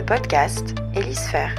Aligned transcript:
le 0.00 0.06
podcast 0.06 0.74
Hélisphère. 0.94 1.54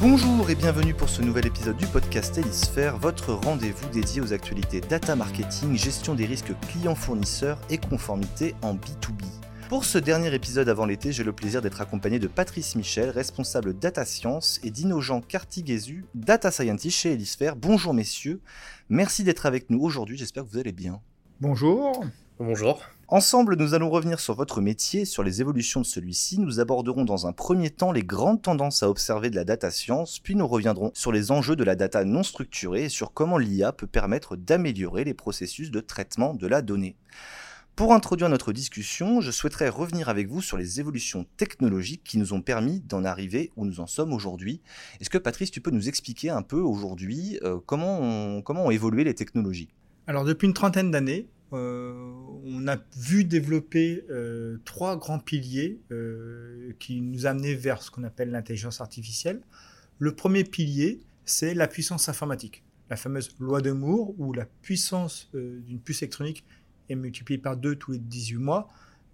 Bonjour 0.00 0.50
et 0.50 0.56
bienvenue 0.56 0.94
pour 0.94 1.08
ce 1.08 1.22
nouvel 1.22 1.46
épisode 1.46 1.76
du 1.76 1.86
podcast 1.86 2.36
Hélisphère, 2.36 2.98
votre 2.98 3.34
rendez-vous 3.34 3.88
dédié 3.90 4.20
aux 4.20 4.32
actualités 4.32 4.80
data 4.80 5.14
marketing, 5.14 5.76
gestion 5.76 6.16
des 6.16 6.26
risques 6.26 6.58
clients-fournisseurs 6.68 7.60
et 7.70 7.78
conformité 7.78 8.56
en 8.62 8.74
B2B. 8.74 9.22
Pour 9.68 9.84
ce 9.84 9.98
dernier 9.98 10.34
épisode 10.34 10.68
avant 10.68 10.86
l'été, 10.86 11.12
j'ai 11.12 11.22
le 11.22 11.32
plaisir 11.32 11.62
d'être 11.62 11.80
accompagné 11.80 12.18
de 12.18 12.26
Patrice 12.26 12.74
Michel, 12.74 13.10
responsable 13.10 13.78
data 13.78 14.04
science, 14.04 14.58
et 14.64 14.70
d'Innogent 14.70 15.22
Cartigésu, 15.28 16.04
data 16.16 16.50
scientist 16.50 16.98
chez 16.98 17.12
Hélisphère. 17.12 17.54
Bonjour 17.54 17.94
messieurs, 17.94 18.40
merci 18.88 19.22
d'être 19.22 19.46
avec 19.46 19.70
nous 19.70 19.80
aujourd'hui, 19.82 20.18
j'espère 20.18 20.42
que 20.42 20.50
vous 20.50 20.58
allez 20.58 20.72
bien. 20.72 21.00
Bonjour. 21.40 22.04
Bonjour. 22.40 22.82
Ensemble, 23.08 23.54
nous 23.54 23.72
allons 23.72 23.88
revenir 23.88 24.18
sur 24.18 24.34
votre 24.34 24.60
métier, 24.60 25.04
sur 25.04 25.22
les 25.22 25.40
évolutions 25.40 25.80
de 25.80 25.86
celui-ci. 25.86 26.40
Nous 26.40 26.58
aborderons 26.58 27.04
dans 27.04 27.28
un 27.28 27.32
premier 27.32 27.70
temps 27.70 27.92
les 27.92 28.02
grandes 28.02 28.42
tendances 28.42 28.82
à 28.82 28.90
observer 28.90 29.30
de 29.30 29.36
la 29.36 29.44
data 29.44 29.70
science, 29.70 30.18
puis 30.18 30.34
nous 30.34 30.48
reviendrons 30.48 30.90
sur 30.92 31.12
les 31.12 31.30
enjeux 31.30 31.54
de 31.54 31.62
la 31.62 31.76
data 31.76 32.04
non 32.04 32.24
structurée 32.24 32.86
et 32.86 32.88
sur 32.88 33.12
comment 33.12 33.38
l'IA 33.38 33.70
peut 33.70 33.86
permettre 33.86 34.34
d'améliorer 34.34 35.04
les 35.04 35.14
processus 35.14 35.70
de 35.70 35.78
traitement 35.78 36.34
de 36.34 36.48
la 36.48 36.62
donnée. 36.62 36.96
Pour 37.76 37.94
introduire 37.94 38.28
notre 38.28 38.52
discussion, 38.52 39.20
je 39.20 39.30
souhaiterais 39.30 39.68
revenir 39.68 40.08
avec 40.08 40.26
vous 40.26 40.42
sur 40.42 40.56
les 40.56 40.80
évolutions 40.80 41.26
technologiques 41.36 42.02
qui 42.02 42.18
nous 42.18 42.32
ont 42.32 42.42
permis 42.42 42.80
d'en 42.80 43.04
arriver 43.04 43.52
où 43.54 43.64
nous 43.64 43.78
en 43.78 43.86
sommes 43.86 44.14
aujourd'hui. 44.14 44.62
Est-ce 45.00 45.10
que 45.10 45.18
Patrice, 45.18 45.52
tu 45.52 45.60
peux 45.60 45.70
nous 45.70 45.88
expliquer 45.88 46.30
un 46.30 46.42
peu 46.42 46.58
aujourd'hui 46.58 47.38
euh, 47.44 47.60
comment, 47.64 48.00
ont, 48.00 48.70
évolué 48.72 49.04
les 49.04 49.14
technologies? 49.14 49.68
Alors 50.08 50.24
depuis 50.24 50.46
une 50.46 50.54
trentaine 50.54 50.90
d'années, 50.90 51.28
on 51.56 52.68
a 52.68 52.76
vu 52.96 53.24
développer 53.24 54.04
euh, 54.10 54.58
trois 54.64 54.96
grands 54.96 55.18
piliers 55.18 55.80
qui 56.78 57.00
nous 57.00 57.26
amenaient 57.26 57.54
vers 57.54 57.82
ce 57.82 57.90
qu'on 57.90 58.04
appelle 58.04 58.30
l'intelligence 58.30 58.80
artificielle. 58.80 59.40
Le 59.98 60.14
premier 60.14 60.44
pilier, 60.44 61.00
c'est 61.24 61.54
la 61.54 61.68
puissance 61.68 62.08
informatique, 62.08 62.64
la 62.90 62.96
fameuse 62.96 63.34
loi 63.40 63.60
de 63.60 63.72
Moore, 63.72 64.14
où 64.18 64.32
la 64.32 64.46
puissance 64.46 65.30
d'une 65.32 65.80
puce 65.80 66.02
électronique 66.02 66.44
et 66.88 66.94
multiplié 66.94 67.38
par 67.38 67.56
2 67.56 67.76
tous 67.76 67.92
les 67.92 67.98
18 67.98 68.36
mois, 68.36 68.68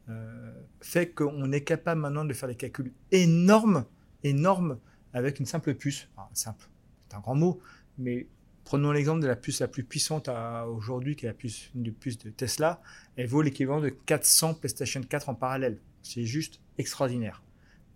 euh, 0.08 0.52
fait 0.80 1.10
qu'on 1.10 1.52
est 1.52 1.62
capable 1.62 2.00
maintenant 2.00 2.24
de 2.24 2.34
faire 2.34 2.48
des 2.48 2.56
calculs 2.56 2.92
énormes, 3.12 3.84
énormes, 4.24 4.78
avec 5.12 5.38
une 5.38 5.46
simple 5.46 5.74
puce. 5.74 6.08
simple, 6.32 6.68
c'est 7.08 7.16
un 7.16 7.20
grand 7.20 7.34
mot, 7.34 7.60
mais 7.98 8.26
prenons 8.72 8.90
l'exemple 8.90 9.20
de 9.20 9.26
la 9.26 9.36
puce 9.36 9.60
la 9.60 9.68
plus 9.68 9.84
puissante 9.84 10.30
aujourd'hui, 10.66 11.14
qui 11.14 11.26
est 11.26 11.28
la 11.28 11.34
puce, 11.34 11.70
de 11.74 12.30
Tesla. 12.30 12.80
Elle 13.16 13.26
vaut 13.26 13.42
l'équivalent 13.42 13.82
de 13.82 13.90
400 13.90 14.54
PlayStation 14.54 15.02
4 15.02 15.28
en 15.28 15.34
parallèle. 15.34 15.78
C'est 16.00 16.24
juste 16.24 16.58
extraordinaire. 16.78 17.42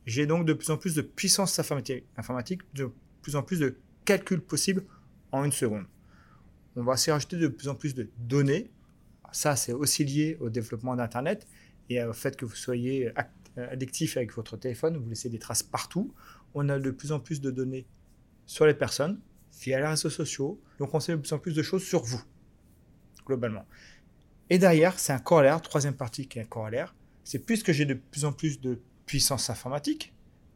J'ai 0.04 0.26
donc 0.26 0.44
de 0.44 0.52
plus 0.52 0.68
en 0.68 0.76
plus 0.76 0.94
de 0.94 1.00
puissance 1.00 1.58
informatique, 1.58 2.60
de 2.74 2.92
plus 3.22 3.36
en 3.36 3.42
plus 3.42 3.58
de 3.58 3.78
calculs 4.04 4.42
possibles 4.42 4.84
en 5.32 5.44
une 5.44 5.52
seconde. 5.52 5.86
On 6.76 6.82
va 6.82 6.92
aussi 6.92 7.10
rajouter 7.10 7.38
de 7.38 7.48
plus 7.48 7.68
en 7.68 7.74
plus 7.74 7.94
de 7.94 8.10
données 8.18 8.70
ça, 9.32 9.56
c'est 9.56 9.72
aussi 9.72 10.04
lié 10.04 10.36
au 10.40 10.50
développement 10.50 10.94
d'Internet 10.94 11.46
et 11.88 12.04
au 12.04 12.12
fait 12.12 12.36
que 12.36 12.44
vous 12.44 12.54
soyez 12.54 13.12
addictif 13.56 14.18
avec 14.18 14.30
votre 14.34 14.58
téléphone, 14.58 14.98
vous 14.98 15.08
laissez 15.08 15.30
des 15.30 15.38
traces 15.38 15.62
partout. 15.62 16.12
On 16.52 16.68
a 16.68 16.78
de 16.78 16.90
plus 16.90 17.12
en 17.12 17.20
plus 17.20 17.40
de 17.40 17.50
données 17.50 17.86
sur 18.44 18.66
les 18.66 18.74
personnes 18.74 19.20
via 19.60 19.78
les 19.78 19.86
réseaux 19.86 20.10
sociaux, 20.10 20.60
donc 20.78 20.94
on 20.94 21.00
sait 21.00 21.12
de 21.12 21.16
plus 21.18 21.32
en 21.32 21.38
plus 21.38 21.54
de 21.54 21.62
choses 21.62 21.84
sur 21.84 22.02
vous, 22.02 22.22
globalement. 23.26 23.66
Et 24.50 24.58
derrière, 24.58 24.98
c'est 24.98 25.12
un 25.12 25.18
corollaire, 25.18 25.60
troisième 25.60 25.94
partie 25.94 26.28
qui 26.28 26.38
est 26.38 26.42
un 26.42 26.46
corollaire, 26.46 26.94
c'est 27.24 27.40
puisque 27.40 27.72
j'ai 27.72 27.84
de 27.84 27.94
plus 27.94 28.24
en 28.24 28.32
plus 28.32 28.60
de 28.60 28.80
puissance 29.06 29.50
informatique, 29.50 30.14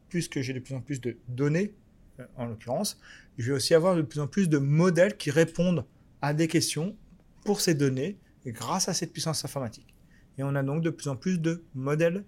puisque 0.09 0.41
j'ai 0.41 0.53
de 0.53 0.61
plus 0.61 0.75
en 0.75 0.81
plus 0.81 1.01
de 1.01 1.17
données, 1.29 1.75
euh, 2.19 2.27
en 2.37 2.47
l'occurrence, 2.47 3.01
je 3.39 3.51
vais 3.51 3.57
aussi 3.57 3.75
avoir 3.75 3.97
de 3.97 4.03
plus 4.03 4.21
en 4.21 4.27
plus 4.27 4.49
de 4.49 4.59
modèles 4.59 5.17
qui 5.17 5.31
répondent 5.31 5.87
à 6.23 6.35
des 6.35 6.49
questions 6.49 6.97
pour 7.45 7.61
ces 7.61 7.75
données 7.75 8.19
grâce 8.47 8.89
à 8.89 8.95
cette 8.95 9.13
puissance 9.13 9.45
informatique. 9.45 9.95
Et 10.39 10.43
on 10.43 10.55
a 10.55 10.63
donc 10.63 10.83
de 10.83 10.91
plus 10.91 11.09
en 11.09 11.17
plus 11.17 11.39
de 11.41 11.65
modèles 11.75 12.25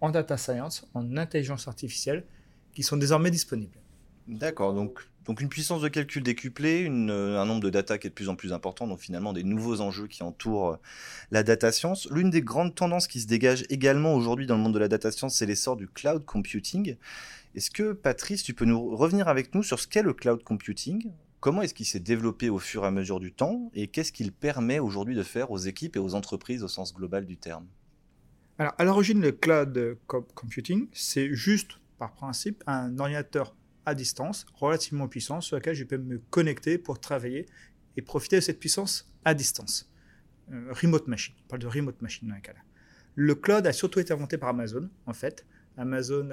en 0.00 0.10
data 0.10 0.36
science, 0.36 0.88
en 0.94 1.16
intelligence 1.16 1.68
artificielle, 1.68 2.24
qui 2.72 2.82
sont 2.82 2.96
désormais 2.96 3.30
disponibles. 3.30 3.78
D'accord, 4.26 4.74
donc, 4.74 5.00
donc 5.26 5.40
une 5.40 5.48
puissance 5.48 5.82
de 5.82 5.88
calcul 5.88 6.22
décuplée, 6.22 6.86
un 6.86 7.44
nombre 7.44 7.60
de 7.60 7.70
data 7.70 7.98
qui 7.98 8.06
est 8.06 8.10
de 8.10 8.14
plus 8.14 8.28
en 8.28 8.36
plus 8.36 8.52
important, 8.52 8.86
donc 8.86 9.00
finalement 9.00 9.32
des 9.32 9.44
nouveaux 9.44 9.80
enjeux 9.80 10.06
qui 10.06 10.22
entourent 10.22 10.70
euh, 10.70 10.76
la 11.30 11.42
data 11.42 11.72
science. 11.72 12.08
L'une 12.10 12.30
des 12.30 12.40
grandes 12.40 12.74
tendances 12.74 13.06
qui 13.06 13.20
se 13.20 13.26
dégage 13.26 13.64
également 13.68 14.14
aujourd'hui 14.14 14.46
dans 14.46 14.56
le 14.56 14.62
monde 14.62 14.74
de 14.74 14.78
la 14.78 14.88
data 14.88 15.10
science, 15.10 15.36
c'est 15.36 15.46
l'essor 15.46 15.76
du 15.76 15.88
cloud 15.88 16.24
computing. 16.24 16.96
Est-ce 17.54 17.70
que 17.70 17.92
Patrice, 17.92 18.42
tu 18.42 18.54
peux 18.54 18.64
nous 18.64 18.96
revenir 18.96 19.28
avec 19.28 19.54
nous 19.54 19.62
sur 19.62 19.78
ce 19.78 19.86
qu'est 19.86 20.02
le 20.02 20.14
cloud 20.14 20.42
computing? 20.42 21.10
Comment 21.40 21.62
est-ce 21.62 21.74
qu'il 21.74 21.86
s'est 21.86 22.00
développé 22.00 22.48
au 22.48 22.58
fur 22.58 22.84
et 22.84 22.86
à 22.86 22.90
mesure 22.90 23.20
du 23.20 23.32
temps? 23.32 23.70
Et 23.74 23.88
qu'est-ce 23.88 24.12
qu'il 24.12 24.32
permet 24.32 24.78
aujourd'hui 24.78 25.14
de 25.14 25.22
faire 25.22 25.50
aux 25.50 25.58
équipes 25.58 25.96
et 25.96 25.98
aux 25.98 26.14
entreprises 26.14 26.62
au 26.62 26.68
sens 26.68 26.94
global 26.94 27.26
du 27.26 27.36
terme? 27.36 27.66
Alors, 28.58 28.74
à 28.76 28.84
l'origine, 28.84 29.20
le 29.20 29.32
cloud 29.32 29.96
computing, 30.34 30.88
c'est 30.92 31.34
juste 31.34 31.78
par 31.98 32.12
principe 32.12 32.62
un 32.66 32.98
ordinateur 32.98 33.54
à 33.86 33.94
distance 33.94 34.46
relativement 34.54 35.08
puissant 35.08 35.40
sur 35.40 35.56
lequel 35.56 35.74
je 35.74 35.84
peux 35.84 35.98
me 35.98 36.18
connecter 36.30 36.78
pour 36.78 37.00
travailler 37.00 37.46
et 37.96 38.02
profiter 38.02 38.36
de 38.36 38.40
cette 38.40 38.60
puissance 38.60 39.10
à 39.24 39.34
distance. 39.34 39.90
Euh, 40.52 40.72
remote 40.72 41.06
machine, 41.06 41.34
on 41.44 41.48
parle 41.48 41.62
de 41.62 41.66
remote 41.66 42.00
machine 42.02 42.28
dans 42.28 42.34
un 42.34 42.40
cas 42.40 42.52
là. 42.52 42.60
Le 43.14 43.34
cloud 43.34 43.66
a 43.66 43.72
surtout 43.72 44.00
été 44.00 44.12
inventé 44.12 44.38
par 44.38 44.50
Amazon, 44.50 44.88
en 45.06 45.12
fait. 45.12 45.44
Amazon, 45.76 46.28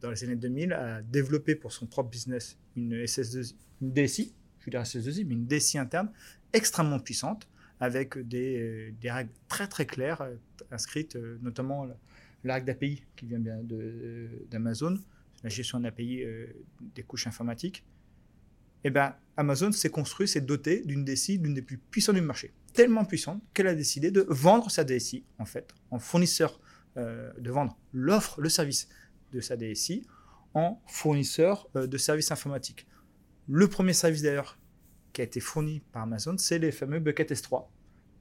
dans 0.00 0.10
les 0.10 0.24
années 0.24 0.36
2000, 0.36 0.72
a 0.72 1.02
développé 1.02 1.54
pour 1.54 1.72
son 1.72 1.86
propre 1.86 2.10
business 2.10 2.58
une 2.76 2.94
SS2, 2.94 3.54
une 3.80 3.92
DSI, 3.92 4.34
je 4.60 4.66
veux 4.66 4.70
dire 4.70 4.82
SS2I, 4.82 5.26
mais 5.26 5.34
une 5.34 5.46
DSI 5.46 5.78
interne 5.78 6.10
extrêmement 6.52 6.98
puissante, 6.98 7.48
avec 7.80 8.16
des, 8.16 8.94
des 9.00 9.10
règles 9.10 9.32
très 9.48 9.66
très 9.66 9.86
claires 9.86 10.20
euh, 10.20 10.36
inscrites, 10.70 11.16
euh, 11.16 11.38
notamment 11.42 11.86
la 12.44 12.54
règle 12.54 12.66
d'API 12.66 13.04
qui 13.16 13.26
vient 13.26 13.40
bien 13.40 13.60
d'Amazon, 14.50 14.98
la 15.42 15.50
gestion 15.50 15.80
d'API 15.80 16.22
euh, 16.22 16.46
des 16.80 17.02
couches 17.02 17.26
informatiques. 17.26 17.84
Eh 18.84 18.90
ben, 18.90 19.14
Amazon 19.36 19.70
s'est 19.72 19.90
construit, 19.90 20.26
s'est 20.26 20.40
doté 20.40 20.82
d'une 20.84 21.04
DSI, 21.04 21.38
l'une 21.38 21.54
des 21.54 21.62
plus 21.62 21.78
puissantes 21.78 22.16
du 22.16 22.20
marché. 22.20 22.52
Tellement 22.72 23.04
puissante 23.04 23.42
qu'elle 23.54 23.68
a 23.68 23.74
décidé 23.74 24.10
de 24.10 24.26
vendre 24.28 24.70
sa 24.70 24.84
DSI, 24.84 25.24
en 25.38 25.44
fait, 25.44 25.72
en 25.90 25.98
fournisseur, 25.98 26.60
de 26.96 27.50
vendre 27.50 27.78
l'offre, 27.92 28.40
le 28.40 28.48
service 28.48 28.88
de 29.32 29.40
sa 29.40 29.56
DSI 29.56 30.06
en 30.54 30.82
fournisseur 30.86 31.68
de 31.74 31.96
services 31.96 32.32
informatiques. 32.32 32.86
Le 33.48 33.68
premier 33.68 33.92
service 33.92 34.22
d'ailleurs 34.22 34.58
qui 35.12 35.20
a 35.20 35.24
été 35.24 35.40
fourni 35.40 35.80
par 35.92 36.02
Amazon, 36.02 36.36
c'est 36.38 36.58
les 36.58 36.72
fameux 36.72 37.00
Bucket 37.00 37.30
S3. 37.30 37.66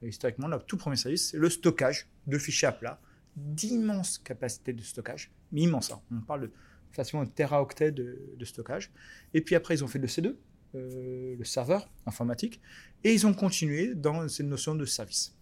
historiquement, 0.04 0.48
le 0.48 0.60
tout 0.60 0.78
premier 0.78 0.96
service, 0.96 1.32
c'est 1.32 1.38
le 1.38 1.50
stockage 1.50 2.08
de 2.28 2.38
fichiers 2.38 2.68
à 2.68 2.72
plat, 2.72 3.00
d'immenses 3.36 4.18
capacités 4.18 4.74
de 4.74 4.82
stockage, 4.82 5.32
mais 5.52 5.62
immense. 5.62 5.92
Hein. 5.92 6.02
On 6.12 6.22
parle 6.22 6.42
de 6.42 6.52
facilement 6.92 7.24
de 7.24 7.30
teraoctets 7.30 7.92
de, 7.92 8.46
stockage. 8.46 8.92
Et 9.34 9.42
puis 9.42 9.56
après, 9.56 9.76
ils 9.76 9.84
ont 9.84 9.88
fait 9.88 10.00
le 10.00 10.08
C2, 10.08 10.36
euh, 10.76 11.36
le 11.38 11.44
serveur 11.46 11.90
informatique, 12.06 12.62
et 13.04 13.14
ils 13.14 13.26
ont 13.28 13.34
continué 13.34 13.96
dans 13.96 14.28
cette 14.28 14.46
notion 14.46 14.76
de 14.76 14.86
service. 14.86 15.36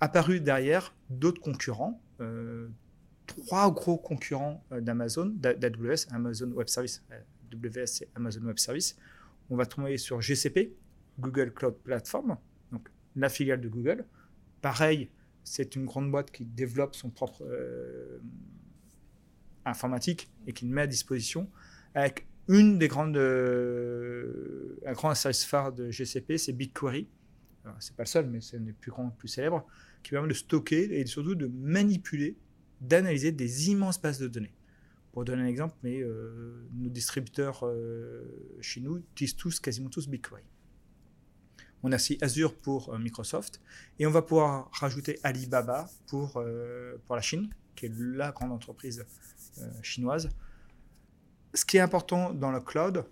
Apparu 0.00 0.40
derrière 0.40 0.94
d'autres 1.10 1.40
concurrents, 1.40 2.00
euh, 2.20 2.68
trois 3.26 3.72
gros 3.72 3.98
concurrents 3.98 4.64
euh, 4.72 4.80
d'Amazon, 4.80 5.32
d'AWS, 5.34 6.06
Amazon 6.10 6.50
Web 6.52 6.68
Service, 6.68 7.02
AWS 7.10 8.02
et 8.02 8.08
Amazon 8.14 8.42
Web 8.42 8.58
Service. 8.58 8.96
On 9.50 9.56
va 9.56 9.66
travailler 9.66 9.98
sur 9.98 10.20
GCP, 10.20 10.74
Google 11.18 11.52
Cloud 11.52 11.76
Platform, 11.82 12.36
donc 12.70 12.88
la 13.16 13.28
filiale 13.28 13.60
de 13.60 13.68
Google. 13.68 14.04
Pareil, 14.60 15.10
c'est 15.42 15.74
une 15.74 15.86
grande 15.86 16.10
boîte 16.10 16.30
qui 16.30 16.44
développe 16.44 16.94
son 16.94 17.10
propre 17.10 17.44
informatique 19.68 20.30
et 20.46 20.52
qui 20.52 20.66
le 20.66 20.72
met 20.72 20.82
à 20.82 20.86
disposition 20.86 21.48
avec 21.94 22.26
une 22.48 22.78
des 22.78 22.88
grandes, 22.88 23.16
euh, 23.16 24.78
un 24.86 24.92
grand 24.92 25.14
service 25.14 25.44
phare 25.44 25.72
de 25.72 25.90
GCP, 25.90 26.38
c'est 26.38 26.52
BigQuery. 26.52 27.08
C'est 27.80 27.94
pas 27.94 28.04
le 28.04 28.08
seul, 28.08 28.26
mais 28.26 28.40
c'est 28.40 28.56
un 28.56 28.60
des 28.60 28.72
plus 28.72 28.90
grands, 28.90 29.10
plus 29.10 29.28
célèbres, 29.28 29.66
qui 30.02 30.10
permet 30.10 30.28
de 30.28 30.34
stocker 30.34 30.98
et 30.98 31.04
surtout 31.06 31.34
de 31.34 31.46
manipuler, 31.46 32.38
d'analyser 32.80 33.30
des 33.30 33.70
immenses 33.70 34.00
bases 34.00 34.18
de 34.18 34.28
données. 34.28 34.54
Pour 35.12 35.24
donner 35.24 35.42
un 35.42 35.46
exemple, 35.46 35.74
mais 35.82 36.00
euh, 36.00 36.66
nos 36.72 36.88
distributeurs 36.88 37.66
euh, 37.66 38.56
chez 38.60 38.80
nous 38.80 38.98
utilisent 38.98 39.36
tous, 39.36 39.60
quasiment 39.60 39.90
tous 39.90 40.08
BigQuery. 40.08 40.42
On 41.82 41.92
a 41.92 41.96
aussi 41.96 42.18
Azure 42.20 42.54
pour 42.54 42.94
euh, 42.94 42.98
Microsoft 42.98 43.60
et 43.98 44.06
on 44.06 44.10
va 44.10 44.22
pouvoir 44.22 44.70
rajouter 44.72 45.18
Alibaba 45.22 45.88
pour, 46.06 46.42
pour 47.06 47.16
la 47.16 47.22
Chine, 47.22 47.50
qui 47.74 47.86
est 47.86 47.92
la 47.94 48.32
grande 48.32 48.52
entreprise 48.52 49.04
chinoise. 49.82 50.28
Ce 51.54 51.64
qui 51.64 51.76
est 51.76 51.80
important 51.80 52.32
dans 52.32 52.50
le 52.50 52.60
cloud, 52.60 53.04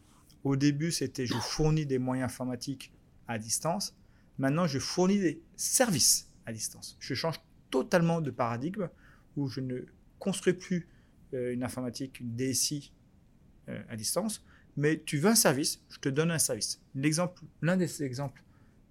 au 0.44 0.56
début, 0.56 0.92
c'était 0.92 1.26
je 1.26 1.34
fournis 1.34 1.86
des 1.86 1.98
moyens 1.98 2.30
informatiques 2.30 2.92
à 3.26 3.38
distance. 3.38 3.96
Maintenant, 4.38 4.66
je 4.66 4.78
fournis 4.78 5.18
des 5.18 5.42
services 5.56 6.30
à 6.44 6.52
distance. 6.52 6.96
Je 7.00 7.14
change 7.14 7.40
totalement 7.70 8.20
de 8.20 8.30
paradigme 8.30 8.88
où 9.36 9.48
je 9.48 9.60
ne 9.60 9.80
construis 10.18 10.52
plus 10.52 10.88
euh, 11.34 11.52
une 11.52 11.64
informatique, 11.64 12.20
une 12.20 12.36
DSI 12.36 12.92
euh, 13.68 13.82
à 13.88 13.96
distance, 13.96 14.44
mais 14.76 15.02
tu 15.04 15.18
veux 15.18 15.30
un 15.30 15.34
service, 15.34 15.82
je 15.88 15.98
te 15.98 16.08
donne 16.08 16.30
un 16.30 16.38
service. 16.38 16.80
L'un 17.62 17.76
des 17.76 18.02
exemples 18.02 18.42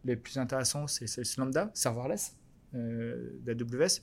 les 0.04 0.16
plus 0.16 0.38
intéressants, 0.38 0.88
c'est 0.88 1.08
ce 1.08 1.40
Lambda, 1.40 1.72
serverless 1.74 2.36
euh, 2.74 3.40
d'AWS. 3.42 4.02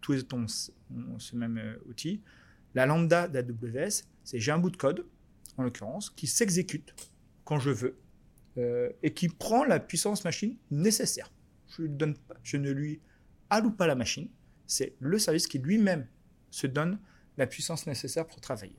Tous 0.00 0.24
ont, 0.32 0.46
ont, 0.90 1.18
ce 1.18 1.36
même 1.36 1.58
euh, 1.58 1.76
outil. 1.86 2.22
La 2.74 2.86
Lambda 2.86 3.28
d'AWS, 3.28 4.04
c'est 4.24 4.38
j'ai 4.38 4.52
un 4.52 4.58
bout 4.58 4.70
de 4.70 4.76
code, 4.76 5.06
en 5.56 5.62
l'occurrence, 5.62 6.10
qui 6.10 6.26
s'exécute 6.26 6.94
quand 7.44 7.58
je 7.58 7.70
veux 7.70 7.98
euh, 8.58 8.90
et 9.02 9.12
qui 9.12 9.28
prend 9.28 9.64
la 9.64 9.80
puissance 9.80 10.24
machine 10.24 10.56
nécessaire. 10.70 11.30
Je, 11.68 12.56
ne 12.56 12.70
lui 12.70 13.00
alloue 13.50 13.70
pas 13.70 13.86
la 13.86 13.94
machine, 13.94 14.28
c'est 14.66 14.94
le 15.00 15.18
service 15.18 15.46
qui 15.46 15.58
lui-même 15.58 16.06
se 16.50 16.66
donne 16.66 16.98
la 17.38 17.46
puissance 17.46 17.86
nécessaire 17.86 18.26
pour 18.26 18.40
travailler. 18.40 18.76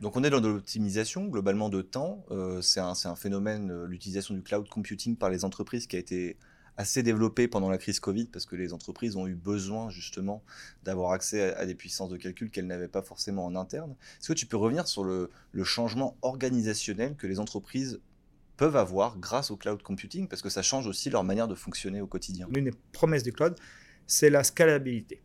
Donc 0.00 0.16
on 0.16 0.24
est 0.24 0.30
dans 0.30 0.40
de 0.40 0.48
l'optimisation 0.48 1.26
globalement 1.26 1.68
de 1.68 1.82
temps. 1.82 2.24
Euh, 2.30 2.60
c'est 2.60 2.80
un, 2.80 2.92
un, 3.04 3.16
phénomène, 3.16 3.70
euh, 3.70 3.86
l'utilisation 3.86 4.34
du 4.34 4.42
cloud 4.42 4.68
computing 4.68 5.16
par 5.16 5.30
les 5.30 5.44
entreprises 5.44 5.86
qui 5.86 5.96
a 5.96 5.98
été 5.98 6.36
assez 6.76 7.02
développé 7.02 7.48
pendant 7.48 7.70
la 7.70 7.78
crise 7.78 8.00
Covid 8.00 8.26
parce 8.26 8.46
que 8.46 8.56
les 8.56 8.72
entreprises 8.72 9.16
ont 9.16 9.26
eu 9.26 9.34
besoin 9.34 9.90
justement 9.90 10.42
d'avoir 10.84 11.12
accès 11.12 11.54
à, 11.54 11.66
des 11.66 11.74
puissances 11.74 12.10
de 12.10 12.16
calcul 12.16 12.50
qu'elles 12.50 12.66
n'avaient 12.66 12.88
pas 12.88 13.02
forcément 13.02 13.46
en 13.46 13.56
interne. 13.56 13.96
Est-ce 14.20 14.28
que 14.28 14.32
tu 14.34 14.46
peux 14.46 14.56
revenir 14.56 14.86
sur 14.86 15.04
le, 15.04 15.30
changement 15.64 16.16
organisationnel 16.22 17.16
que 17.16 17.26
les 17.26 17.40
entreprises 17.40 18.00
peuvent 18.56 18.76
avoir 18.76 19.18
grâce 19.18 19.50
au 19.50 19.56
cloud 19.56 19.82
computing? 19.82 20.28
Parce 20.28 20.42
que 20.42 20.50
ça 20.50 20.62
change 20.62 20.86
aussi 20.86 21.10
leur 21.10 21.24
manière 21.24 21.48
de 21.48 21.54
fonctionner 21.54 22.00
au 22.00 22.06
quotidien 22.06 22.46
L'une 22.54 22.66
des 22.66 22.74
promesses 22.92 23.22
du 23.22 23.32
cloud, 23.32 23.56
c'est 24.06 24.30
la 24.30 24.44
scalabilité. 24.44 25.22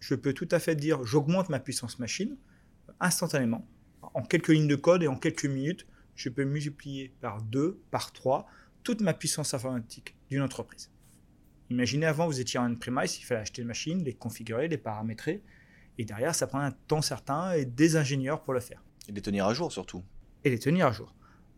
Je 0.00 0.14
peux 0.14 0.32
tout 0.32 0.48
à 0.50 0.58
fait 0.58 0.74
dire 0.74 1.04
j'augmente 1.04 1.48
ma 1.48 1.60
puissance 1.60 1.98
machine 1.98 2.36
instantanément 3.00 3.66
en 4.14 4.22
quelques 4.22 4.48
lignes 4.48 4.68
de 4.68 4.76
code 4.76 5.02
et 5.02 5.08
en 5.08 5.16
quelques 5.16 5.46
minutes, 5.46 5.86
je 6.14 6.28
peux 6.28 6.44
multiplier 6.44 7.14
par 7.20 7.42
2, 7.42 7.82
par 7.90 8.12
3, 8.12 8.46
toute 8.82 9.00
ma 9.00 9.12
puissance 9.12 9.52
informatique 9.52 10.15
d'une 10.30 10.42
entreprise. 10.42 10.90
Imaginez 11.70 12.06
avant, 12.06 12.26
vous 12.26 12.40
étiez 12.40 12.58
en 12.58 12.70
on-premise, 12.70 13.18
il 13.18 13.24
fallait 13.24 13.40
acheter 13.40 13.62
une 13.62 13.68
machine, 13.68 14.02
les 14.04 14.14
configurer, 14.14 14.68
les 14.68 14.78
paramétrer, 14.78 15.42
et 15.98 16.04
derrière, 16.04 16.34
ça 16.34 16.46
prend 16.46 16.60
un 16.60 16.72
temps 16.72 17.02
certain 17.02 17.52
et 17.52 17.64
des 17.64 17.96
ingénieurs 17.96 18.42
pour 18.42 18.52
le 18.52 18.60
faire. 18.60 18.82
Et 19.08 19.12
les 19.12 19.22
tenir 19.22 19.46
à 19.46 19.54
jour 19.54 19.72
surtout. 19.72 20.04
Et 20.44 20.50
les 20.50 20.58
tenir 20.58 20.86
à 20.86 20.92
jour. 20.92 21.14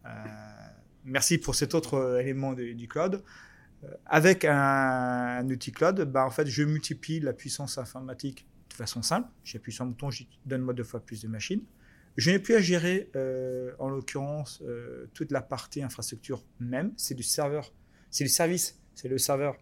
Euh, 0.06 0.08
merci 1.04 1.38
pour 1.38 1.54
cet 1.54 1.74
autre 1.74 1.94
euh, 1.94 2.20
élément 2.20 2.52
de, 2.52 2.72
du 2.72 2.88
cloud. 2.88 3.22
Euh, 3.84 3.88
avec 4.06 4.44
un, 4.44 4.54
un, 4.54 5.50
outil 5.50 5.72
cloud, 5.72 6.00
bah, 6.02 6.24
en 6.24 6.30
fait, 6.30 6.46
je 6.46 6.62
multiplie 6.62 7.20
la 7.20 7.32
puissance 7.32 7.78
informatique 7.78 8.46
de 8.70 8.74
façon 8.74 9.02
simple. 9.02 9.28
J'appuie 9.44 9.72
sur 9.72 9.84
un 9.84 9.88
bouton, 9.88 10.10
je 10.10 10.24
donne-moi 10.46 10.74
deux 10.74 10.84
fois 10.84 11.00
plus 11.00 11.20
de 11.22 11.28
machines. 11.28 11.62
Je 12.16 12.30
n'ai 12.30 12.38
plus 12.38 12.54
à 12.54 12.60
gérer, 12.60 13.10
euh, 13.14 13.72
en 13.78 13.88
l'occurrence, 13.88 14.62
toute 15.14 15.30
la 15.30 15.40
partie 15.40 15.82
infrastructure 15.82 16.42
même. 16.58 16.92
C'est 16.96 17.14
du 17.14 17.22
serveur, 17.22 17.72
c'est 18.10 18.24
du 18.24 18.30
service. 18.30 18.78
C'est 18.94 19.08
le 19.08 19.18
serveur 19.18 19.56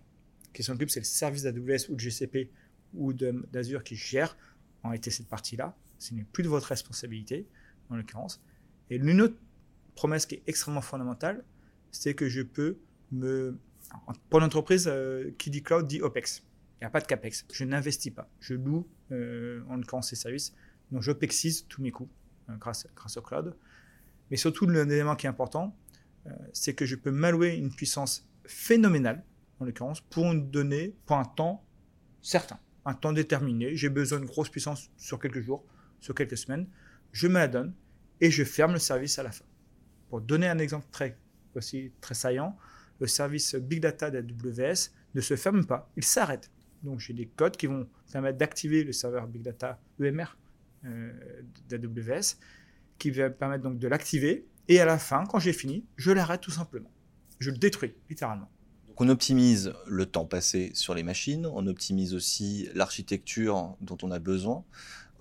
qui 0.53 0.63
s'en 0.63 0.75
occupe, 0.75 0.91
c'est 0.91 1.01
le 1.01 1.05
service 1.05 1.43
d'AWS 1.43 1.91
ou 1.91 1.95
de 1.95 2.01
GCP 2.01 2.51
ou 2.95 3.13
d'Azure 3.13 3.85
qui 3.85 3.95
gère 3.95 4.37
en 4.83 4.89
réalité 4.89 5.11
cette 5.11 5.29
partie-là. 5.29 5.77
Ce 5.99 6.15
n'est 6.15 6.25
plus 6.25 6.43
de 6.43 6.49
votre 6.49 6.67
responsabilité, 6.69 7.47
en 7.91 7.97
l'occurrence. 7.97 8.43
Et 8.91 8.99
l'une 8.99 9.21
autre 9.21 9.37
promesse 9.95 10.27
qui 10.27 10.37
est 10.37 10.43
extrêmement 10.47 10.81
fondamentale, 10.81 11.45
c'est 11.91 12.15
que 12.15 12.29
je 12.29 12.43
peux 12.43 12.79
me... 13.13 13.59
Pour 14.31 14.41
l'entreprise, 14.41 14.89
euh, 14.89 15.31
qui 15.39 15.51
dit 15.51 15.63
cloud 15.63 15.87
dit 15.87 16.03
OPEX. 16.03 16.43
Il 16.81 16.85
n'y 16.85 16.87
a 16.87 16.91
pas 16.91 17.01
de 17.01 17.07
CAPEX. 17.07 17.47
Je 17.53 17.65
n'investis 17.65 18.13
pas. 18.13 18.29
Je 18.41 18.55
loue, 18.55 18.87
euh, 19.13 19.63
en 19.69 19.77
l'occurrence, 19.77 20.11
ces 20.11 20.17
services. 20.17 20.55
Donc, 20.91 21.03
j'OPEXise 21.03 21.67
tous 21.69 21.83
mes 21.83 21.91
coûts. 21.91 22.09
Euh, 22.51 22.57
grâce, 22.57 22.87
grâce 22.95 23.17
au 23.17 23.23
cloud. 23.23 23.55
Mais 24.31 24.37
surtout, 24.37 24.67
l'élément 24.67 25.17
qui 25.17 25.27
est 25.27 25.31
important, 25.31 25.77
c'est 26.53 26.75
que 26.75 26.85
je 26.85 26.97
peux 26.97 27.13
m'allouer 27.13 27.55
une 27.55 27.73
puissance 27.73 28.29
phénoménale, 28.47 29.25
en 29.61 29.65
l'occurrence, 29.65 30.01
pour 30.01 30.33
une 30.33 30.51
donnée, 30.51 30.95
pour 31.07 31.17
un 31.17 31.25
temps 31.25 31.65
certain, 32.23 32.59
un 32.85 32.95
temps 32.95 33.13
déterminé. 33.13 33.77
J'ai 33.77 33.89
besoin 33.89 34.21
de 34.21 34.25
grosse 34.25 34.49
puissance 34.49 34.91
sur 34.97 35.19
quelques 35.19 35.41
jours, 35.41 35.65
sur 36.01 36.15
quelques 36.15 36.37
semaines. 36.37 36.69
Je 37.13 37.29
me 37.29 37.35
la 37.35 37.49
donne 37.49 37.75
et 38.21 38.31
je 38.31 38.45
ferme 38.45 38.73
le 38.73 38.79
service 38.79 39.19
à 39.19 39.23
la 39.23 39.31
fin. 39.31 39.45
Pour 40.09 40.21
donner 40.21 40.49
un 40.49 40.59
exemple 40.59 40.87
très, 40.91 41.19
aussi 41.55 41.93
très 42.01 42.15
saillant, 42.15 42.57
le 43.01 43.07
service 43.07 43.55
Big 43.55 43.81
Data 43.81 44.11
d'AWS 44.11 44.91
ne 45.15 45.21
se 45.21 45.37
ferme 45.37 45.67
pas, 45.67 45.91
il 45.97 46.05
s'arrête. 46.05 46.51
Donc 46.83 47.01
j'ai 47.01 47.13
des 47.13 47.27
codes 47.27 47.57
qui 47.57 47.67
vont 47.67 47.89
permettre 48.13 48.39
d'activer 48.39 48.85
le 48.85 48.93
serveur 48.93 49.27
Big 49.27 49.43
Data 49.43 49.81
EMR 50.01 50.37
euh, 50.85 51.13
d'AWS 51.69 52.37
qui 52.99 53.11
va 53.11 53.31
permettre 53.31 53.65
donc 53.65 53.79
de 53.79 53.89
l'activer. 53.89 54.47
Et 54.69 54.81
à 54.81 54.85
la 54.85 54.99
fin, 54.99 55.25
quand 55.27 55.39
j'ai 55.39 55.53
fini, 55.53 55.85
je 55.97 56.11
l'arrête 56.11 56.41
tout 56.41 56.51
simplement. 56.51 56.91
Je 57.39 57.51
le 57.51 57.59
détruis, 57.59 57.95
littéralement. 58.09 58.49
Donc 58.89 59.01
on 59.01 59.09
optimise 59.09 59.73
le 59.87 60.07
temps 60.07 60.25
passé 60.25 60.71
sur 60.75 60.95
les 60.95 61.03
machines, 61.03 61.47
on 61.47 61.67
optimise 61.67 62.15
aussi 62.15 62.69
l'architecture 62.75 63.77
dont 63.81 63.99
on 64.03 64.11
a 64.11 64.19
besoin, 64.19 64.65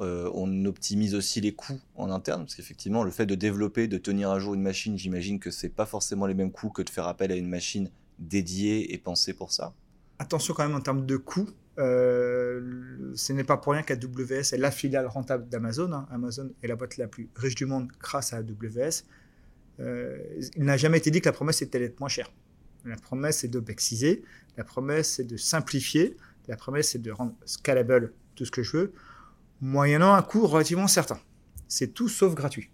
euh, 0.02 0.30
on 0.34 0.66
optimise 0.66 1.16
aussi 1.16 1.42
les 1.42 1.54
coûts 1.54 1.80
en 1.96 2.10
interne, 2.10 2.44
parce 2.44 2.56
qu'effectivement, 2.56 3.04
le 3.04 3.12
fait 3.12 3.26
de 3.26 3.36
développer, 3.36 3.88
de 3.88 3.98
tenir 3.98 4.30
à 4.30 4.40
jour 4.40 4.54
une 4.54 4.62
machine, 4.62 4.98
j'imagine 4.98 5.40
que 5.40 5.52
c'est 5.52 5.70
pas 5.70 5.86
forcément 5.86 6.26
les 6.26 6.34
mêmes 6.34 6.52
coûts 6.52 6.70
que 6.70 6.82
de 6.82 6.90
faire 6.90 7.08
appel 7.08 7.32
à 7.32 7.36
une 7.36 7.50
machine 7.50 7.90
dédiée 8.20 8.94
et 8.94 8.98
pensée 8.98 9.34
pour 9.34 9.52
ça. 9.52 9.74
Attention 10.20 10.54
quand 10.54 10.66
même 10.66 10.76
en 10.76 10.82
termes 10.82 11.06
de 11.06 11.18
coûts, 11.18 11.50
euh, 11.78 13.12
ce 13.16 13.34
n'est 13.34 13.44
pas 13.44 13.58
pour 13.58 13.74
rien 13.74 13.84
qu'AWS 13.84 14.54
est 14.54 14.58
la 14.58 14.72
filiale 14.72 15.08
rentable 15.08 15.50
d'Amazon. 15.50 15.92
Hein. 15.92 16.08
Amazon 16.12 16.52
est 16.64 16.68
la 16.68 16.76
boîte 16.76 16.98
la 16.98 17.08
plus 17.08 17.30
riche 17.36 17.56
du 17.56 17.66
monde 17.66 17.90
grâce 18.00 18.34
à 18.34 18.38
AWS. 18.38 19.04
Euh, 19.80 20.18
il 20.56 20.64
n'a 20.64 20.78
jamais 20.78 20.98
été 20.98 21.12
dit 21.12 21.22
que 21.22 21.30
la 21.30 21.34
promesse 21.34 21.62
était 21.62 21.80
d'être 21.80 22.00
moins 22.00 22.10
cher. 22.10 22.32
La 22.86 22.96
promesse 22.96 23.40
c'est 23.40 23.48
d'opexiser, 23.48 24.24
la 24.58 24.64
promesse 24.64 25.16
c'est 25.16 25.24
de 25.24 25.38
simplifier, 25.38 26.16
la 26.48 26.56
promesse 26.56 26.92
c'est 26.92 27.02
de 27.02 27.12
rendre 27.12 27.34
scalable 27.46 28.14
tout 28.36 28.46
ce 28.46 28.52
que 28.52 28.64
je 28.64 28.78
veux, 28.78 28.94
moyennant 29.62 30.14
un 30.14 30.22
coût 30.22 30.46
relativement 30.46 30.88
certain. 30.88 31.20
C'est 31.68 31.94
tout 31.94 32.10
sauf 32.10 32.36
gratuit. 32.36 32.70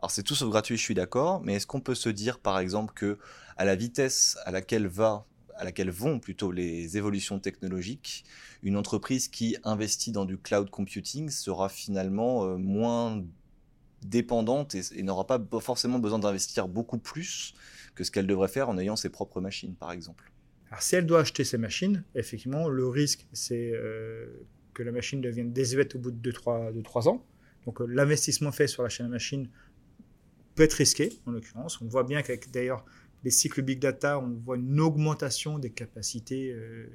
Alors 0.00 0.10
c'est 0.10 0.22
tout 0.22 0.34
sauf 0.34 0.50
gratuit, 0.50 0.76
je 0.76 0.82
suis 0.82 0.94
d'accord, 0.94 1.42
mais 1.44 1.54
est-ce 1.54 1.66
qu'on 1.66 1.80
peut 1.80 1.94
se 1.94 2.08
dire 2.08 2.38
par 2.38 2.58
exemple 2.58 2.92
que 2.94 3.18
à 3.56 3.64
la 3.64 3.76
vitesse 3.76 4.36
à 4.44 4.50
laquelle 4.50 4.86
va 4.86 5.26
à 5.60 5.64
laquelle 5.64 5.90
vont 5.90 6.18
plutôt 6.18 6.52
les 6.52 6.96
évolutions 6.96 7.38
technologiques, 7.38 8.24
une 8.62 8.78
entreprise 8.78 9.28
qui 9.28 9.58
investit 9.62 10.10
dans 10.10 10.24
du 10.24 10.38
cloud 10.38 10.70
computing 10.70 11.28
sera 11.28 11.68
finalement 11.68 12.46
euh, 12.46 12.56
moins 12.56 13.22
dépendante 14.02 14.74
et, 14.74 15.02
n'aura 15.02 15.26
pas 15.26 15.40
forcément 15.60 15.98
besoin 15.98 16.18
d'investir 16.18 16.68
beaucoup 16.68 16.98
plus 16.98 17.54
que 17.94 18.04
ce 18.04 18.10
qu'elle 18.10 18.26
devrait 18.26 18.48
faire 18.48 18.68
en 18.68 18.78
ayant 18.78 18.96
ses 18.96 19.10
propres 19.10 19.40
machines, 19.40 19.74
par 19.74 19.92
exemple. 19.92 20.32
Alors, 20.70 20.82
si 20.82 20.94
elle 20.94 21.06
doit 21.06 21.20
acheter 21.20 21.44
ses 21.44 21.58
machines, 21.58 22.04
effectivement, 22.14 22.68
le 22.68 22.86
risque, 22.86 23.26
c'est 23.32 23.72
euh, 23.72 24.46
que 24.72 24.82
la 24.82 24.92
machine 24.92 25.20
devienne 25.20 25.52
désuète 25.52 25.96
au 25.96 25.98
bout 25.98 26.12
de 26.12 26.30
2-3 26.30 27.08
ans. 27.08 27.26
Donc, 27.66 27.80
euh, 27.80 27.86
l'investissement 27.86 28.52
fait 28.52 28.68
sur 28.68 28.82
la 28.82 28.88
chaîne 28.88 29.06
de 29.06 29.10
machine 29.10 29.48
peut 30.54 30.62
être 30.62 30.74
risqué, 30.74 31.12
en 31.26 31.32
l'occurrence. 31.32 31.80
On 31.80 31.88
voit 31.88 32.04
bien 32.04 32.22
qu'avec 32.22 32.50
d'ailleurs 32.50 32.84
les 33.24 33.30
cycles 33.30 33.62
big 33.62 33.78
data, 33.78 34.18
on 34.18 34.30
voit 34.44 34.56
une 34.56 34.80
augmentation 34.80 35.58
des 35.58 35.70
capacités, 35.70 36.52
euh, 36.52 36.86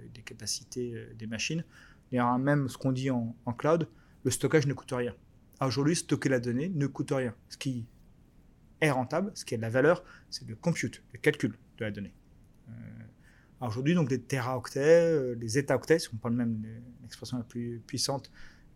des, 1.18 1.28
machines. 1.28 1.64
D'ailleurs, 2.12 2.38
même 2.40 2.68
ce 2.68 2.78
qu'on 2.78 2.92
dit 2.92 3.10
en, 3.12 3.36
cloud, 3.58 3.88
le 4.24 4.32
stockage 4.32 4.68
ne 4.68 4.74
coûte 4.74 4.92
rien. 4.92 5.14
Aujourd'hui, 5.62 5.96
stocker 5.96 6.30
la 6.30 6.40
donnée 6.40 6.70
ne 6.70 6.88
coûte 6.88 7.12
rien. 7.12 7.34
Ce 7.50 7.58
qui 7.58 7.86
est 8.82 8.92
rentable, 8.92 9.32
ce 9.36 9.46
qui 9.46 9.54
a 9.54 9.58
de 9.58 9.62
la 9.62 9.70
valeur, 9.70 10.04
c'est 10.30 10.48
le 10.48 10.56
compute, 10.56 11.04
le 11.14 11.20
calcul 11.20 11.52
de 11.78 11.86
la 11.86 11.92
donnée. 11.92 12.14
Euh, 12.70 12.72
Aujourd'hui, 13.62 13.96
donc 13.96 14.12
les 14.12 14.22
teraoctets, 14.22 14.80
euh, 14.80 15.36
les 15.40 15.48
zetaoctets, 15.48 16.00
si 16.00 16.10
on 16.14 16.18
parle 16.18 16.36
même 16.36 16.60
de 16.60 16.68
l'expression 17.04 17.38
la 17.38 17.44
plus 17.44 17.82
puissante, 17.88 18.30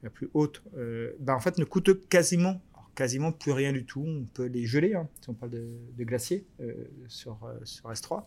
la 0.03 0.09
plus 0.09 0.29
haute, 0.33 0.63
euh, 0.77 1.13
ben 1.19 1.33
en 1.33 1.39
fait 1.39 1.57
ne 1.57 1.65
coûtent 1.65 2.07
quasiment 2.07 2.61
quasiment 2.95 3.31
plus 3.31 3.53
rien 3.53 3.71
du 3.71 3.85
tout. 3.85 4.03
On 4.05 4.25
peut 4.25 4.47
les 4.47 4.65
geler, 4.65 4.93
hein, 4.93 5.07
si 5.21 5.29
on 5.29 5.33
parle 5.33 5.51
de, 5.51 5.77
de 5.97 6.03
glaciers 6.03 6.45
euh, 6.59 6.73
sur, 7.07 7.41
euh, 7.45 7.57
sur 7.63 7.89
S3, 7.89 8.25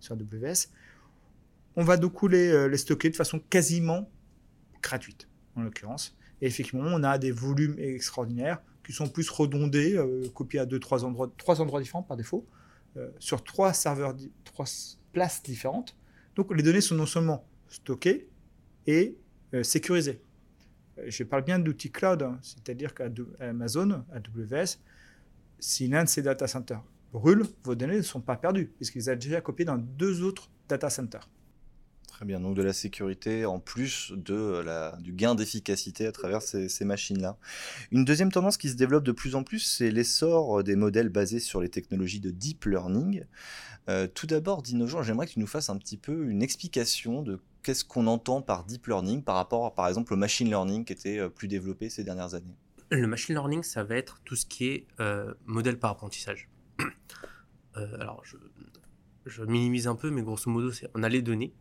sur 0.00 0.14
AWS. 0.14 0.68
On 1.76 1.84
va 1.84 1.96
du 1.96 2.10
coup 2.10 2.28
les, 2.28 2.68
les, 2.68 2.76
stocker 2.76 3.08
de 3.08 3.16
façon 3.16 3.38
quasiment 3.38 4.10
gratuite, 4.82 5.28
en 5.56 5.62
l'occurrence. 5.62 6.14
Et 6.42 6.46
effectivement, 6.46 6.84
on 6.84 7.02
a 7.02 7.16
des 7.16 7.30
volumes 7.30 7.76
extraordinaires 7.78 8.60
qui 8.84 8.92
sont 8.92 9.08
plus 9.08 9.30
redondés, 9.30 9.96
euh, 9.96 10.28
copiés 10.34 10.60
à 10.60 10.66
deux, 10.66 10.80
trois 10.80 11.04
endroits, 11.04 11.32
trois 11.38 11.62
endroits 11.62 11.80
différents 11.80 12.02
par 12.02 12.16
défaut, 12.18 12.46
euh, 12.98 13.08
sur 13.18 13.42
trois 13.42 13.72
serveurs, 13.72 14.14
trois 14.44 14.66
places 15.12 15.42
différentes. 15.42 15.96
Donc 16.36 16.54
les 16.54 16.62
données 16.62 16.80
sont 16.80 16.96
non 16.96 17.06
seulement 17.06 17.46
stockées 17.68 18.28
et 18.86 19.16
euh, 19.54 19.62
sécurisées 19.62 20.20
je 21.06 21.24
parle 21.24 21.42
bien 21.42 21.58
d'outils 21.58 21.90
cloud, 21.90 22.22
hein. 22.22 22.38
c'est-à-dire 22.42 22.94
qu'à 22.94 23.08
Amazon, 23.40 24.04
AWS, 24.12 24.78
si 25.58 25.88
l'un 25.88 26.04
de 26.04 26.08
ces 26.08 26.22
data 26.22 26.46
centers 26.46 26.82
brûle, 27.12 27.44
vos 27.64 27.74
données 27.74 27.96
ne 27.96 28.02
sont 28.02 28.20
pas 28.20 28.36
perdues, 28.36 28.72
puisqu'ils 28.76 29.10
ont 29.10 29.14
déjà 29.14 29.40
copié 29.40 29.64
dans 29.64 29.78
deux 29.78 30.22
autres 30.22 30.50
data 30.68 30.90
centers. 30.90 31.28
Bien, 32.24 32.38
donc 32.38 32.54
de 32.54 32.62
la 32.62 32.72
sécurité 32.72 33.46
en 33.46 33.58
plus 33.58 34.12
de 34.14 34.62
la, 34.64 34.96
du 35.00 35.12
gain 35.12 35.34
d'efficacité 35.34 36.06
à 36.06 36.12
travers 36.12 36.40
ces, 36.40 36.84
machines-là. 36.84 37.36
Une 37.90 38.04
deuxième 38.04 38.30
tendance 38.30 38.56
qui 38.56 38.68
se 38.68 38.76
développe 38.76 39.02
de 39.02 39.12
plus 39.12 39.34
en 39.34 39.42
plus, 39.42 39.58
c'est 39.58 39.90
l'essor 39.90 40.62
des 40.62 40.76
modèles 40.76 41.08
basés 41.08 41.40
sur 41.40 41.60
les 41.60 41.68
technologies 41.68 42.20
de 42.20 42.30
deep 42.30 42.64
learning. 42.64 43.24
Euh, 43.88 44.06
tout 44.06 44.26
d'abord, 44.26 44.62
Dinojean, 44.62 45.02
j'aimerais 45.02 45.26
que 45.26 45.32
tu 45.32 45.40
nous 45.40 45.46
fasses 45.46 45.68
un 45.68 45.76
petit 45.76 45.96
peu 45.96 46.28
une 46.28 46.42
explication 46.42 47.22
de 47.22 47.40
qu'est-ce 47.62 47.84
qu'on 47.84 48.06
entend 48.06 48.40
par 48.40 48.64
deep 48.64 48.86
learning 48.86 49.22
par 49.22 49.34
rapport, 49.34 49.74
par 49.74 49.88
exemple, 49.88 50.14
au 50.14 50.16
machine 50.16 50.48
learning 50.48 50.84
qui 50.84 50.92
était 50.92 51.18
euh, 51.18 51.28
plus 51.28 51.48
développé 51.48 51.88
ces 51.88 52.04
dernières 52.04 52.34
années. 52.34 52.54
Le 52.90 53.06
machine 53.06 53.34
learning, 53.34 53.62
ça 53.62 53.82
va 53.82 53.96
être 53.96 54.20
tout 54.24 54.36
ce 54.36 54.46
qui 54.46 54.66
est 54.66 54.86
euh, 55.00 55.34
modèle 55.46 55.78
par 55.78 55.90
apprentissage. 55.90 56.48
alors, 57.74 58.22
je, 59.24 59.42
minimise 59.42 59.88
un 59.88 59.96
peu, 59.96 60.10
mais 60.10 60.22
grosso 60.22 60.50
modo, 60.50 60.70
on 60.94 61.02
a 61.02 61.08
les 61.08 61.22
données, 61.22 61.54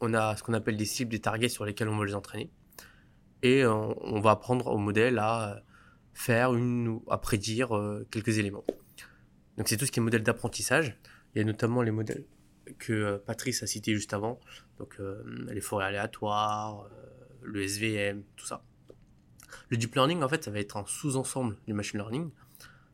on 0.00 0.14
a 0.14 0.36
ce 0.36 0.42
qu'on 0.42 0.54
appelle 0.54 0.76
des 0.76 0.84
cibles, 0.84 1.10
des 1.10 1.20
targets 1.20 1.48
sur 1.48 1.64
lesquels 1.64 1.88
on 1.88 1.98
veut 1.98 2.06
les 2.06 2.14
entraîner, 2.14 2.50
et 3.42 3.64
on, 3.66 4.20
va 4.20 4.32
apprendre 4.32 4.66
au 4.66 4.78
modèle 4.78 5.18
à 5.18 5.62
faire 6.12 6.54
une 6.54 6.88
ou 6.88 7.04
à 7.08 7.18
prédire 7.18 7.70
quelques 8.10 8.38
éléments. 8.38 8.64
Donc 9.56 9.68
c'est 9.68 9.76
tout 9.76 9.86
ce 9.86 9.92
qui 9.92 10.00
est 10.00 10.02
modèle 10.02 10.22
d'apprentissage. 10.22 10.98
Il 11.34 11.38
y 11.38 11.40
a 11.42 11.44
notamment 11.44 11.82
les 11.82 11.90
modèles 11.90 12.24
que 12.78 12.92
euh, 12.92 13.18
Patrice 13.18 13.62
a 13.62 13.66
cités 13.66 13.94
juste 13.94 14.12
avant, 14.12 14.40
donc 14.78 14.96
euh, 15.00 15.22
les 15.50 15.60
forêts 15.60 15.86
aléatoires, 15.86 16.82
euh, 16.82 16.88
le 17.42 17.62
SVM, 17.62 18.22
tout 18.36 18.46
ça. 18.46 18.62
Le 19.70 19.76
deep 19.76 19.94
learning, 19.94 20.22
en 20.22 20.28
fait, 20.28 20.44
ça 20.44 20.50
va 20.50 20.58
être 20.58 20.76
un 20.76 20.84
sous-ensemble 20.86 21.56
du 21.66 21.72
machine 21.72 21.98
learning. 21.98 22.30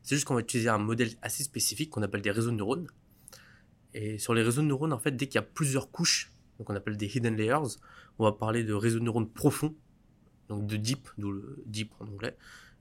C'est 0.01 0.15
juste 0.15 0.25
qu'on 0.25 0.35
va 0.35 0.41
utiliser 0.41 0.69
un 0.69 0.77
modèle 0.77 1.09
assez 1.21 1.43
spécifique 1.43 1.89
qu'on 1.89 2.03
appelle 2.03 2.21
des 2.21 2.31
réseaux 2.31 2.51
de 2.51 2.55
neurones. 2.55 2.87
Et 3.93 4.17
sur 4.17 4.33
les 4.33 4.43
réseaux 4.43 4.61
de 4.61 4.67
neurones, 4.67 4.93
en 4.93 4.99
fait, 4.99 5.11
dès 5.11 5.27
qu'il 5.27 5.35
y 5.35 5.39
a 5.39 5.47
plusieurs 5.47 5.91
couches, 5.91 6.31
donc 6.57 6.69
on 6.69 6.75
appelle 6.75 6.97
des 6.97 7.17
hidden 7.17 7.35
layers, 7.35 7.77
on 8.19 8.23
va 8.23 8.31
parler 8.31 8.63
de 8.63 8.73
réseaux 8.73 8.99
de 8.99 9.03
neurones 9.03 9.29
profonds, 9.29 9.75
donc 10.49 10.65
de 10.67 10.77
deep, 10.77 11.09
d'où 11.17 11.31
le 11.31 11.63
deep 11.65 11.91
en 11.99 12.07
anglais, 12.07 12.37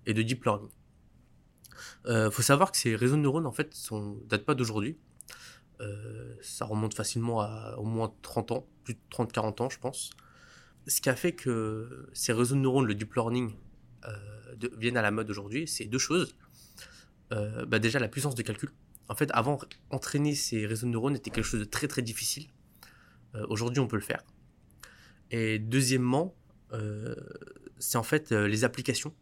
et 0.06 0.14
de 0.14 0.22
deep 0.22 0.44
learning. 0.44 0.70
Il 2.06 2.30
faut 2.30 2.42
savoir 2.42 2.70
que 2.70 2.78
ces 2.78 2.94
réseaux 2.94 3.16
de 3.16 3.22
neurones, 3.22 3.46
en 3.46 3.52
fait, 3.52 3.74
ne 3.90 4.26
datent 4.26 4.44
pas 4.44 4.54
d'aujourd'hui. 4.54 4.96
Euh, 5.80 6.36
ça 6.40 6.64
remonte 6.64 6.94
facilement 6.94 7.40
à 7.40 7.74
au 7.78 7.84
moins 7.84 8.12
30 8.22 8.52
ans, 8.52 8.66
plus 8.84 8.94
de 8.94 9.00
30-40 9.10 9.62
ans, 9.62 9.70
je 9.70 9.78
pense. 9.78 10.10
Ce 10.86 11.00
qui 11.00 11.08
a 11.08 11.16
fait 11.16 11.32
que 11.32 12.08
ces 12.12 12.32
réseaux 12.32 12.54
de 12.54 12.60
neurones, 12.60 12.86
le 12.86 12.94
deep 12.94 13.14
learning, 13.14 13.54
euh, 14.06 14.68
viennent 14.76 14.96
à 14.96 15.02
la 15.02 15.10
mode 15.10 15.28
aujourd'hui, 15.30 15.66
c'est 15.66 15.86
deux 15.86 15.98
choses. 15.98 16.36
Euh, 17.32 17.64
bah 17.66 17.78
déjà, 17.78 17.98
la 17.98 18.08
puissance 18.08 18.34
de 18.34 18.42
calcul. 18.42 18.70
En 19.08 19.14
fait, 19.14 19.30
avant, 19.32 19.58
entraîner 19.90 20.34
ces 20.34 20.66
réseaux 20.66 20.86
de 20.86 20.92
neurones 20.92 21.16
était 21.16 21.30
quelque 21.30 21.44
chose 21.44 21.60
de 21.60 21.64
très 21.64 21.88
très 21.88 22.02
difficile. 22.02 22.46
Aujourd'hui, 23.48 23.80
on 23.80 23.86
peut 23.86 23.96
le 23.96 24.02
faire. 24.02 24.22
Et 25.30 25.58
deuxièmement, 25.58 26.34
c'est 27.78 27.98
en 27.98 28.02
fait 28.02 28.32
les 28.32 28.64
applications. 28.64 29.14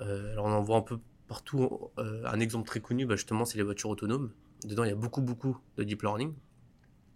alors, 0.00 0.46
on 0.46 0.52
en 0.52 0.62
voit 0.62 0.76
un 0.76 0.82
peu 0.82 0.98
partout. 1.28 1.90
un 1.96 2.40
exemple 2.40 2.66
très 2.66 2.80
connu, 2.80 3.06
bah, 3.06 3.16
justement, 3.16 3.44
c'est 3.44 3.58
les 3.58 3.64
voitures 3.64 3.90
autonomes. 3.90 4.32
Dedans, 4.64 4.84
il 4.84 4.88
y 4.88 4.92
a 4.92 4.96
beaucoup, 4.96 5.22
beaucoup 5.22 5.58
de 5.76 5.84
deep 5.84 6.02
learning. 6.02 6.34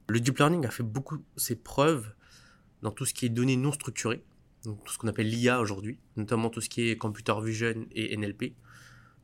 Le 0.08 0.20
deep 0.20 0.38
learning 0.38 0.66
a 0.66 0.70
fait 0.70 0.82
beaucoup 0.82 1.24
ses 1.36 1.56
preuves 1.56 2.12
dans 2.82 2.90
tout 2.90 3.04
ce 3.04 3.14
qui 3.14 3.26
est 3.26 3.28
données 3.28 3.56
non 3.56 3.72
structurées, 3.72 4.24
tout 4.64 4.76
ce 4.92 4.98
qu'on 4.98 5.08
appelle 5.08 5.28
l'IA 5.28 5.60
aujourd'hui, 5.60 5.98
notamment 6.16 6.50
tout 6.50 6.60
ce 6.60 6.68
qui 6.68 6.88
est 6.88 6.96
computer 6.96 7.34
vision 7.42 7.86
et 7.92 8.16
NLP. 8.16 8.54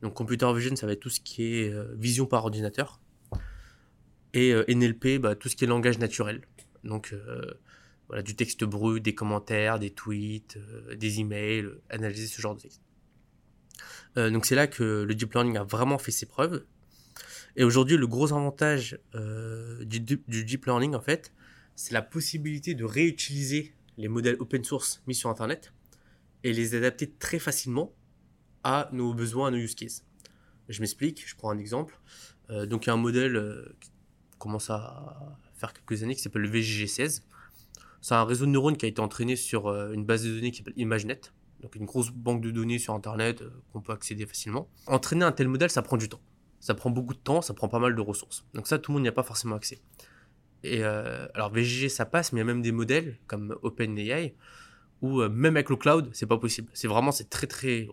Donc 0.01 0.13
computer 0.13 0.51
vision, 0.53 0.75
ça 0.75 0.85
va 0.85 0.93
être 0.93 0.99
tout 0.99 1.09
ce 1.09 1.19
qui 1.19 1.43
est 1.43 1.73
euh, 1.73 1.93
vision 1.95 2.25
par 2.25 2.43
ordinateur. 2.43 2.99
Et 4.33 4.53
euh, 4.53 4.63
NLP, 4.67 5.19
bah, 5.19 5.35
tout 5.35 5.49
ce 5.49 5.55
qui 5.55 5.63
est 5.63 5.67
langage 5.67 5.97
naturel. 5.99 6.41
Donc 6.87 7.13
euh, 7.13 7.53
voilà, 8.07 8.23
du 8.23 8.35
texte 8.35 8.63
brut, 8.63 9.03
des 9.03 9.13
commentaires, 9.13 9.79
des 9.79 9.91
tweets, 9.91 10.57
des 10.95 11.19
emails, 11.19 11.67
analyser 11.89 12.27
ce 12.27 12.41
genre 12.41 12.55
de 12.55 12.61
texte. 12.61 12.81
donc 14.15 14.45
c'est 14.45 14.55
là 14.55 14.65
que 14.65 15.03
le 15.03 15.13
deep 15.13 15.33
learning 15.33 15.57
a 15.57 15.63
vraiment 15.63 15.99
fait 15.99 16.11
ses 16.11 16.25
preuves. 16.25 16.63
Et 17.57 17.63
aujourd'hui, 17.63 17.97
le 17.97 18.05
gros 18.05 18.31
avantage 18.33 18.99
euh, 19.15 19.83
du, 19.83 19.99
deep 19.99 20.65
learning, 20.67 20.93
en 20.93 21.01
fait, 21.01 21.33
c'est 21.75 21.91
la 21.91 22.03
possibilité 22.03 22.75
de 22.75 22.85
réutiliser 22.85 23.73
les 23.97 24.07
modèles 24.07 24.37
open 24.39 24.63
source 24.63 25.01
mis 25.07 25.15
sur 25.15 25.31
Internet 25.31 25.73
et 26.43 26.53
les 26.53 26.75
adapter 26.75 27.09
très 27.09 27.39
facilement 27.39 27.95
à 28.63 28.89
nos 28.93 29.15
besoins, 29.15 29.47
à 29.47 29.51
nos 29.51 29.57
use 29.57 29.73
cases. 29.73 30.05
Je 30.69 30.81
m'explique, 30.81 31.27
je 31.27 31.35
prends 31.35 31.49
un 31.49 31.57
exemple. 31.57 31.99
Euh, 32.51 32.67
donc, 32.67 32.85
il 32.85 32.89
y 32.89 32.91
a 32.91 32.93
un 32.93 32.97
modèle 32.97 33.35
euh, 33.35 33.75
qui 33.79 33.89
commence 34.37 34.69
à 34.69 35.39
faire 35.57 35.73
quelques 35.73 36.03
années 36.03 36.15
qui 36.15 36.21
s'appelle 36.21 36.43
le 36.43 36.49
VGG16. 36.49 37.23
C'est 38.01 38.15
un 38.15 38.23
réseau 38.23 38.45
de 38.45 38.51
neurones 38.51 38.77
qui 38.77 38.85
a 38.85 38.89
été 38.89 39.01
entraîné 39.01 39.35
sur 39.35 39.69
une 39.91 40.05
base 40.05 40.23
de 40.23 40.33
données 40.33 40.51
qui 40.51 40.59
s'appelle 40.59 40.77
ImageNet, 40.77 41.33
donc 41.61 41.75
une 41.75 41.85
grosse 41.85 42.11
banque 42.11 42.41
de 42.41 42.51
données 42.51 42.79
sur 42.79 42.93
Internet 42.93 43.43
qu'on 43.73 43.81
peut 43.81 43.91
accéder 43.91 44.25
facilement. 44.25 44.69
Entraîner 44.85 45.25
un 45.25 45.31
tel 45.31 45.47
modèle, 45.47 45.69
ça 45.69 45.81
prend 45.81 45.97
du 45.97 46.07
temps 46.07 46.21
ça 46.59 46.73
prend 46.73 46.89
beaucoup 46.89 47.13
de 47.13 47.19
temps, 47.19 47.41
ça 47.41 47.53
prend 47.53 47.67
pas 47.67 47.79
mal 47.79 47.95
de 47.95 48.01
ressources. 48.01 48.45
Donc 48.53 48.67
ça, 48.67 48.79
tout 48.79 48.91
le 48.91 48.95
monde 48.95 49.03
n'y 49.03 49.09
a 49.09 49.13
pas 49.13 49.23
forcément 49.23 49.55
accès. 49.55 49.79
Et 50.63 50.83
euh, 50.83 51.27
alors 51.33 51.51
VGG, 51.51 51.89
ça 51.89 52.05
passe, 52.05 52.33
mais 52.33 52.39
il 52.39 52.41
y 52.41 52.43
a 52.43 52.45
même 52.45 52.61
des 52.61 52.71
modèles 52.71 53.17
comme 53.27 53.57
OpenAI 53.61 54.35
où 55.01 55.21
euh, 55.21 55.29
même 55.29 55.55
avec 55.55 55.69
le 55.69 55.75
cloud, 55.75 56.09
c'est 56.13 56.25
pas 56.25 56.37
possible. 56.37 56.69
C'est 56.73 56.87
vraiment, 56.87 57.11
c'est 57.11 57.29
très 57.29 57.47
très. 57.47 57.87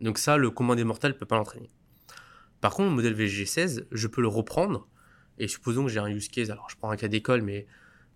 Donc 0.00 0.18
ça, 0.18 0.36
le 0.36 0.50
commun 0.50 0.74
des 0.74 0.84
mortels 0.84 1.16
peut 1.16 1.26
pas 1.26 1.36
l'entraîner. 1.36 1.70
Par 2.60 2.74
contre, 2.74 2.90
le 2.90 2.94
modèle 2.96 3.14
VGG 3.14 3.46
16, 3.46 3.86
je 3.90 4.06
peux 4.06 4.20
le 4.20 4.28
reprendre. 4.28 4.86
Et 5.40 5.48
supposons 5.48 5.84
que 5.84 5.90
j'ai 5.90 5.98
un 5.98 6.06
use 6.06 6.28
case, 6.28 6.50
alors 6.50 6.68
je 6.68 6.76
prends 6.76 6.90
un 6.90 6.96
cas 6.96 7.08
d'école, 7.08 7.40
mais 7.40 7.66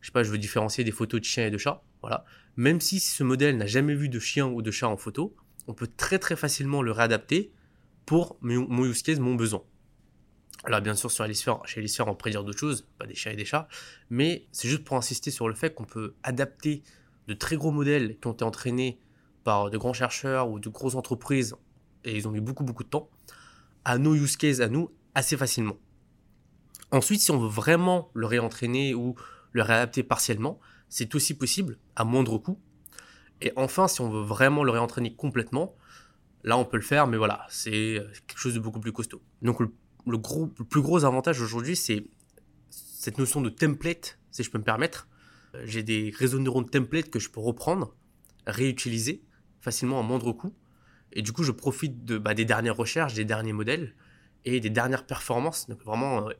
je 0.01 0.07
sais 0.07 0.13
pas, 0.13 0.23
je 0.23 0.31
veux 0.31 0.39
différencier 0.39 0.85
des 0.85 0.93
photos 0.93 1.21
de 1.21 1.25
chiens 1.25 1.47
et 1.47 1.51
de 1.51 1.57
chats. 1.57 1.83
Voilà. 2.03 2.27
Même 2.57 2.83
si 2.83 3.01
ce 3.01 3.25
modèle 3.25 3.57
n'a 3.57 3.67
jamais 3.67 3.95
vu 3.95 4.11
de 4.11 4.19
chien 4.19 4.47
ou 4.47 4.61
de 4.61 4.71
chat 4.71 4.89
en 4.89 4.99
photo, 4.99 5.35
on 5.67 5.73
peut 5.73 5.89
très 5.97 6.19
très 6.19 6.37
facilement 6.37 6.83
le 6.83 6.93
réadapter 6.93 7.51
pour 8.05 8.37
mon 8.43 8.85
use 8.85 9.03
case, 9.03 9.19
mon 9.21 9.35
besoin. 9.35 9.65
Alors 10.65 10.83
bien 10.83 10.95
sûr, 10.95 11.11
sur 11.11 11.27
chez 11.65 11.81
Elisphère, 11.81 12.09
on 12.09 12.15
prédire 12.15 12.45
d'autres 12.45 12.59
choses, 12.59 12.87
pas 12.99 13.07
des 13.07 13.15
chiens 13.15 13.33
et 13.33 13.37
des 13.37 13.47
chats, 13.47 13.69
mais 14.11 14.47
c'est 14.53 14.69
juste 14.69 14.85
pour 14.85 14.99
insister 14.99 15.31
sur 15.31 15.49
le 15.49 15.55
fait 15.55 15.75
qu'on 15.75 15.85
peut 15.85 16.15
adapter 16.23 16.83
de 17.27 17.33
très 17.33 17.57
gros 17.57 17.71
modèles 17.71 18.19
qui 18.21 18.29
ont 18.29 18.33
été 18.33 18.45
entraînés 18.45 18.99
par 19.45 19.71
de 19.71 19.79
grands 19.79 19.95
chercheurs 19.95 20.51
ou 20.51 20.59
de 20.59 20.69
grosses 20.69 20.95
entreprises, 20.95 21.57
et 22.05 22.15
ils 22.17 22.29
ont 22.29 22.31
mis 22.31 22.41
beaucoup 22.41 22.65
beaucoup 22.65 22.85
de 22.85 22.91
temps, 22.91 23.09
à 23.87 23.97
nos 23.97 24.15
use 24.15 24.37
cases, 24.37 24.61
à 24.61 24.69
nous, 24.69 24.91
assez 25.15 25.39
facilement. 25.39 25.79
Ensuite, 26.91 27.21
si 27.21 27.31
on 27.31 27.39
veut 27.39 27.49
vraiment 27.49 28.11
le 28.15 28.27
réentraîner 28.27 28.95
ou 28.95 29.15
le 29.53 29.63
réadapter 29.63 30.03
partiellement, 30.03 30.61
c'est 30.89 31.15
aussi 31.15 31.35
possible, 31.35 31.79
à 31.97 32.05
moindre 32.05 32.39
coût. 32.39 32.61
Et 33.41 33.53
enfin, 33.57 33.89
si 33.89 34.01
on 34.01 34.11
veut 34.11 34.23
vraiment 34.23 34.65
le 34.65 34.71
réentraîner 34.71 35.15
complètement, 35.15 35.75
là 36.45 36.57
on 36.57 36.65
peut 36.65 36.77
le 36.77 36.83
faire, 36.83 37.07
mais 37.07 37.17
voilà, 37.17 37.47
c'est 37.49 38.01
quelque 38.27 38.39
chose 38.39 38.55
de 38.55 38.61
beaucoup 38.61 38.81
plus 38.81 38.93
costaud. 38.93 39.23
Donc 39.43 39.61
le 39.61 39.73
le, 40.07 40.19
gros, 40.19 40.47
plus 40.47 40.83
gros 40.83 41.05
avantage 41.05 41.41
aujourd'hui, 41.41 41.77
c'est 41.77 42.05
cette 42.71 43.19
notion 43.19 43.41
de 43.41 43.49
template, 43.49 44.19
si 44.31 44.43
je 44.43 44.51
peux 44.51 44.59
me 44.59 44.65
permettre. 44.65 45.09
J'ai 45.65 45.83
des 45.83 46.13
réseaux 46.17 46.39
de 46.39 46.43
neurones 46.43 46.69
template 46.69 47.11
que 47.11 47.19
je 47.19 47.31
peux 47.31 47.41
reprendre, 47.41 47.95
réutiliser 48.47 49.23
facilement 49.61 50.01
à 50.01 50.03
moindre 50.03 50.33
coût. 50.33 50.55
Et 51.13 51.23
du 51.23 51.33
coup, 51.33 51.45
je 51.45 51.53
profite 51.53 52.05
de, 52.05 52.19
bah, 52.19 52.35
des 52.35 52.45
dernières 52.45 52.77
recherches, 52.77 53.15
des 53.15 53.25
derniers 53.25 53.53
modèles 53.53 53.95
et 54.45 54.59
des 54.59 54.71
dernières 54.71 55.07
performances. 55.07 55.69
Donc 55.69 55.83
vraiment, 55.85 56.29
euh, 56.29 56.33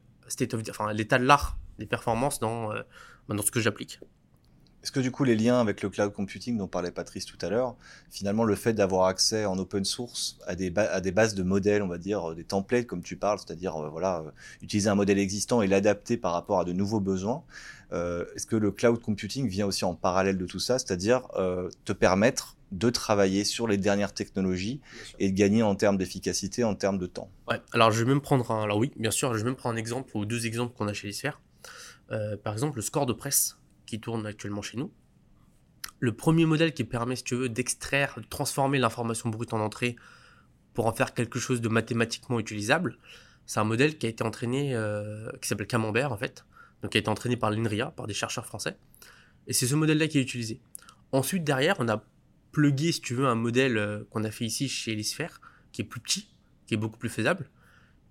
l'état 0.93 1.19
de 1.19 1.25
l'art 1.25 1.59
des 1.79 1.87
performances 1.87 2.41
dans, 2.41 2.73
euh, 2.73 2.83
bah, 3.29 3.35
dans 3.35 3.43
ce 3.43 3.51
que 3.51 3.61
j'applique. 3.61 4.01
Est-ce 4.85 4.93
que 4.93 5.01
du 5.01 5.11
coup 5.11 5.25
les 5.25 5.35
liens 5.35 5.63
avec 5.63 5.81
le 5.81 5.89
cloud 5.89 6.13
computing 6.13 6.59
dont 6.59 6.69
parlait 6.69 6.91
Patrice 6.91 7.25
tout 7.25 7.39
à 7.41 7.49
l'heure, 7.49 7.75
finalement 8.11 8.45
le 8.45 8.55
fait 8.55 8.75
d'avoir 8.75 9.07
accès 9.07 9.47
en 9.47 9.59
open 9.59 9.83
source 9.83 10.37
à 10.47 10.57
des, 10.57 10.71
à 10.77 11.01
des 11.01 11.11
bases 11.11 11.35
de 11.35 11.43
modèles, 11.43 11.83
on 11.83 11.89
va 11.89 11.97
dire 11.97 12.33
euh, 12.33 12.35
des 12.35 12.45
templates 12.45 12.87
comme 12.87 13.03
tu 13.03 13.17
parles, 13.17 13.39
c'est-à-dire 13.39 13.77
euh, 13.77 13.89
voilà 13.89 14.19
euh, 14.19 14.31
utiliser 14.61 14.91
un 14.91 14.95
modèle 14.95 15.19
existant 15.19 15.63
et 15.63 15.69
l'adapter 15.69 16.19
par 16.19 16.35
rapport 16.35 16.61
à 16.61 16.67
de 16.67 16.75
nouveaux 16.75 17.01
besoins, 17.01 17.43
est-ce 17.93 18.45
que 18.45 18.57
le 18.57 18.73
cloud 18.73 19.01
computing 19.01 19.49
vient 19.49 19.67
aussi 19.67 19.85
en 19.85 19.95
parallèle 19.95 20.37
de 20.37 20.47
tout 20.47 20.59
ça, 20.59 20.81
c'est-à-dire 20.81 21.29
te 21.85 21.93
permettre 21.93 22.57
de 22.73 22.91
travailler 22.91 23.45
sur 23.45 23.69
les 23.69 23.77
dernières 23.77 24.13
technologies 24.13 24.81
et 25.21 25.31
de 25.31 25.37
gagner 25.37 25.63
en 25.63 25.77
termes 25.77 25.97
d'efficacité, 25.97 26.65
en 26.65 26.75
termes 26.75 26.99
de 26.99 27.07
temps? 27.07 27.31
Ouais, 27.47 27.61
alors 27.73 27.93
je 27.93 28.03
vais 28.03 28.09
même 28.09 28.21
prendre 28.21 28.51
un, 28.51 28.65
alors 28.65 28.79
oui, 28.79 28.91
bien 28.97 29.13
sûr, 29.13 29.33
je 29.33 29.39
vais 29.39 29.45
même 29.45 29.55
prendre 29.55 29.77
un 29.77 29.79
exemple 29.79 30.11
ou 30.17 30.27
deux 30.27 30.45
exemples 30.45 30.75
qu'on 30.77 30.89
a 30.89 30.93
chez 30.93 31.07
l'ISFER. 31.07 31.31
par 32.43 32.53
exemple, 32.53 32.77
le 32.77 32.83
score 32.83 33.07
de 33.07 33.13
presse 33.13 33.57
qui 33.87 34.01
tourne 34.01 34.27
actuellement 34.27 34.63
chez 34.63 34.77
nous. 34.77 34.93
Le 36.01 36.13
premier 36.13 36.47
modèle 36.47 36.75
qui 36.75 36.85
permet, 36.85 37.17
si 37.17 37.25
tu 37.25 37.35
veux, 37.35 37.49
d'extraire, 37.49 38.15
de 38.17 38.27
transformer 38.27 38.79
l'information 38.79 39.31
brute 39.31 39.53
en 39.53 39.61
entrée 39.61 39.97
pour 40.75 40.87
en 40.87 40.93
faire 40.93 41.15
quelque 41.15 41.39
chose 41.39 41.61
de 41.61 41.69
mathématiquement 41.69 42.41
utilisable, 42.41 42.99
c'est 43.47 43.61
un 43.61 43.65
modèle 43.65 43.99
qui 43.99 44.07
a 44.07 44.09
été 44.09 44.25
entraîné, 44.25 44.75
euh, 44.75 45.31
qui 45.41 45.49
s'appelle 45.49 45.67
Camembert 45.67 46.13
en 46.13 46.17
fait, 46.17 46.45
donc 46.83 46.93
qui 46.93 46.99
a 46.99 47.01
été 47.01 47.09
entraîné 47.09 47.37
par 47.37 47.51
l'INRIA, 47.51 47.91
par 47.91 48.07
des 48.07 48.15
chercheurs 48.15 48.47
français. 48.47 48.77
Et 49.47 49.53
c'est 49.53 49.67
ce 49.67 49.75
modèle-là 49.75 50.09
qui 50.09 50.19
est 50.19 50.23
utilisé. 50.23 50.61
Ensuite, 51.13 51.45
derrière, 51.45 51.77
on 51.79 51.89
a 51.89 52.05
plugué, 52.53 52.93
si 52.93 53.01
tu 53.01 53.15
veux, 53.15 53.27
un 53.27 53.35
modèle 53.35 53.77
euh, 53.77 54.05
qu'on 54.11 54.25
a 54.25 54.31
fait 54.31 54.45
ici 54.45 54.69
chez 54.69 54.93
Elisphère, 54.93 55.41
qui 55.73 55.83
est 55.83 55.85
plus 55.85 56.01
petit, 56.01 56.31
qui 56.67 56.75
est 56.75 56.79
beaucoup 56.79 56.99
plus 56.99 57.09
faisable. 57.09 57.51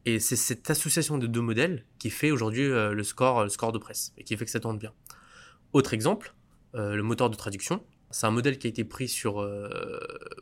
Et 0.05 0.19
c'est 0.19 0.35
cette 0.35 0.69
association 0.69 1.17
de 1.17 1.27
deux 1.27 1.41
modèles 1.41 1.85
qui 1.97 2.09
fait 2.09 2.29
aujourd'hui 2.29 2.63
euh, 2.63 2.93
le 2.93 3.03
score, 3.03 3.43
le 3.43 3.49
score 3.49 3.71
de 3.71 3.79
presse, 3.79 4.13
et 4.17 4.23
qui 4.23 4.37
fait 4.37 4.45
que 4.45 4.51
ça 4.51 4.59
tourne 4.59 4.77
bien. 4.77 4.93
Autre 5.73 5.93
exemple, 5.93 6.33
le 6.73 7.01
moteur 7.01 7.29
de 7.29 7.35
traduction. 7.35 7.83
C'est 8.09 8.27
un 8.27 8.31
modèle 8.31 8.59
qui 8.59 8.67
a 8.67 8.69
été 8.69 8.83
pris 8.83 9.07
sur, 9.07 9.45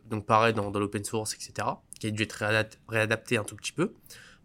donc 0.10 0.26
pareil, 0.26 0.54
dans, 0.54 0.70
l'open 0.72 1.04
source, 1.04 1.34
etc., 1.34 1.68
qui 2.00 2.08
a 2.08 2.12
dû 2.12 2.24
être 2.24 2.44
réadapté 2.90 3.38
un 3.38 3.44
tout 3.44 3.56
petit 3.56 3.72
peu. 3.72 3.94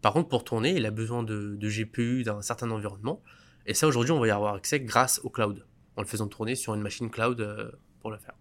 Par 0.00 0.12
contre, 0.12 0.28
pour 0.28 0.45
tourner, 0.45 0.76
il 0.76 0.87
a 0.87 0.93
besoin 0.93 1.25
de, 1.25 1.59
GPU, 1.61 2.23
d'un 2.23 2.40
certain 2.40 2.71
environnement. 2.71 3.21
Et 3.66 3.75
ça, 3.75 3.88
aujourd'hui, 3.88 4.12
on 4.12 4.21
va 4.21 4.28
y 4.28 4.31
avoir 4.31 4.55
accès 4.55 4.81
grâce 4.81 5.21
au 5.25 5.31
cloud, 5.31 5.66
en 5.97 6.02
le 6.02 6.07
faisant 6.07 6.28
tourner 6.28 6.55
sur 6.55 6.75
une 6.75 6.83
machine 6.83 7.11
cloud 7.11 7.75
pour 8.00 8.12
le 8.12 8.19
faire. 8.19 8.35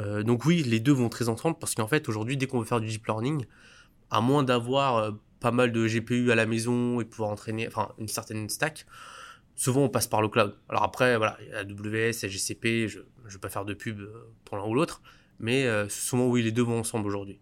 Euh, 0.00 0.22
donc 0.22 0.44
oui, 0.44 0.62
les 0.62 0.80
deux 0.80 0.92
vont 0.92 1.08
très 1.08 1.28
ensemble 1.28 1.56
parce 1.58 1.74
qu'en 1.74 1.86
fait, 1.86 2.08
aujourd'hui, 2.08 2.36
dès 2.36 2.46
qu'on 2.46 2.60
veut 2.60 2.64
faire 2.66 2.80
du 2.80 2.88
deep 2.88 3.06
learning, 3.06 3.44
à 4.10 4.20
moins 4.20 4.42
d'avoir 4.42 4.96
euh, 4.96 5.10
pas 5.40 5.50
mal 5.50 5.72
de 5.72 5.86
GPU 5.86 6.30
à 6.30 6.34
la 6.34 6.46
maison 6.46 7.00
et 7.00 7.04
pouvoir 7.04 7.30
entraîner, 7.30 7.66
enfin, 7.66 7.90
une 7.98 8.08
certaine 8.08 8.48
stack, 8.48 8.86
souvent 9.60 9.82
on 9.82 9.88
passe 9.90 10.06
par 10.06 10.22
le 10.22 10.28
cloud. 10.28 10.56
Alors 10.68 10.82
après, 10.84 11.16
voilà, 11.18 11.38
AWS, 11.54 12.12
GCP, 12.28 12.88
je 12.88 13.00
ne 13.00 13.30
vais 13.30 13.38
pas 13.38 13.50
faire 13.50 13.66
de 13.66 13.74
pub 13.74 14.00
euh, 14.00 14.32
pour 14.44 14.56
l'un 14.56 14.64
ou 14.64 14.74
l'autre, 14.74 15.02
mais 15.38 15.66
souvent 15.88 16.26
oui, 16.28 16.42
les 16.42 16.52
deux 16.52 16.62
vont 16.62 16.80
ensemble 16.80 17.06
aujourd'hui. 17.06 17.38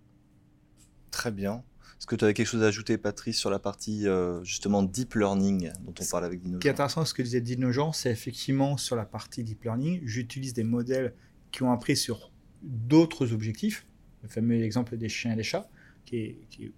Très 1.10 1.30
bien. 1.30 1.62
Est-ce 1.98 2.06
que 2.06 2.14
tu 2.14 2.24
avais 2.24 2.34
quelque 2.34 2.46
chose 2.46 2.62
à 2.62 2.66
ajouter, 2.66 2.96
Patrice, 2.96 3.38
sur 3.38 3.50
la 3.50 3.58
partie 3.58 4.06
justement 4.42 4.84
deep 4.84 5.14
learning 5.14 5.72
dont 5.84 5.94
on 6.00 6.04
parle 6.04 6.24
avec 6.24 6.42
Dino 6.42 6.58
Ce 6.58 6.60
qui 6.60 6.68
est 6.68 6.70
intéressant, 6.70 7.04
ce 7.04 7.12
que 7.12 7.22
disait 7.22 7.40
Dino 7.40 7.72
c'est 7.92 8.10
effectivement 8.10 8.76
sur 8.76 8.94
la 8.94 9.04
partie 9.04 9.42
deep 9.42 9.64
learning, 9.64 10.00
j'utilise 10.04 10.52
des 10.52 10.62
modèles 10.62 11.14
qui 11.50 11.64
ont 11.64 11.72
appris 11.72 11.96
sur 11.96 12.30
d'autres 12.62 13.32
objectifs, 13.32 13.86
le 14.22 14.28
fameux 14.28 14.62
exemple 14.62 14.96
des 14.96 15.08
chiens 15.08 15.32
et 15.32 15.36
des 15.36 15.42
chats, 15.42 15.68
qui 16.04 16.16
est, 16.16 16.38
qui 16.50 16.72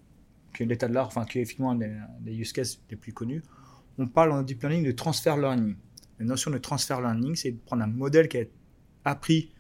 l'état 0.58 0.88
de 0.88 0.94
l'art, 0.94 1.06
enfin 1.06 1.24
qui 1.24 1.38
est 1.38 1.42
effectivement 1.42 1.72
un 1.72 1.76
des, 2.20 2.34
use 2.34 2.52
cases 2.52 2.80
les 2.90 2.96
plus 2.96 3.12
connus. 3.12 3.42
On 4.02 4.06
parle 4.06 4.32
en 4.32 4.40
deep 4.40 4.62
learning 4.62 4.82
de 4.82 4.92
transfer 4.92 5.36
learning. 5.36 5.74
La 6.18 6.24
notion 6.24 6.50
de 6.50 6.56
transfer 6.56 6.98
learning, 7.02 7.36
c'est 7.36 7.50
de 7.50 7.58
prendre 7.58 7.82
un 7.82 7.86
modèle 7.86 8.28
qui 8.28 8.38
a 8.38 8.44
appris 9.04 9.52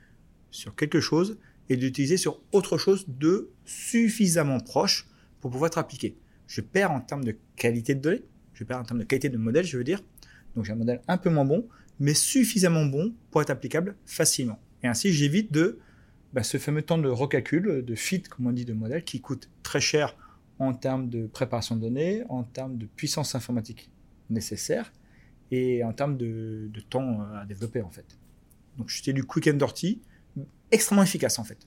sur 0.50 0.74
quelque 0.74 0.98
chose 0.98 1.38
et 1.68 1.76
d'utiliser 1.76 2.16
sur 2.16 2.40
autre 2.50 2.78
chose 2.78 3.04
de 3.06 3.50
suffisamment 3.66 4.58
proche 4.58 5.06
pour 5.42 5.50
pouvoir 5.50 5.68
être 5.68 5.76
appliqué. 5.76 6.16
Je 6.46 6.62
perds 6.62 6.90
en 6.90 7.02
termes 7.02 7.22
de 7.22 7.36
qualité 7.54 7.94
de 7.94 8.00
données, 8.00 8.24
je 8.54 8.64
perds 8.64 8.78
en 8.78 8.84
termes 8.84 9.00
de 9.00 9.04
qualité 9.04 9.28
de 9.28 9.36
modèle, 9.36 9.66
je 9.66 9.76
veux 9.76 9.84
dire. 9.84 10.00
Donc 10.56 10.64
j'ai 10.64 10.72
un 10.72 10.76
modèle 10.76 11.02
un 11.06 11.18
peu 11.18 11.28
moins 11.28 11.44
bon, 11.44 11.68
mais 11.98 12.14
suffisamment 12.14 12.86
bon 12.86 13.12
pour 13.30 13.42
être 13.42 13.50
applicable 13.50 13.94
facilement. 14.06 14.58
Et 14.82 14.86
ainsi, 14.86 15.12
j'évite 15.12 15.52
de 15.52 15.80
bah, 16.32 16.44
ce 16.44 16.56
fameux 16.56 16.80
temps 16.80 16.96
de 16.96 17.10
recalcul, 17.10 17.84
de 17.84 17.94
fit, 17.94 18.22
comme 18.22 18.46
on 18.46 18.52
dit, 18.52 18.64
de 18.64 18.72
modèle, 18.72 19.04
qui 19.04 19.20
coûte 19.20 19.50
très 19.62 19.82
cher 19.82 20.16
en 20.58 20.72
termes 20.72 21.10
de 21.10 21.26
préparation 21.26 21.76
de 21.76 21.82
données, 21.82 22.22
en 22.30 22.42
termes 22.42 22.78
de 22.78 22.86
puissance 22.86 23.34
informatique 23.34 23.89
nécessaire 24.30 24.92
et 25.50 25.82
en 25.84 25.92
termes 25.92 26.16
de, 26.16 26.70
temps 26.88 27.22
à 27.34 27.44
développer 27.44 27.82
en 27.82 27.90
fait. 27.90 28.18
Donc 28.78 28.90
du 29.12 29.24
quick 29.24 29.48
and 29.48 29.54
dirty, 29.54 30.00
extrêmement 30.70 31.02
efficace 31.02 31.38
en 31.38 31.44
fait. 31.44 31.66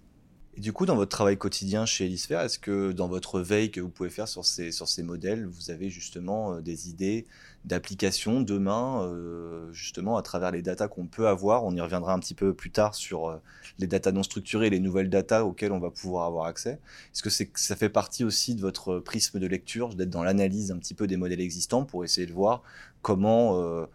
Et 0.55 0.61
du 0.61 0.71
coup, 0.71 0.85
dans 0.85 0.95
votre 0.95 1.09
travail 1.09 1.35
quotidien 1.35 1.87
chez 1.87 2.05
Elisphère, 2.05 2.41
est-ce 2.41 2.59
que 2.59 2.91
dans 2.91 3.07
votre 3.07 3.39
veille 3.39 3.71
que 3.71 3.81
vous 3.81 3.89
pouvez 3.89 4.11
faire 4.11 4.27
sur 4.27 4.45
ces, 4.45 4.71
sur 4.71 4.87
ces 4.87 5.01
modèles, 5.01 5.47
vous 5.47 5.71
avez 5.71 5.89
justement 5.89 6.53
euh, 6.53 6.61
des 6.61 6.89
idées 6.89 7.25
d'application 7.65 8.39
demain, 8.41 9.01
euh, 9.03 9.71
justement 9.71 10.15
à 10.15 10.21
travers 10.21 10.51
les 10.51 10.61
datas 10.61 10.87
qu'on 10.89 11.07
peut 11.07 11.27
avoir? 11.27 11.63
On 11.63 11.75
y 11.75 11.81
reviendra 11.81 12.13
un 12.13 12.19
petit 12.19 12.35
peu 12.35 12.53
plus 12.53 12.69
tard 12.69 12.93
sur 12.93 13.29
euh, 13.29 13.37
les 13.79 13.87
datas 13.87 14.11
non 14.11 14.21
structurées, 14.21 14.69
les 14.69 14.79
nouvelles 14.79 15.09
datas 15.09 15.41
auxquelles 15.41 15.71
on 15.71 15.79
va 15.79 15.89
pouvoir 15.89 16.27
avoir 16.27 16.45
accès. 16.45 16.79
Est-ce 17.15 17.23
que 17.23 17.31
ça 17.55 17.75
fait 17.75 17.89
partie 17.89 18.23
aussi 18.23 18.53
de 18.53 18.61
votre 18.61 18.99
prisme 18.99 19.39
de 19.39 19.47
lecture, 19.47 19.95
d'être 19.95 20.11
dans 20.11 20.23
l'analyse 20.23 20.71
un 20.71 20.77
petit 20.77 20.93
peu 20.93 21.07
des 21.07 21.17
modèles 21.17 21.41
existants 21.41 21.83
pour 21.83 22.03
essayer 22.03 22.27
de 22.27 22.33
voir 22.33 22.61
comment, 23.01 23.87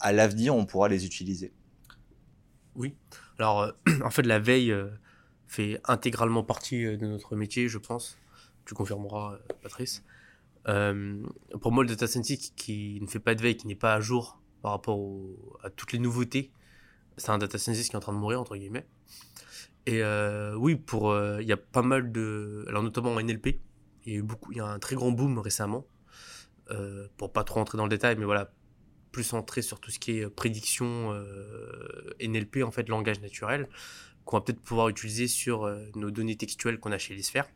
à 0.00 0.12
l'avenir, 0.12 0.54
on 0.54 0.64
pourra 0.64 0.88
les 0.88 1.04
utiliser? 1.04 1.52
Oui. 2.76 2.94
Alors, 3.38 3.72
en 4.04 4.10
fait, 4.10 4.22
la 4.22 4.38
veille 4.38 4.72
fait 5.46 5.80
intégralement 5.84 6.42
partie 6.42 6.84
euh, 6.84 6.96
de 6.96 7.06
notre 7.06 7.36
métier, 7.36 7.68
je 7.68 7.78
pense. 7.78 8.18
Tu 8.64 8.74
confirmeras, 8.74 9.34
euh, 9.34 9.54
Patrice. 9.62 10.04
Euh, 10.68 11.22
pour 11.60 11.72
moi, 11.72 11.84
le 11.84 11.90
data 11.90 12.06
scientist 12.06 12.54
qui 12.56 12.98
ne 13.00 13.06
fait 13.06 13.18
pas 13.18 13.34
de 13.34 13.42
veille, 13.42 13.56
qui 13.56 13.66
n'est 13.66 13.74
pas 13.74 13.94
à 13.94 14.00
jour 14.00 14.40
par 14.62 14.72
rapport 14.72 14.98
à 15.62 15.68
toutes 15.68 15.92
les 15.92 15.98
nouveautés, 15.98 16.50
c'est 17.18 17.30
un 17.30 17.38
data 17.38 17.58
scientist 17.58 17.90
qui 17.90 17.96
est 17.96 17.98
en 17.98 18.00
train 18.00 18.14
de 18.14 18.18
mourir, 18.18 18.40
entre 18.40 18.56
guillemets. 18.56 18.86
Et 19.86 20.02
oui, 20.56 20.80
il 21.40 21.46
y 21.46 21.52
a 21.52 21.56
pas 21.58 21.82
mal 21.82 22.10
de. 22.10 22.64
Alors, 22.68 22.82
notamment 22.82 23.12
en 23.12 23.20
NLP, 23.20 23.60
il 24.06 24.12
y 24.12 24.16
a 24.16 24.18
eu 24.20 24.22
beaucoup, 24.22 24.52
y 24.52 24.60
a 24.60 24.64
un 24.64 24.78
très 24.78 24.96
grand 24.96 25.12
boom 25.12 25.38
récemment. 25.38 25.86
pour 27.18 27.30
pas 27.30 27.44
trop 27.44 27.60
rentrer 27.60 27.76
dans 27.76 27.84
le 27.84 27.90
détail, 27.90 28.16
mais 28.16 28.24
voilà, 28.24 28.50
plus 29.12 29.24
centré 29.24 29.60
sur 29.60 29.80
tout 29.80 29.90
ce 29.90 29.98
qui 29.98 30.20
est 30.20 30.30
prédiction 30.30 31.12
NLP, 32.22 32.62
en 32.64 32.70
fait, 32.70 32.88
langage 32.88 33.20
naturel 33.20 33.68
qu'on 34.24 34.36
va 34.36 34.40
peut-être 34.42 34.60
pouvoir 34.60 34.88
utiliser 34.88 35.28
sur 35.28 35.64
euh, 35.64 35.84
nos 35.94 36.10
données 36.10 36.36
textuelles 36.36 36.78
qu'on 36.78 36.92
a 36.92 36.98
chez 36.98 37.14
l'ISPHERE, 37.14 37.48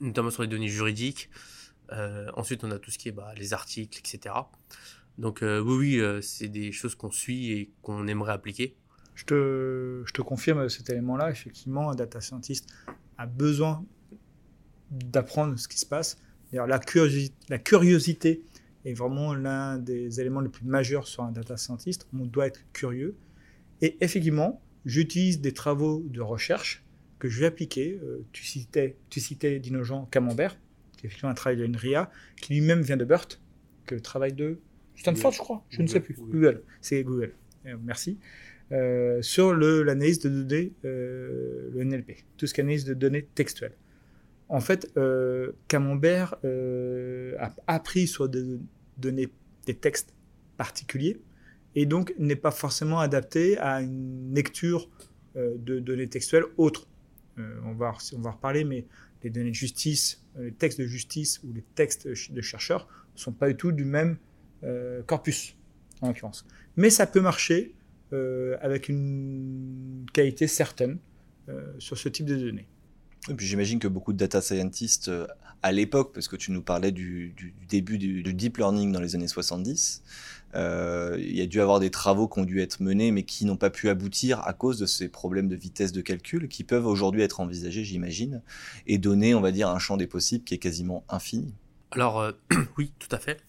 notamment 0.00 0.30
sur 0.30 0.42
les 0.42 0.48
données 0.48 0.68
juridiques. 0.68 1.30
Euh, 1.92 2.30
ensuite, 2.36 2.64
on 2.64 2.70
a 2.70 2.78
tout 2.78 2.90
ce 2.90 2.98
qui 2.98 3.08
est 3.08 3.12
bah, 3.12 3.32
les 3.36 3.52
articles, 3.52 3.98
etc. 3.98 4.34
Donc 5.16 5.42
euh, 5.42 5.60
oui, 5.60 6.00
oui, 6.00 6.22
c'est 6.22 6.48
des 6.48 6.72
choses 6.72 6.94
qu'on 6.94 7.10
suit 7.10 7.52
et 7.52 7.72
qu'on 7.82 8.06
aimerait 8.06 8.32
appliquer. 8.32 8.76
Je 9.14 9.24
te, 9.24 10.02
je 10.06 10.12
te 10.12 10.22
confirme 10.22 10.68
cet 10.68 10.90
élément-là. 10.90 11.30
Effectivement, 11.30 11.90
un 11.90 11.94
data 11.94 12.20
scientist 12.20 12.68
a 13.16 13.26
besoin 13.26 13.84
d'apprendre 14.90 15.58
ce 15.58 15.66
qui 15.66 15.78
se 15.78 15.86
passe. 15.86 16.18
La 16.52 16.78
curiosité, 16.78 17.34
la 17.48 17.58
curiosité 17.58 18.44
est 18.84 18.94
vraiment 18.94 19.34
l'un 19.34 19.78
des 19.78 20.20
éléments 20.20 20.40
les 20.40 20.48
plus 20.48 20.64
majeurs 20.64 21.06
sur 21.08 21.24
un 21.24 21.32
data 21.32 21.56
scientist. 21.56 22.06
On 22.12 22.24
doit 22.26 22.46
être 22.46 22.60
curieux. 22.72 23.16
Et 23.80 23.96
effectivement, 24.00 24.62
j'utilise 24.84 25.40
des 25.40 25.52
travaux 25.52 26.04
de 26.08 26.20
recherche 26.20 26.84
que 27.18 27.28
je 27.28 27.40
vais 27.40 27.46
appliquer. 27.46 27.98
Euh, 28.02 28.24
tu 28.32 28.44
citais, 28.44 28.96
tu 29.10 29.20
citais 29.20 29.58
Dinojean 29.58 30.06
Camembert, 30.10 30.56
qui 30.96 31.06
est 31.06 31.08
effectivement 31.08 31.30
un 31.30 31.34
travail 31.34 31.58
de 31.58 31.66
NRIA, 31.66 32.10
qui 32.36 32.54
lui-même 32.54 32.82
vient 32.82 32.96
de 32.96 33.04
Burt, 33.04 33.40
que 33.86 33.94
le 33.94 34.00
travail 34.00 34.32
de 34.32 34.58
Stanford, 34.96 35.32
je 35.32 35.38
crois, 35.38 35.64
je 35.70 35.82
ne 35.82 35.86
sais 35.86 36.00
plus. 36.00 36.14
Google, 36.14 36.62
c'est 36.80 37.02
Google. 37.04 37.32
Euh, 37.66 37.76
merci. 37.82 38.18
Euh, 38.72 39.22
sur 39.22 39.54
l'analyse 39.54 40.18
de 40.18 40.28
données, 40.28 40.72
le 40.82 41.72
NLP, 41.76 42.24
tout 42.36 42.46
ce 42.46 42.52
qui 42.52 42.60
est 42.60 42.64
analyse 42.64 42.84
de 42.84 42.94
données 42.94 43.26
textuelles. 43.34 43.76
En 44.50 44.60
fait, 44.60 44.92
Camembert 45.68 46.34
a 46.44 47.54
appris 47.66 48.06
sur 48.06 48.28
des 48.28 48.58
données, 48.98 49.28
des 49.66 49.74
textes 49.74 50.14
particuliers, 50.56 51.18
et 51.80 51.86
donc 51.86 52.12
n'est 52.18 52.34
pas 52.34 52.50
forcément 52.50 52.98
adapté 52.98 53.56
à 53.58 53.80
une 53.80 54.34
lecture 54.34 54.88
euh, 55.36 55.54
de 55.58 55.78
données 55.78 56.08
textuelles 56.08 56.46
autres. 56.56 56.88
Euh, 57.38 57.60
on, 57.64 57.72
va, 57.72 57.96
on 58.16 58.20
va 58.20 58.32
reparler, 58.32 58.64
mais 58.64 58.84
les 59.22 59.30
données 59.30 59.50
de 59.50 59.54
justice, 59.54 60.24
euh, 60.36 60.46
les 60.46 60.52
textes 60.52 60.80
de 60.80 60.86
justice 60.86 61.40
ou 61.44 61.52
les 61.52 61.62
textes 61.76 62.08
de 62.08 62.40
chercheurs 62.40 62.88
ne 63.14 63.20
sont 63.20 63.30
pas 63.30 63.46
du 63.46 63.56
tout 63.56 63.70
du 63.70 63.84
même 63.84 64.18
corpus, 65.06 65.56
en 66.00 66.08
l'occurrence. 66.08 66.44
Mais 66.76 66.90
ça 66.90 67.06
peut 67.06 67.20
marcher 67.20 67.76
avec 68.60 68.88
une 68.88 70.04
qualité 70.12 70.48
certaine 70.48 70.98
sur 71.78 71.96
ce 71.96 72.08
type 72.08 72.26
de 72.26 72.34
données. 72.34 72.66
Et 73.30 73.34
puis 73.34 73.46
j'imagine 73.46 73.78
que 73.78 73.86
beaucoup 73.86 74.12
de 74.12 74.18
data 74.18 74.40
scientists 74.40 75.12
à 75.62 75.72
l'époque, 75.72 76.12
parce 76.14 76.28
que 76.28 76.36
tu 76.36 76.52
nous 76.52 76.62
parlais 76.62 76.92
du, 76.92 77.34
début 77.68 77.98
du, 77.98 78.22
deep 78.34 78.58
learning 78.58 78.92
dans 78.92 79.00
les 79.00 79.14
années 79.14 79.28
70, 79.28 80.02
euh, 80.02 80.37
il 80.54 81.36
y 81.36 81.40
a 81.40 81.46
dû 81.46 81.60
avoir 81.60 81.80
des 81.80 81.90
travaux 81.90 82.28
qui 82.28 82.38
ont 82.38 82.44
dû 82.44 82.60
être 82.60 82.80
menés, 82.80 83.10
mais 83.10 83.24
qui 83.24 83.44
n'ont 83.44 83.56
pas 83.56 83.70
pu 83.70 83.88
aboutir 83.88 84.40
à 84.46 84.52
cause 84.52 84.78
de 84.78 84.86
ces 84.86 85.08
problèmes 85.08 85.48
de 85.48 85.56
vitesse 85.56 85.92
de 85.92 86.00
calcul, 86.00 86.48
qui 86.48 86.64
peuvent 86.64 86.86
aujourd'hui 86.86 87.22
être 87.22 87.40
envisagés, 87.40 87.84
j'imagine, 87.84 88.42
et 88.86 88.98
donner, 88.98 89.34
on 89.34 89.40
va 89.40 89.52
dire, 89.52 89.68
un 89.68 89.78
champ 89.78 89.96
des 89.96 90.06
possibles 90.06 90.44
qui 90.44 90.54
est 90.54 90.58
quasiment 90.58 91.04
infini. 91.08 91.54
Alors, 91.90 92.20
euh, 92.20 92.32
oui, 92.78 92.92
tout 92.98 93.08
à 93.14 93.18
fait. 93.18 93.42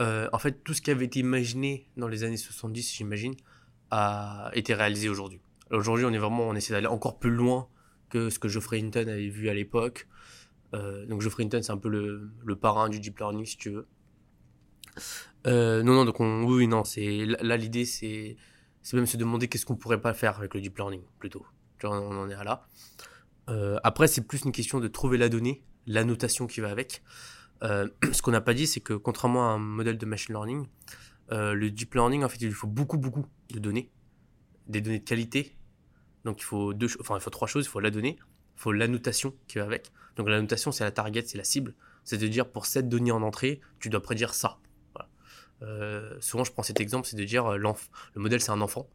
Euh, 0.00 0.28
en 0.32 0.38
fait, 0.38 0.62
tout 0.64 0.74
ce 0.74 0.82
qui 0.82 0.90
avait 0.90 1.06
été 1.06 1.20
imaginé 1.20 1.86
dans 1.96 2.08
les 2.08 2.24
années 2.24 2.36
70, 2.36 2.94
j'imagine, 2.94 3.34
a 3.90 4.50
été 4.54 4.74
réalisé 4.74 5.08
aujourd'hui. 5.08 5.40
Aujourd'hui, 5.70 6.04
on 6.04 6.12
est 6.12 6.18
vraiment, 6.18 6.48
on 6.48 6.54
essaie 6.54 6.72
d'aller 6.72 6.86
encore 6.86 7.18
plus 7.18 7.30
loin 7.30 7.68
que 8.08 8.30
ce 8.30 8.38
que 8.38 8.48
Geoffrey 8.48 8.80
Hinton 8.80 9.08
avait 9.08 9.28
vu 9.28 9.48
à 9.48 9.54
l'époque. 9.54 10.06
donc 10.72 11.22
Geoffrey 11.22 11.44
Hinton, 11.44 11.62
c'est 11.62 11.72
un 11.72 11.78
peu 11.78 11.88
le, 11.88 12.30
le, 12.44 12.56
parrain 12.56 12.88
du 12.88 13.00
deep 13.00 13.18
learning, 13.18 13.46
si 13.46 13.56
tu 13.56 13.70
veux. 13.70 13.86
Euh, 15.46 15.82
non, 15.82 15.94
non, 15.94 16.04
donc 16.04 16.20
oui, 16.20 16.66
non, 16.66 16.84
c'est 16.84 17.26
là 17.26 17.56
l'idée, 17.56 17.84
c'est 17.84 18.36
c'est 18.82 18.96
même 18.96 19.06
se 19.06 19.16
demander 19.16 19.48
qu'est-ce 19.48 19.66
qu'on 19.66 19.76
pourrait 19.76 20.00
pas 20.00 20.14
faire 20.14 20.38
avec 20.38 20.54
le 20.54 20.60
deep 20.60 20.76
learning 20.76 21.02
plutôt. 21.18 21.44
on 21.82 21.88
en 21.88 22.30
est 22.30 22.34
à 22.34 22.44
là. 22.44 22.66
Euh, 23.48 23.78
après, 23.82 24.06
c'est 24.06 24.22
plus 24.22 24.44
une 24.44 24.52
question 24.52 24.80
de 24.80 24.88
trouver 24.88 25.18
la 25.18 25.28
donnée, 25.28 25.62
la 25.86 26.04
notation 26.04 26.46
qui 26.46 26.60
va 26.60 26.70
avec. 26.70 27.02
Euh, 27.62 27.88
ce 28.12 28.22
qu'on 28.22 28.30
n'a 28.30 28.40
pas 28.40 28.54
dit, 28.54 28.66
c'est 28.66 28.80
que 28.80 28.94
contrairement 28.94 29.50
à 29.50 29.52
un 29.52 29.58
modèle 29.58 29.98
de 29.98 30.06
machine 30.06 30.34
learning, 30.34 30.66
le 31.30 31.68
deep 31.68 31.94
learning, 31.94 32.22
en 32.22 32.28
fait, 32.28 32.40
il 32.40 32.48
lui 32.48 32.54
faut 32.54 32.68
beaucoup, 32.68 32.98
beaucoup 32.98 33.26
de 33.50 33.58
données, 33.58 33.90
des 34.68 34.80
données 34.80 35.00
de 35.00 35.04
qualité. 35.04 35.56
Donc 36.24 36.40
il 36.40 36.44
faut 36.44 36.74
deux, 36.74 36.88
enfin 37.00 37.16
il 37.16 37.20
faut 37.20 37.30
trois 37.30 37.48
choses. 37.48 37.66
Il 37.66 37.68
faut 37.68 37.80
la 37.80 37.90
donnée, 37.90 38.18
il 38.20 38.60
faut 38.60 38.72
la 38.72 38.88
notation 38.88 39.34
qui 39.48 39.58
va 39.58 39.64
avec. 39.64 39.92
Donc 40.16 40.28
la 40.28 40.40
notation, 40.40 40.72
c'est 40.72 40.84
la 40.84 40.90
target, 40.90 41.22
c'est 41.26 41.38
la 41.38 41.44
cible. 41.44 41.74
C'est 42.04 42.18
de 42.18 42.26
dire 42.26 42.48
pour 42.48 42.66
cette 42.66 42.88
donnée 42.88 43.12
en 43.12 43.22
entrée, 43.22 43.60
tu 43.80 43.88
dois 43.88 44.02
prédire 44.02 44.34
ça. 44.34 44.58
Euh, 45.62 46.16
souvent, 46.20 46.44
je 46.44 46.52
prends 46.52 46.62
cet 46.62 46.80
exemple, 46.80 47.06
c'est 47.06 47.16
de 47.16 47.24
dire 47.24 47.46
euh, 47.46 47.56
le 47.56 48.20
modèle, 48.20 48.40
c'est 48.40 48.50
un 48.50 48.60
enfant. 48.60 48.88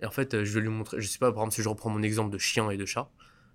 Et 0.00 0.06
en 0.06 0.10
fait, 0.10 0.34
euh, 0.34 0.44
je 0.44 0.54
vais 0.54 0.60
lui 0.60 0.68
montrer, 0.68 1.00
je 1.00 1.06
sais 1.06 1.18
pas, 1.18 1.30
par 1.30 1.42
exemple, 1.42 1.54
si 1.54 1.62
je 1.62 1.68
reprends 1.68 1.90
mon 1.90 2.02
exemple 2.02 2.30
de 2.30 2.38
chien 2.38 2.70
et 2.70 2.76
de 2.76 2.86
chat, 2.86 3.10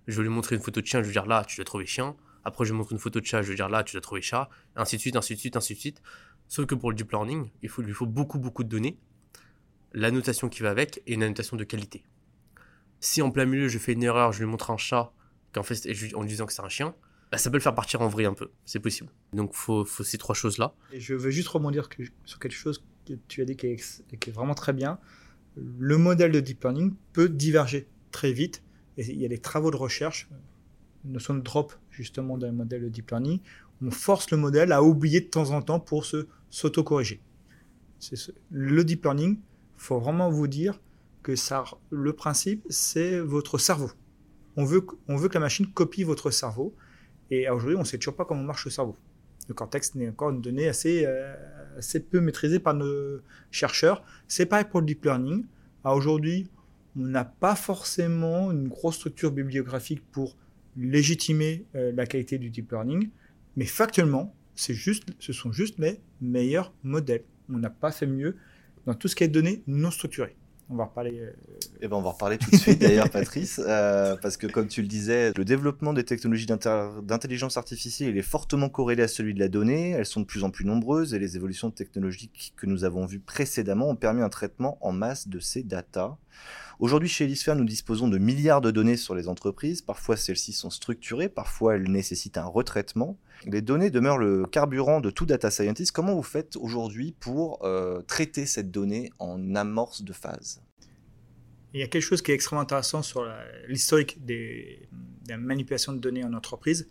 je 0.06 0.16
vais 0.16 0.22
lui 0.22 0.30
montrer 0.30 0.56
une 0.56 0.62
photo 0.62 0.80
de 0.80 0.86
chien, 0.86 1.00
je 1.00 1.04
vais 1.04 1.08
lui 1.08 1.14
dire 1.14 1.26
là, 1.26 1.44
tu 1.44 1.56
dois 1.56 1.64
trouver 1.64 1.86
chien. 1.86 2.16
Après, 2.44 2.64
je 2.64 2.72
lui 2.72 2.78
montre 2.78 2.92
une 2.92 2.98
photo 2.98 3.20
de 3.20 3.26
chat, 3.26 3.42
je 3.42 3.48
vais 3.48 3.50
lui 3.50 3.56
dire 3.56 3.68
là, 3.68 3.82
tu 3.82 3.92
dois 3.92 4.00
trouver 4.00 4.22
chat. 4.22 4.48
Ainsi 4.76 4.96
de 4.96 5.00
suite, 5.00 5.16
ainsi 5.16 5.34
de 5.34 5.40
suite, 5.40 5.56
ainsi 5.56 5.74
de 5.74 5.78
suite. 5.78 6.00
Sauf 6.46 6.64
que 6.64 6.74
pour 6.74 6.90
le 6.90 6.96
deep 6.96 7.10
learning, 7.12 7.50
il, 7.62 7.68
faut, 7.68 7.82
lui 7.82 7.92
faut 7.92 8.06
beaucoup, 8.06 8.38
beaucoup 8.38 8.64
de 8.64 8.68
données, 8.68 8.98
l'annotation 9.92 10.48
qui 10.48 10.62
va 10.62 10.70
avec 10.70 11.02
et 11.06 11.14
une 11.14 11.22
annotation 11.22 11.56
de 11.56 11.64
qualité. 11.64 12.04
Si 13.00 13.20
en 13.20 13.30
plein 13.30 13.44
milieu, 13.44 13.68
je 13.68 13.78
fais 13.78 13.92
une 13.92 14.02
erreur, 14.02 14.32
je 14.32 14.38
lui 14.38 14.46
montre 14.46 14.70
un 14.70 14.78
chat, 14.78 15.12
qu'en 15.52 15.62
fait, 15.62 15.84
et 15.84 16.14
en 16.14 16.24
disant 16.24 16.46
que 16.46 16.52
c'est 16.52 16.62
un 16.62 16.68
chien, 16.70 16.94
bah, 17.30 17.38
ça 17.38 17.50
peut 17.50 17.56
le 17.56 17.62
faire 17.62 17.74
partir 17.74 18.00
en 18.00 18.08
vrille 18.08 18.26
un 18.26 18.34
peu. 18.34 18.50
C'est 18.64 18.80
possible. 18.80 19.10
Donc, 19.32 19.54
faut, 19.54 19.84
faut 19.84 20.04
ces 20.04 20.18
trois 20.18 20.34
choses-là. 20.34 20.74
Je 20.96 21.14
veux 21.14 21.30
juste 21.30 21.48
rebondir 21.48 21.88
sur 22.24 22.38
quelque 22.38 22.52
chose 22.52 22.82
que 23.06 23.14
tu 23.28 23.42
as 23.42 23.44
dit 23.44 23.56
qui 23.56 23.66
est, 23.66 24.30
vraiment 24.30 24.54
très 24.54 24.72
bien. 24.72 24.98
Le 25.56 25.98
modèle 25.98 26.32
de 26.32 26.40
deep 26.40 26.62
learning 26.62 26.94
peut 27.12 27.28
diverger 27.28 27.88
très 28.10 28.32
vite. 28.32 28.62
Il 28.96 29.20
y 29.20 29.24
a 29.24 29.28
des 29.28 29.38
travaux 29.38 29.70
de 29.70 29.76
recherche, 29.76 30.28
une 31.04 31.12
notion 31.12 31.34
de 31.34 31.40
drop 31.40 31.74
justement 31.90 32.38
dans 32.38 32.46
le 32.46 32.52
modèle 32.52 32.82
de 32.82 32.88
deep 32.88 33.10
learning. 33.10 33.40
On 33.82 33.90
force 33.90 34.30
le 34.30 34.36
modèle 34.36 34.72
à 34.72 34.82
oublier 34.82 35.20
de 35.20 35.26
temps 35.26 35.50
en 35.50 35.62
temps 35.62 35.80
pour 35.80 36.04
se 36.04 36.26
s'auto-corriger. 36.50 37.20
Le 38.50 38.84
deep 38.84 39.04
learning, 39.04 39.38
faut 39.76 40.00
vraiment 40.00 40.30
vous 40.30 40.48
dire 40.48 40.80
que 41.22 41.34
le 41.90 42.12
principe, 42.12 42.64
c'est 42.70 43.20
votre 43.20 43.58
cerveau. 43.58 43.90
On 44.56 44.64
veut 44.64 44.80
que 44.80 45.34
la 45.34 45.40
machine 45.40 45.66
copie 45.66 46.02
votre 46.02 46.30
cerveau. 46.30 46.74
Et 47.30 47.48
aujourd'hui, 47.48 47.76
on 47.76 47.80
ne 47.80 47.84
sait 47.84 47.98
toujours 47.98 48.16
pas 48.16 48.24
comment 48.24 48.42
marche 48.42 48.64
le 48.64 48.70
cerveau. 48.70 48.96
Le 49.48 49.54
cortex 49.54 49.94
n'est 49.94 50.08
encore 50.08 50.30
une 50.30 50.40
donnée 50.40 50.68
assez, 50.68 51.04
euh, 51.06 51.34
assez 51.78 52.00
peu 52.00 52.20
maîtrisée 52.20 52.58
par 52.58 52.74
nos 52.74 53.20
chercheurs. 53.50 54.02
C'est 54.26 54.46
pareil 54.46 54.66
pour 54.70 54.80
le 54.80 54.86
deep 54.86 55.04
learning. 55.04 55.44
Aujourd'hui, 55.84 56.48
on 56.96 57.00
n'a 57.00 57.24
pas 57.24 57.54
forcément 57.54 58.50
une 58.52 58.68
grosse 58.68 58.96
structure 58.96 59.30
bibliographique 59.30 60.02
pour 60.12 60.36
légitimer 60.76 61.64
euh, 61.74 61.92
la 61.92 62.06
qualité 62.06 62.38
du 62.38 62.50
deep 62.50 62.70
learning, 62.70 63.10
mais 63.56 63.64
factuellement, 63.64 64.34
juste, 64.56 65.08
ce 65.18 65.32
sont 65.32 65.52
juste 65.52 65.78
les 65.78 66.00
meilleurs 66.20 66.72
modèles. 66.82 67.24
On 67.48 67.58
n'a 67.58 67.70
pas 67.70 67.90
fait 67.90 68.06
mieux 68.06 68.36
dans 68.86 68.94
tout 68.94 69.08
ce 69.08 69.16
qui 69.16 69.24
est 69.24 69.28
données 69.28 69.62
non 69.66 69.90
structurées. 69.90 70.36
On 70.70 70.76
va 70.76 70.84
reparler. 70.84 71.18
euh, 71.18 71.32
Eh 71.80 71.88
ben, 71.88 71.96
on 71.96 72.02
va 72.02 72.10
reparler 72.10 72.36
tout 72.36 72.50
de 72.50 72.56
suite 72.56 72.78
d'ailleurs, 72.78 73.08
Patrice, 73.12 73.58
euh, 73.64 74.16
parce 74.20 74.36
que 74.36 74.46
comme 74.46 74.68
tu 74.68 74.82
le 74.82 74.88
disais, 74.88 75.32
le 75.34 75.44
développement 75.44 75.94
des 75.94 76.04
technologies 76.04 76.46
d'intelligence 76.46 77.56
artificielle 77.56 78.10
il 78.10 78.18
est 78.18 78.22
fortement 78.22 78.68
corrélé 78.68 79.02
à 79.02 79.08
celui 79.08 79.32
de 79.32 79.38
la 79.38 79.48
donnée. 79.48 79.90
Elles 79.90 80.04
sont 80.06 80.20
de 80.20 80.26
plus 80.26 80.44
en 80.44 80.50
plus 80.50 80.66
nombreuses 80.66 81.14
et 81.14 81.18
les 81.18 81.36
évolutions 81.36 81.70
technologiques 81.70 82.52
que 82.56 82.66
nous 82.66 82.84
avons 82.84 83.06
vues 83.06 83.20
précédemment 83.20 83.88
ont 83.88 83.96
permis 83.96 84.20
un 84.22 84.28
traitement 84.28 84.76
en 84.82 84.92
masse 84.92 85.28
de 85.28 85.38
ces 85.40 85.62
datas. 85.62 86.16
Aujourd'hui, 86.80 87.08
chez 87.08 87.24
Elisphere, 87.24 87.56
nous 87.56 87.64
disposons 87.64 88.06
de 88.06 88.18
milliards 88.18 88.60
de 88.60 88.70
données 88.70 88.96
sur 88.96 89.16
les 89.16 89.26
entreprises. 89.26 89.82
Parfois, 89.82 90.16
celles-ci 90.16 90.52
sont 90.52 90.70
structurées, 90.70 91.28
parfois 91.28 91.74
elles 91.74 91.90
nécessitent 91.90 92.38
un 92.38 92.44
retraitement. 92.44 93.18
Les 93.46 93.62
données 93.62 93.90
demeurent 93.90 94.18
le 94.18 94.46
carburant 94.46 95.00
de 95.00 95.10
tout 95.10 95.26
data 95.26 95.50
scientist. 95.50 95.90
Comment 95.90 96.14
vous 96.14 96.22
faites 96.22 96.56
aujourd'hui 96.56 97.16
pour 97.18 97.64
euh, 97.64 98.00
traiter 98.02 98.46
cette 98.46 98.70
donnée 98.70 99.10
en 99.18 99.56
amorce 99.56 100.02
de 100.02 100.12
phase? 100.12 100.62
Il 101.74 101.80
y 101.80 101.82
a 101.82 101.88
quelque 101.88 102.02
chose 102.02 102.22
qui 102.22 102.30
est 102.30 102.34
extrêmement 102.34 102.62
intéressant 102.62 103.02
sur 103.02 103.28
l'historique 103.66 104.24
des, 104.24 104.88
des 105.24 105.36
manipulations 105.36 105.92
de 105.92 105.98
données 105.98 106.24
en 106.24 106.32
entreprise. 106.32 106.88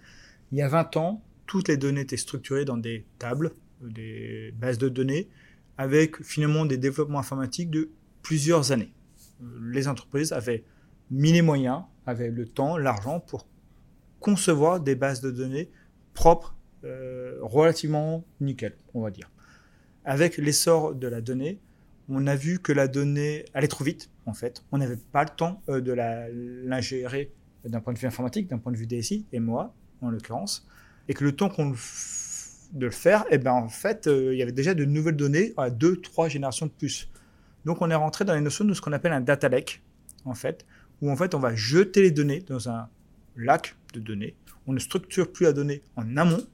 Il 0.52 0.58
y 0.58 0.62
a 0.62 0.68
20 0.68 0.98
ans, 0.98 1.24
toutes 1.46 1.70
les 1.70 1.78
données 1.78 2.02
étaient 2.02 2.18
structurées 2.18 2.66
dans 2.66 2.78
des 2.78 3.06
tables, 3.20 3.54
des 3.82 4.54
bases 4.58 4.78
de 4.80 4.90
données, 4.90 5.30
avec 5.78 6.22
finalement 6.22 6.66
des 6.66 6.78
développements 6.78 7.20
informatiques 7.20 7.72
de 7.72 7.90
plusieurs 8.22 8.74
années. 8.74 8.92
Les 9.62 9.88
entreprises 9.88 10.32
avaient 10.32 10.64
mis 11.12 11.32
les 11.32 11.42
moyens, 11.42 11.84
avaient 12.06 12.30
le 12.30 12.46
temps, 12.46 12.78
l'argent 12.78 13.20
pour 13.20 13.48
concevoir 14.20 14.80
des 14.80 14.96
bases 14.96 15.22
de 15.22 15.32
données 15.32 15.70
propres, 16.14 16.56
euh, 16.84 17.38
relativement 17.42 18.26
nickel, 18.42 18.76
on 18.94 19.02
va 19.02 19.12
dire. 19.12 19.30
Avec 20.06 20.38
l'essor 20.38 20.96
de 20.96 21.08
la 21.08 21.22
donnée, 21.22 21.60
on 22.10 22.26
a 22.28 22.36
vu 22.36 22.60
que 22.60 22.72
la 22.72 22.88
donnée 22.88 23.46
allait 23.54 23.68
trop 23.68 23.84
vite, 23.84 24.10
en 24.26 24.34
fait. 24.34 24.64
On 24.72 24.78
n'avait 24.78 24.98
pas 24.98 25.24
le 25.24 25.30
temps 25.30 25.62
euh, 25.70 25.82
de 25.82 25.94
l'ingérer 25.94 27.32
d'un 27.66 27.82
point 27.82 27.94
de 27.94 28.00
vue 28.00 28.08
informatique, 28.08 28.48
d'un 28.48 28.58
point 28.58 28.72
de 28.72 28.78
vue 28.78 28.88
DSI, 28.88 29.26
et 29.34 29.40
moi, 29.40 29.76
en 30.02 30.10
l'occurrence. 30.10 30.66
Et 31.10 31.14
que 31.14 31.24
le 31.24 31.34
temps 31.34 31.50
qu'on 31.50 31.74
de 32.74 32.86
le 32.86 32.92
faire, 32.92 33.26
eh 33.30 33.38
ben, 33.38 33.54
en 33.54 33.70
fait, 33.70 34.08
euh, 34.08 34.34
il 34.34 34.40
y 34.40 34.42
avait 34.42 34.52
déjà 34.52 34.74
de 34.74 34.86
nouvelles 34.86 35.16
données 35.16 35.54
à 35.58 35.70
deux, 35.70 35.98
trois 36.02 36.28
générations 36.28 36.66
de 36.66 36.72
plus. 36.72 37.10
Donc, 37.68 37.82
on 37.82 37.90
est 37.92 37.96
rentré 37.96 38.24
dans 38.24 38.34
les 38.34 38.40
notions 38.40 38.64
de 38.64 38.74
ce 38.74 38.80
qu'on 38.80 38.94
appelle 38.94 39.12
un 39.12 39.20
data 39.20 39.50
lake, 39.50 39.84
en 40.24 40.34
fait, 40.34 40.66
où 41.02 41.12
en 41.12 41.18
fait, 41.18 41.36
on 41.36 41.40
va 41.40 41.54
jeter 41.54 42.02
les 42.02 42.12
données 42.12 42.40
dans 42.40 42.70
un 42.70 42.88
lac 43.36 43.76
de 43.94 44.00
données. 44.00 44.38
On 44.68 44.74
ne 44.74 44.80
structure 44.80 45.34
plus 45.34 45.44
la 45.44 45.52
donnée 45.52 45.84
en 45.98 46.16
amont, 46.16 46.48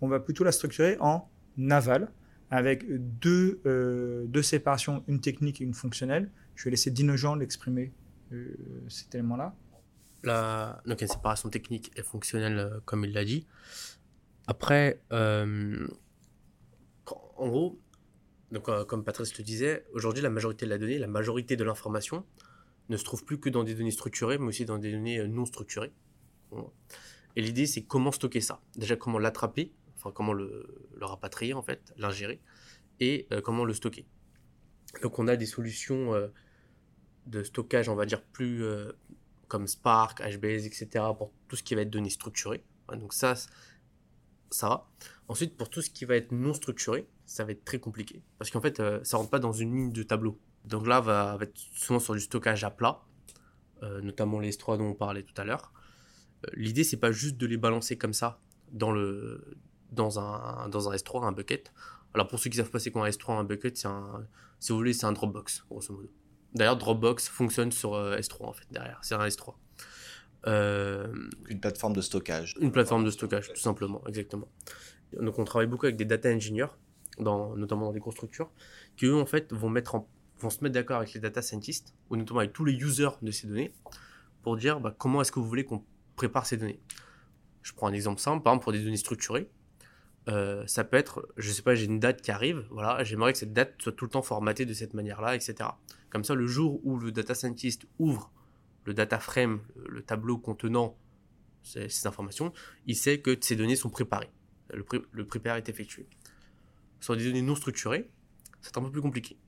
on 0.00 0.08
va 0.08 0.18
plutôt 0.18 0.44
la 0.44 0.52
structurer 0.52 0.96
en 0.98 1.28
aval, 1.68 2.10
avec 2.50 2.86
deux, 2.88 3.60
euh, 3.66 4.42
séparations, 4.42 5.04
une 5.08 5.20
technique 5.20 5.60
et 5.60 5.64
une 5.64 5.74
fonctionnelle. 5.74 6.30
Je 6.54 6.64
vais 6.64 6.70
laisser 6.70 6.90
Dino 6.90 7.18
Jean 7.18 7.34
l'exprimer, 7.34 7.92
euh, 8.32 8.56
cet 8.88 9.14
élément-là. 9.14 9.54
La... 10.22 10.80
Donc, 10.86 11.02
une 11.02 11.08
séparation 11.08 11.50
technique 11.50 11.92
et 11.96 12.02
fonctionnelle, 12.02 12.58
euh, 12.58 12.80
comme 12.86 13.04
il 13.04 13.12
l'a 13.12 13.26
dit. 13.26 13.46
Après, 14.46 15.02
en 15.10 15.86
gros, 17.46 17.78
donc, 18.56 18.70
euh, 18.70 18.86
comme 18.86 19.04
Patrice 19.04 19.36
le 19.36 19.44
disait, 19.44 19.84
aujourd'hui, 19.92 20.22
la 20.22 20.30
majorité 20.30 20.64
de 20.64 20.70
la 20.70 20.78
donnée, 20.78 20.96
la 20.98 21.06
majorité 21.06 21.56
de 21.56 21.64
l'information 21.64 22.24
ne 22.88 22.96
se 22.96 23.04
trouve 23.04 23.22
plus 23.22 23.38
que 23.38 23.50
dans 23.50 23.64
des 23.64 23.74
données 23.74 23.90
structurées, 23.90 24.38
mais 24.38 24.46
aussi 24.46 24.64
dans 24.64 24.78
des 24.78 24.92
données 24.92 25.18
euh, 25.18 25.26
non 25.26 25.44
structurées. 25.44 25.92
Et 27.34 27.42
l'idée, 27.42 27.66
c'est 27.66 27.82
comment 27.82 28.12
stocker 28.12 28.40
ça. 28.40 28.62
Déjà, 28.74 28.96
comment 28.96 29.18
l'attraper, 29.18 29.74
enfin, 29.96 30.10
comment 30.10 30.32
le, 30.32 30.88
rapatrier, 31.02 31.52
en 31.52 31.60
fait, 31.60 31.92
l'ingérer, 31.98 32.40
et 32.98 33.26
euh, 33.30 33.42
comment 33.42 33.66
le 33.66 33.74
stocker. 33.74 34.06
Donc, 35.02 35.18
on 35.18 35.28
a 35.28 35.36
des 35.36 35.44
solutions 35.44 36.14
de 37.26 37.42
stockage, 37.42 37.90
on 37.90 37.94
va 37.94 38.06
dire, 38.06 38.22
plus 38.22 38.64
comme 39.48 39.66
Spark, 39.66 40.22
HBase, 40.22 40.64
etc., 40.64 41.04
pour 41.18 41.30
tout 41.48 41.56
ce 41.56 41.62
qui 41.62 41.74
va 41.74 41.82
être 41.82 41.90
données 41.90 42.08
structurées. 42.08 42.64
Ouais, 42.88 42.96
donc, 42.96 43.12
ça, 43.12 43.34
ça 44.48 44.68
va. 44.70 44.88
Ensuite, 45.28 45.58
pour 45.58 45.68
tout 45.68 45.82
ce 45.82 45.90
qui 45.90 46.06
va 46.06 46.16
être 46.16 46.32
non 46.32 46.54
structuré, 46.54 47.06
ça 47.26 47.44
va 47.44 47.52
être 47.52 47.64
très 47.64 47.78
compliqué. 47.78 48.22
Parce 48.38 48.50
qu'en 48.50 48.60
fait, 48.60 48.80
euh, 48.80 49.00
ça 49.04 49.16
rentre 49.16 49.30
pas 49.30 49.38
dans 49.38 49.52
une 49.52 49.74
ligne 49.74 49.92
de 49.92 50.02
tableau. 50.02 50.40
Donc 50.64 50.86
là, 50.86 51.00
va, 51.00 51.36
va 51.36 51.44
être 51.44 51.58
souvent 51.74 52.00
sur 52.00 52.14
du 52.14 52.20
stockage 52.20 52.64
à 52.64 52.70
plat, 52.70 53.02
euh, 53.82 54.00
notamment 54.00 54.40
les 54.40 54.50
S3 54.52 54.78
dont 54.78 54.86
on 54.86 54.94
parlait 54.94 55.22
tout 55.22 55.38
à 55.40 55.44
l'heure. 55.44 55.72
Euh, 56.46 56.50
L'idée, 56.54 56.84
c'est 56.84 56.96
pas 56.96 57.12
juste 57.12 57.36
de 57.36 57.46
les 57.46 57.56
balancer 57.56 57.98
comme 57.98 58.12
ça 58.14 58.40
dans, 58.72 58.92
le, 58.92 59.56
dans, 59.92 60.18
un, 60.18 60.68
dans 60.68 60.88
un 60.88 60.94
S3, 60.94 61.24
un 61.24 61.32
bucket. 61.32 61.72
Alors 62.14 62.28
pour 62.28 62.38
ceux 62.38 62.48
qui 62.48 62.56
savent 62.56 62.70
pas 62.70 62.78
c'est 62.78 62.90
quoi 62.90 63.06
un 63.06 63.10
S3, 63.10 63.38
un 63.38 63.44
bucket, 63.44 63.76
c'est 63.76 63.88
un, 63.88 64.26
si 64.58 64.72
vous 64.72 64.78
voulez, 64.78 64.92
c'est 64.94 65.06
un 65.06 65.12
Dropbox, 65.12 65.64
grosso 65.68 65.92
modo. 65.92 66.08
D'ailleurs, 66.54 66.78
Dropbox 66.78 67.28
fonctionne 67.28 67.72
sur 67.72 67.94
euh, 67.94 68.16
S3 68.16 68.46
en 68.46 68.52
fait, 68.52 68.64
derrière. 68.70 68.98
C'est 69.02 69.14
un 69.14 69.26
S3. 69.26 69.54
Euh, 70.46 71.12
Une 71.48 71.60
plateforme 71.60 71.92
de 71.92 72.00
stockage. 72.00 72.54
une 72.60 72.72
plateforme 72.72 73.04
de 73.04 73.10
stockage, 73.10 73.48
tout 73.52 73.60
simplement, 73.60 74.02
exactement. 74.06 74.48
Donc 75.20 75.38
on 75.38 75.44
travaille 75.44 75.66
beaucoup 75.66 75.86
avec 75.86 75.96
des 75.96 76.04
data 76.04 76.30
engineers, 76.30 76.68
notamment 77.18 77.86
dans 77.86 77.92
des 77.92 78.00
grosses 78.00 78.14
structures, 78.14 78.50
qui 78.96 79.06
eux 79.06 79.16
en 79.16 79.26
fait 79.26 79.52
vont, 79.52 79.68
se 79.70 80.62
mettre 80.62 80.74
d'accord 80.74 80.98
avec 80.98 81.12
les 81.14 81.20
data 81.20 81.42
scientists, 81.42 81.94
ou 82.10 82.16
notamment 82.16 82.40
avec 82.40 82.52
tous 82.52 82.64
les 82.64 82.74
users 82.74 83.10
de 83.22 83.30
ces 83.30 83.46
données, 83.46 83.72
pour 84.42 84.56
dire 84.56 84.80
bah, 84.80 84.94
comment 84.96 85.20
est-ce 85.20 85.32
que 85.32 85.40
vous 85.40 85.48
voulez 85.48 85.64
qu'on 85.64 85.82
prépare 86.16 86.46
ces 86.46 86.56
données. 86.56 86.80
Je 87.62 87.72
prends 87.72 87.88
un 87.88 87.92
exemple 87.92 88.20
simple, 88.20 88.42
par 88.42 88.52
exemple 88.52 88.64
pour 88.64 88.72
des 88.72 88.82
données 88.82 88.96
structurées, 88.96 89.50
euh, 90.28 90.66
ça 90.66 90.82
peut 90.82 90.96
être, 90.96 91.28
je 91.36 91.50
sais 91.50 91.62
pas, 91.62 91.74
j'ai 91.74 91.84
une 91.84 92.00
date 92.00 92.20
qui 92.20 92.32
arrive, 92.32 92.66
voilà, 92.70 93.04
j'aimerais 93.04 93.32
que 93.32 93.38
cette 93.38 93.52
date 93.52 93.74
soit 93.78 93.92
tout 93.92 94.06
le 94.06 94.10
temps 94.10 94.22
formatée 94.22 94.64
de 94.64 94.74
cette 94.74 94.94
manière-là, 94.94 95.36
etc. 95.36 95.70
Comme 96.10 96.24
ça, 96.24 96.34
le 96.34 96.46
jour 96.46 96.80
où 96.84 96.98
le 96.98 97.12
data 97.12 97.34
scientist 97.34 97.86
ouvre 97.98 98.32
le 98.84 98.94
data 98.94 99.18
frame, 99.18 99.60
le, 99.76 99.88
le 99.88 100.02
tableau 100.02 100.38
contenant 100.38 100.96
ces, 101.62 102.06
informations, 102.06 102.52
il 102.86 102.96
sait 102.96 103.20
que 103.20 103.36
ces 103.40 103.56
données 103.56 103.76
sont 103.76 103.90
préparées. 103.90 104.30
Le, 104.72 104.82
pré- 104.84 105.00
est 105.44 105.68
effectué. 105.68 106.06
Sur 107.00 107.16
des 107.16 107.24
données 107.24 107.42
non 107.42 107.54
structurées, 107.54 108.10
c'est 108.62 108.76
un 108.76 108.82
peu 108.82 108.90
plus 108.90 109.02
compliqué. 109.02 109.38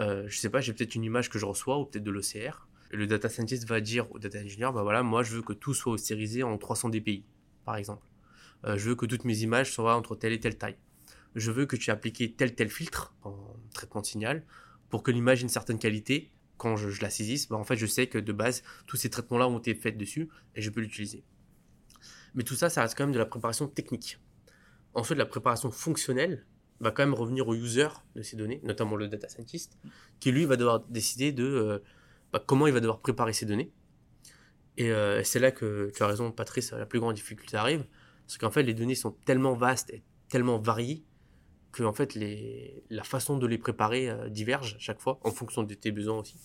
Euh, 0.00 0.24
je 0.28 0.38
sais 0.38 0.50
pas, 0.50 0.60
j'ai 0.60 0.72
peut-être 0.72 0.94
une 0.94 1.04
image 1.04 1.30
que 1.30 1.38
je 1.38 1.46
reçois 1.46 1.78
ou 1.78 1.84
peut-être 1.84 2.04
de 2.04 2.10
l'OCR. 2.10 2.68
Le 2.90 3.06
data 3.06 3.28
scientist 3.28 3.66
va 3.66 3.80
dire 3.80 4.10
au 4.12 4.18
data 4.18 4.38
engineer, 4.38 4.72
bah 4.72 4.82
voilà, 4.82 5.02
moi 5.02 5.22
je 5.22 5.36
veux 5.36 5.42
que 5.42 5.52
tout 5.52 5.74
soit 5.74 5.92
ostérisé 5.92 6.42
en 6.42 6.58
300 6.58 6.90
dpi, 6.90 7.24
par 7.64 7.76
exemple. 7.76 8.06
Euh, 8.64 8.76
je 8.76 8.90
veux 8.90 8.94
que 8.94 9.06
toutes 9.06 9.24
mes 9.24 9.38
images 9.38 9.72
soient 9.72 9.96
entre 9.96 10.14
telle 10.14 10.32
et 10.32 10.40
telle 10.40 10.58
taille. 10.58 10.76
Je 11.34 11.50
veux 11.50 11.66
que 11.66 11.76
tu 11.76 11.90
aies 11.90 11.92
appliqué 11.92 12.32
tel 12.32 12.54
tel 12.54 12.68
filtre 12.68 13.14
en 13.22 13.56
traitement 13.72 14.02
de 14.02 14.06
signal 14.06 14.44
pour 14.90 15.02
que 15.02 15.10
l'image 15.10 15.40
ait 15.40 15.42
une 15.42 15.48
certaine 15.48 15.78
qualité. 15.78 16.30
Quand 16.58 16.76
je, 16.76 16.90
je 16.90 17.00
la 17.02 17.10
saisisse, 17.10 17.48
bah 17.48 17.56
en 17.56 17.64
fait 17.64 17.76
je 17.76 17.86
sais 17.86 18.06
que 18.06 18.18
de 18.18 18.32
base 18.32 18.62
tous 18.86 18.96
ces 18.96 19.10
traitements-là 19.10 19.48
ont 19.48 19.58
été 19.58 19.74
faits 19.74 19.96
dessus 19.96 20.28
et 20.54 20.60
je 20.60 20.70
peux 20.70 20.80
l'utiliser. 20.80 21.24
Mais 22.34 22.44
tout 22.44 22.54
ça, 22.54 22.70
ça 22.70 22.82
reste 22.82 22.96
quand 22.96 23.04
même 23.04 23.12
de 23.12 23.18
la 23.18 23.26
préparation 23.26 23.68
technique. 23.68 24.18
Ensuite, 24.94 25.18
la 25.18 25.26
préparation 25.26 25.70
fonctionnelle, 25.70 26.46
va 26.82 26.90
quand 26.90 27.02
même 27.02 27.14
revenir 27.14 27.48
au 27.48 27.54
user 27.54 27.88
de 28.16 28.22
ces 28.22 28.36
données, 28.36 28.60
notamment 28.64 28.96
le 28.96 29.08
data 29.08 29.28
scientist, 29.28 29.78
qui 30.20 30.32
lui 30.32 30.44
va 30.44 30.56
devoir 30.56 30.80
décider 30.80 31.32
de 31.32 31.44
euh, 31.44 31.78
bah, 32.32 32.42
comment 32.44 32.66
il 32.66 32.72
va 32.72 32.80
devoir 32.80 32.98
préparer 32.98 33.32
ces 33.32 33.46
données. 33.46 33.72
Et 34.76 34.90
euh, 34.90 35.22
c'est 35.22 35.38
là 35.38 35.52
que 35.52 35.90
tu 35.94 36.02
as 36.02 36.06
raison, 36.06 36.32
Patrice, 36.32 36.72
la 36.72 36.86
plus 36.86 36.98
grande 36.98 37.14
difficulté 37.14 37.56
arrive, 37.56 37.84
parce 38.26 38.38
qu'en 38.38 38.50
fait 38.50 38.62
les 38.62 38.74
données 38.74 38.94
sont 38.94 39.12
tellement 39.24 39.54
vastes 39.54 39.90
et 39.90 40.02
tellement 40.28 40.58
variées 40.58 41.04
que 41.70 41.84
en 41.84 41.92
fait 41.92 42.18
la 42.90 43.04
façon 43.04 43.38
de 43.38 43.46
les 43.46 43.58
préparer 43.58 44.10
euh, 44.10 44.28
diverge 44.28 44.76
chaque 44.78 45.00
fois 45.00 45.20
en 45.22 45.30
fonction 45.30 45.62
de 45.62 45.74
tes 45.74 45.92
besoins 45.92 46.18
aussi. 46.18 46.36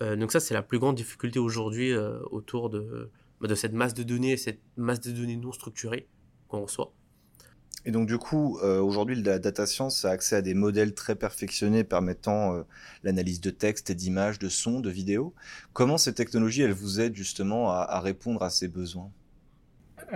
donc 0.00 0.32
ça 0.32 0.40
c'est 0.40 0.54
la 0.54 0.62
plus 0.62 0.78
grande 0.78 0.96
difficulté 0.96 1.38
aujourd'hui 1.38 1.94
autour 2.30 2.70
de, 2.70 3.10
bah, 3.40 3.48
de 3.48 3.54
cette 3.54 3.72
masse 3.72 3.94
de 3.94 4.02
données, 4.02 4.36
cette 4.36 4.60
masse 4.76 5.00
de 5.00 5.12
données 5.12 5.36
non 5.36 5.52
structurées 5.52 6.08
qu'on 6.48 6.62
reçoit. 6.62 6.92
Et 7.84 7.90
donc 7.90 8.06
du 8.06 8.18
coup, 8.18 8.58
euh, 8.62 8.80
aujourd'hui, 8.80 9.20
la 9.20 9.38
data 9.38 9.66
science 9.66 10.04
a 10.04 10.10
accès 10.10 10.36
à 10.36 10.42
des 10.42 10.54
modèles 10.54 10.94
très 10.94 11.16
perfectionnés 11.16 11.82
permettant 11.82 12.54
euh, 12.54 12.62
l'analyse 13.02 13.40
de 13.40 13.50
texte 13.50 13.90
d'images, 13.90 14.38
de 14.38 14.48
sons, 14.48 14.80
de 14.80 14.90
vidéos. 14.90 15.34
Comment 15.72 15.98
ces 15.98 16.14
technologies, 16.14 16.62
elles 16.62 16.72
vous 16.72 17.00
aident 17.00 17.16
justement 17.16 17.70
à, 17.70 17.98
répondre 18.00 18.42
à 18.42 18.50
ces 18.50 18.68
besoins? 18.68 19.10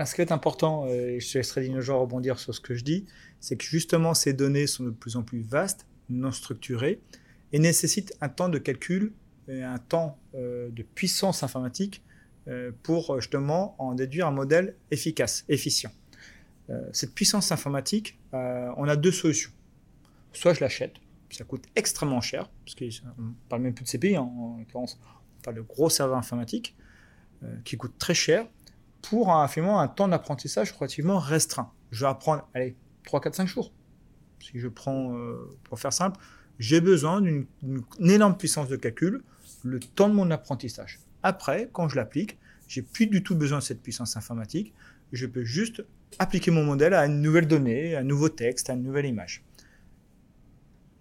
Ce 0.05 0.15
qui 0.15 0.21
est 0.21 0.31
important, 0.31 0.87
euh, 0.87 1.17
et 1.17 1.21
je 1.21 1.39
laisserai 1.39 1.63
Dinosaure 1.63 2.01
rebondir 2.01 2.39
sur 2.39 2.55
ce 2.55 2.61
que 2.61 2.75
je 2.75 2.85
dis, 2.85 3.07
c'est 3.41 3.57
que 3.57 3.65
justement 3.65 4.15
ces 4.15 4.33
données 4.33 4.67
sont 4.67 4.85
de 4.85 4.91
plus 4.91 5.17
en 5.17 5.23
plus 5.23 5.41
vastes, 5.41 5.87
non 6.09 6.31
structurées, 6.31 7.01
et 7.53 7.59
nécessitent 7.59 8.15
un 8.21 8.29
temps 8.29 8.49
de 8.49 8.59
calcul 8.59 9.13
et 9.49 9.63
un 9.63 9.79
temps 9.79 10.19
de 10.35 10.83
puissance 10.83 11.45
informatique 11.45 12.03
pour 12.83 13.21
justement 13.21 13.77
en 13.79 13.95
déduire 13.95 14.27
un 14.27 14.33
modèle 14.33 14.75
efficace, 14.91 15.45
efficient. 15.49 15.93
Euh, 16.71 16.89
cette 16.93 17.15
puissance 17.15 17.53
informatique, 17.53 18.19
euh, 18.35 18.73
on 18.77 18.89
a 18.89 18.97
deux 18.97 19.13
solutions. 19.13 19.51
Soit 20.33 20.55
je 20.55 20.61
l'achète, 20.61 20.95
ça 21.31 21.45
coûte 21.45 21.65
extrêmement 21.77 22.21
cher, 22.21 22.49
parce 22.65 22.75
qu'on 22.75 23.35
parle 23.49 23.63
même 23.63 23.75
plus 23.75 23.85
de 23.85 23.89
CPI, 23.89 24.17
hein, 24.17 24.23
en 24.23 24.59
l'occurrence, 24.59 24.99
on 25.39 25.43
parle 25.43 25.57
de 25.57 25.63
gros 25.63 25.91
serveurs 25.91 26.19
informatiques 26.19 26.77
euh, 27.43 27.57
qui 27.65 27.77
coûtent 27.77 27.99
très 27.99 28.15
cher 28.15 28.47
pour 29.03 29.31
un, 29.33 29.45
un 29.45 29.89
temps 29.89 30.09
d'apprentissage 30.09 30.73
relativement 30.73 31.19
restreint. 31.19 31.73
Je 31.93 32.05
vais 32.05 32.11
apprendre, 32.11 32.49
allez, 32.55 32.77
3, 33.05 33.21
4, 33.21 33.35
5 33.35 33.47
jours. 33.47 33.73
Si 34.41 34.59
je 34.59 34.69
prends, 34.69 35.17
pour 35.65 35.79
faire 35.79 35.93
simple, 35.93 36.21
j'ai 36.59 36.81
besoin 36.81 37.21
d'une 37.21 37.47
énorme 38.01 38.37
puissance 38.37 38.69
de 38.69 38.77
calcul, 38.77 39.23
le 39.63 39.81
temps 39.81 40.09
de 40.09 40.15
mon 40.15 40.31
apprentissage. 40.31 41.01
Après, 41.23 41.69
quand 41.73 41.89
je 41.89 41.97
l'applique, 41.97 42.39
j'ai 42.69 42.83
plus 42.83 43.07
du 43.07 43.23
tout 43.23 43.37
besoin 43.37 43.59
de 43.59 43.63
cette 43.63 43.83
puissance 43.83 44.17
informatique. 44.17 44.75
Je 45.13 45.27
peux 45.27 45.45
juste 45.45 45.85
appliquer 46.19 46.51
mon 46.51 46.65
modèle 46.65 46.95
à 46.95 47.07
une 47.07 47.21
nouvelle 47.21 47.47
donnée, 47.47 47.95
à 47.95 48.01
un 48.01 48.05
nouveau 48.05 48.29
texte, 48.29 48.71
à 48.71 48.75
une 48.75 48.83
nouvelle 48.83 49.07
image. 49.07 49.45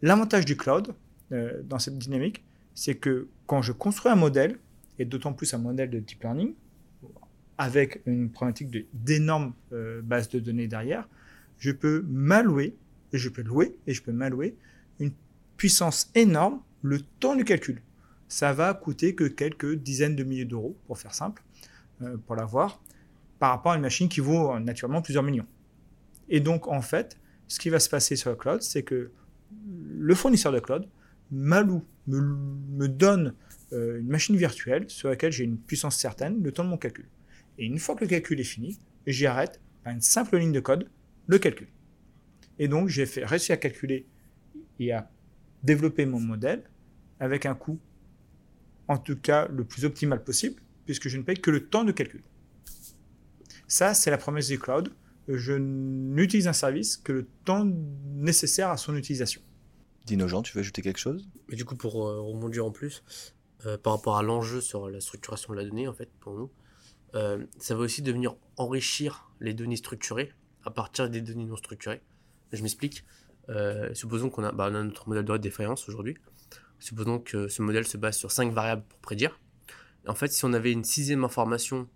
L'avantage 0.02 0.46
du 0.46 0.58
cloud 0.58 0.94
euh, 1.32 1.62
dans 1.64 1.80
cette 1.80 1.98
dynamique, 1.98 2.44
c'est 2.74 2.96
que 2.96 3.28
quand 3.48 3.62
je 3.62 3.72
construis 3.72 4.12
un 4.12 4.16
modèle, 4.16 4.58
et 5.00 5.06
d'autant 5.06 5.34
plus 5.34 5.54
un 5.54 5.58
modèle 5.58 5.90
de 5.90 6.00
deep 6.00 6.24
learning, 6.24 6.54
avec 7.58 8.02
une 8.06 8.30
problématique 8.30 8.88
d'énormes 8.94 9.54
euh, 9.72 10.02
bases 10.02 10.30
de 10.30 10.40
données 10.40 10.68
derrière, 10.68 11.08
je 11.58 11.72
peux 11.72 12.06
m'allouer, 12.08 12.76
et 13.14 13.18
je 13.18 13.30
peux 13.30 13.42
louer, 13.42 13.78
et 13.88 13.94
je 13.94 14.04
peux 14.04 14.12
m'allouer 14.12 14.58
une 15.00 15.12
puissance 15.58 16.12
énorme, 16.16 16.62
le 16.82 17.00
temps 17.00 17.36
du 17.36 17.46
calcul. 17.46 17.82
Ça 18.28 18.54
va 18.54 18.74
coûter 18.74 19.16
que 19.16 19.24
quelques 19.24 19.76
dizaines 19.76 20.16
de 20.16 20.24
milliers 20.24 20.46
d'euros, 20.46 20.78
pour 20.88 20.98
faire 20.98 21.14
simple, 21.14 21.44
euh, 22.02 22.18
pour 22.18 22.36
l'avoir 22.36 22.82
par 23.40 23.52
rapport 23.52 23.74
à 23.74 23.76
une 23.76 23.82
machine 23.82 24.10
qui 24.10 24.20
vaut 24.20 24.54
euh, 24.54 24.60
naturellement 24.60 25.02
plusieurs 25.02 25.24
millions. 25.24 25.48
Et 26.30 26.40
donc, 26.40 26.68
en 26.68 26.82
fait, 26.82 27.18
ce 27.48 27.60
qui 27.60 27.70
va 27.70 27.80
se 27.80 27.90
passer 27.90 28.16
sur 28.16 28.30
le 28.30 28.36
cloud, 28.36 28.62
c'est 28.62 28.84
que 28.84 29.12
le 29.98 30.16
fournisseur 30.16 30.52
de 30.52 30.60
cloud 30.60 30.88
m'alloue, 31.32 31.84
me, 32.08 32.88
donne 32.88 33.34
euh, 33.74 34.00
une 34.00 34.08
machine 34.08 34.36
virtuelle 34.36 34.86
sur 34.90 35.10
laquelle 35.10 35.32
j'ai 35.32 35.44
une 35.44 35.58
puissance 35.58 35.98
certaine, 35.98 36.42
le 36.44 36.52
temps 36.52 36.64
de 36.64 36.70
mon 36.70 36.78
calcul. 36.78 37.08
Et 37.58 37.66
une 37.66 37.80
fois 37.80 37.96
que 37.96 38.02
le 38.02 38.08
calcul 38.08 38.40
est 38.40 38.44
fini, 38.44 38.80
j'arrête 39.08 39.60
par 39.84 39.94
une 39.94 40.02
simple 40.02 40.38
ligne 40.38 40.52
de 40.52 40.60
code 40.60 40.90
le 41.28 41.40
calcul. 41.40 41.68
Et 42.60 42.68
donc, 42.68 42.90
j'ai 42.90 43.04
réussi 43.04 43.52
à 43.52 43.58
calculer 43.58 44.06
et 44.80 44.92
à 44.92 45.10
développer 45.64 46.06
mon 46.06 46.20
modèle 46.20 46.64
avec 47.20 47.46
un 47.46 47.56
coût, 47.56 47.80
en 48.88 48.98
tout 48.98 49.16
cas, 49.16 49.48
le 49.48 49.64
plus 49.64 49.86
optimal 49.86 50.24
possible, 50.24 50.62
puisque 50.86 51.08
je 51.08 51.18
ne 51.18 51.24
paye 51.24 51.38
que 51.38 51.52
le 51.52 51.66
temps 51.66 51.84
de 51.84 51.92
calcul. 51.92 52.22
Ça, 53.68 53.94
c'est 53.94 54.12
la 54.12 54.18
promesse 54.18 54.48
du 54.48 54.60
cloud. 54.60 54.92
Je 55.28 55.54
n'utilise 55.54 56.48
un 56.48 56.54
service 56.54 56.98
que 56.98 57.12
le 57.12 57.28
temps 57.46 57.66
nécessaire 58.14 58.70
à 58.70 58.78
son 58.78 58.96
utilisation. 58.96 59.42
Dino 60.06 60.28
Jean, 60.28 60.44
tu 60.44 60.54
veux 60.54 60.60
ajouter 60.60 60.82
quelque 60.84 61.00
chose? 61.00 61.28
Du 61.50 61.66
coup, 61.66 61.76
pour 61.76 62.08
euh, 62.08 62.22
rebondir 62.22 62.66
en 62.66 62.72
plus, 62.72 63.04
euh, 63.66 63.78
par 63.78 63.94
rapport 63.94 64.18
à 64.18 64.24
l'enjeu 64.24 64.62
sur 64.62 64.88
la 64.90 65.02
structuration 65.02 65.54
de 65.54 65.58
la 65.58 65.66
donnée, 65.66 65.88
en 65.88 65.94
fait, 65.94 66.12
pour 66.20 66.36
nous, 66.36 66.52
euh, 67.16 67.44
ça 67.60 67.74
va 67.74 67.82
aussi 67.82 68.04
devenir 68.04 68.36
enrichir 68.58 69.32
les 69.40 69.54
données 69.54 69.78
structurées 69.78 70.32
à 70.64 70.70
partir 70.70 71.10
des 71.10 71.22
données 71.22 71.46
non 71.46 71.58
structurées. 71.58 72.02
Je 72.52 72.62
m'explique. 72.62 73.04
supposons 73.94 74.30
qu'on 74.30 74.44
a, 74.44 74.52
bah, 74.52 74.66
a, 74.66 74.70
notre 74.70 75.08
modèle 75.08 75.26
de 75.26 75.38
défaillance 75.38 75.88
aujourd'hui. 75.90 76.16
Supposons 76.80 77.20
que 77.20 77.48
ce 77.48 77.62
modèle 77.62 77.86
se 77.88 77.98
base 77.98 78.18
sur 78.18 78.32
cinq 78.32 78.52
variables 78.54 78.84
pour 78.88 79.00
prédire. 79.00 79.40
en 80.08 80.16
fait, 80.16 80.32
si 80.32 80.46
on 80.46 80.54
avait 80.54 80.72
une 80.72 80.84
sixième 80.84 81.24
information, 81.24 81.88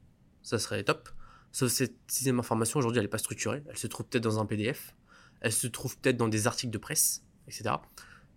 ça 0.41 0.57
serait 0.57 0.83
top. 0.83 1.09
Sauf 1.51 1.71
cette 1.71 1.95
sixième 2.07 2.39
information, 2.39 2.79
aujourd'hui, 2.79 2.99
elle 2.99 3.05
n'est 3.05 3.09
pas 3.09 3.17
structurée. 3.17 3.63
Elle 3.67 3.77
se 3.77 3.87
trouve 3.87 4.05
peut-être 4.05 4.23
dans 4.23 4.39
un 4.39 4.45
PDF. 4.45 4.95
Elle 5.41 5.51
se 5.51 5.67
trouve 5.67 5.97
peut-être 5.97 6.17
dans 6.17 6.27
des 6.27 6.47
articles 6.47 6.71
de 6.71 6.77
presse, 6.77 7.23
etc. 7.47 7.75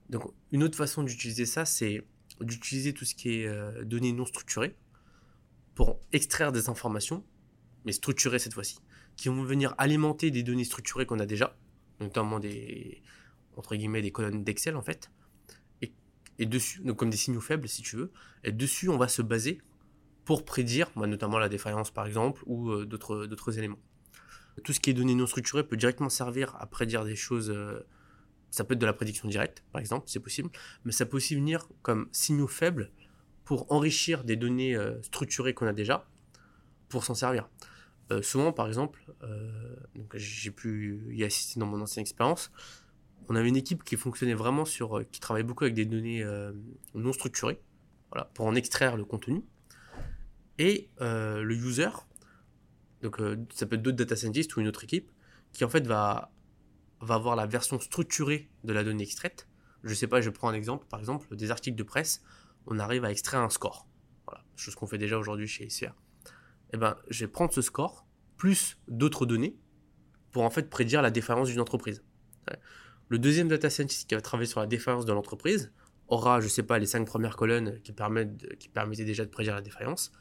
Donc, 0.08 0.32
une 0.50 0.62
autre 0.62 0.76
façon 0.76 1.02
d'utiliser 1.02 1.46
ça, 1.46 1.64
c'est 1.64 2.06
d'utiliser 2.40 2.92
tout 2.92 3.04
ce 3.04 3.14
qui 3.14 3.40
est 3.40 3.46
euh, 3.46 3.84
données 3.84 4.12
non 4.12 4.24
structurées 4.24 4.76
pour 5.74 6.00
extraire 6.12 6.52
des 6.52 6.68
informations, 6.68 7.24
mais 7.84 7.92
structurées 7.92 8.38
cette 8.38 8.54
fois-ci, 8.54 8.78
qui 9.16 9.28
vont 9.28 9.42
venir 9.42 9.74
alimenter 9.78 10.30
des 10.30 10.42
données 10.42 10.64
structurées 10.64 11.06
qu'on 11.06 11.18
a 11.18 11.26
déjà, 11.26 11.56
notamment 12.00 12.40
des, 12.40 13.02
entre 13.56 13.74
guillemets, 13.74 14.02
des 14.02 14.12
colonnes 14.12 14.44
d'Excel, 14.44 14.76
en 14.76 14.82
fait. 14.82 15.10
Et, 15.80 15.92
et 16.38 16.46
dessus, 16.46 16.80
donc 16.80 16.96
comme 16.96 17.10
des 17.10 17.16
signaux 17.16 17.40
faibles, 17.40 17.68
si 17.68 17.82
tu 17.82 17.96
veux. 17.96 18.12
Et 18.44 18.52
dessus, 18.52 18.88
on 18.88 18.98
va 18.98 19.08
se 19.08 19.22
baser 19.22 19.60
pour 20.24 20.44
prédire, 20.44 20.90
notamment 20.96 21.38
la 21.38 21.48
défaillance 21.48 21.90
par 21.90 22.06
exemple, 22.06 22.42
ou 22.46 22.70
euh, 22.70 22.86
d'autres 22.86 23.58
éléments. 23.58 23.78
Tout 24.64 24.72
ce 24.72 24.80
qui 24.80 24.90
est 24.90 24.94
données 24.94 25.14
non 25.14 25.26
structurées 25.26 25.64
peut 25.64 25.76
directement 25.76 26.10
servir 26.10 26.54
à 26.60 26.66
prédire 26.66 27.04
des 27.04 27.16
choses. 27.16 27.50
Euh, 27.50 27.86
ça 28.50 28.64
peut 28.64 28.74
être 28.74 28.80
de 28.80 28.86
la 28.86 28.92
prédiction 28.92 29.28
directe, 29.28 29.64
par 29.72 29.80
exemple, 29.80 30.04
c'est 30.08 30.20
possible, 30.20 30.50
mais 30.84 30.92
ça 30.92 31.06
peut 31.06 31.16
aussi 31.16 31.34
venir 31.34 31.68
comme 31.80 32.08
signaux 32.12 32.46
faibles 32.46 32.90
pour 33.44 33.72
enrichir 33.72 34.24
des 34.24 34.36
données 34.36 34.76
euh, 34.76 35.00
structurées 35.02 35.54
qu'on 35.54 35.66
a 35.66 35.72
déjà, 35.72 36.06
pour 36.88 37.04
s'en 37.04 37.14
servir. 37.14 37.48
souvent, 38.20 38.52
par 38.52 38.66
exemple, 38.68 39.02
j'ai 40.14 40.50
pu 40.50 41.02
y 41.12 41.24
assister 41.24 41.58
dans 41.58 41.64
mon 41.64 41.80
ancienne 41.80 42.02
expérience, 42.02 42.52
on 43.30 43.36
avait 43.36 43.48
une 43.48 43.56
équipe 43.56 43.84
qui 43.84 43.96
fonctionnait 43.96 44.34
vraiment 44.34 44.66
sur, 44.66 45.02
qui 45.10 45.18
travaillait 45.18 45.46
beaucoup 45.46 45.64
avec 45.64 45.72
des 45.72 45.86
données 45.86 46.22
non 46.94 47.14
structurées, 47.14 47.58
voilà, 48.10 48.26
pour 48.34 48.44
en 48.44 48.54
extraire 48.54 48.98
le 48.98 49.06
contenu 49.06 49.42
et 50.58 50.90
euh, 51.00 51.42
le 51.42 51.54
user, 51.54 51.88
donc 53.02 53.20
euh, 53.20 53.36
ça 53.54 53.66
peut 53.66 53.76
être 53.76 53.82
d'autres 53.82 53.96
data 53.96 54.16
scientists 54.16 54.54
ou 54.56 54.60
une 54.60 54.68
autre 54.68 54.84
équipe, 54.84 55.10
qui 55.52 55.64
en 55.64 55.68
fait 55.68 55.86
va, 55.86 56.32
va 57.00 57.14
avoir 57.14 57.36
la 57.36 57.46
version 57.46 57.80
structurée 57.80 58.50
de 58.64 58.72
la 58.72 58.84
donnée 58.84 59.02
extraite. 59.02 59.48
Je 59.82 59.94
sais 59.94 60.06
pas, 60.06 60.20
je 60.20 60.30
prends 60.30 60.48
un 60.48 60.54
exemple, 60.54 60.86
par 60.88 61.00
exemple, 61.00 61.34
des 61.34 61.50
articles 61.50 61.76
de 61.76 61.82
presse, 61.82 62.22
on 62.66 62.78
arrive 62.78 63.04
à 63.04 63.10
extraire 63.10 63.40
un 63.40 63.50
score. 63.50 63.88
Voilà, 64.26 64.44
chose 64.56 64.74
qu'on 64.76 64.86
fait 64.86 64.98
déjà 64.98 65.18
aujourd'hui 65.18 65.48
chez 65.48 65.68
SFR. 65.68 65.86
Et 65.86 66.76
eh 66.76 66.76
ben, 66.78 66.96
je 67.10 67.24
vais 67.24 67.30
prendre 67.30 67.52
ce 67.52 67.60
score, 67.60 68.06
plus 68.36 68.78
d'autres 68.88 69.26
données, 69.26 69.58
pour 70.30 70.44
en 70.44 70.50
fait 70.50 70.70
prédire 70.70 71.02
la 71.02 71.10
défaillance 71.10 71.48
d'une 71.48 71.60
entreprise. 71.60 72.02
Le 73.08 73.18
deuxième 73.18 73.48
data 73.48 73.68
scientist 73.68 74.08
qui 74.08 74.14
va 74.14 74.22
travailler 74.22 74.48
sur 74.48 74.60
la 74.60 74.66
défaillance 74.66 75.04
de 75.04 75.12
l'entreprise 75.12 75.70
aura, 76.08 76.40
je 76.40 76.48
sais 76.48 76.62
pas, 76.62 76.78
les 76.78 76.86
cinq 76.86 77.06
premières 77.06 77.36
colonnes 77.36 77.78
qui, 77.82 77.92
permettent 77.92 78.56
qui 78.58 78.70
permettaient 78.70 79.04
déjà 79.04 79.24
de 79.24 79.30
prédire 79.30 79.54
la 79.54 79.60
défaillance 79.60 80.12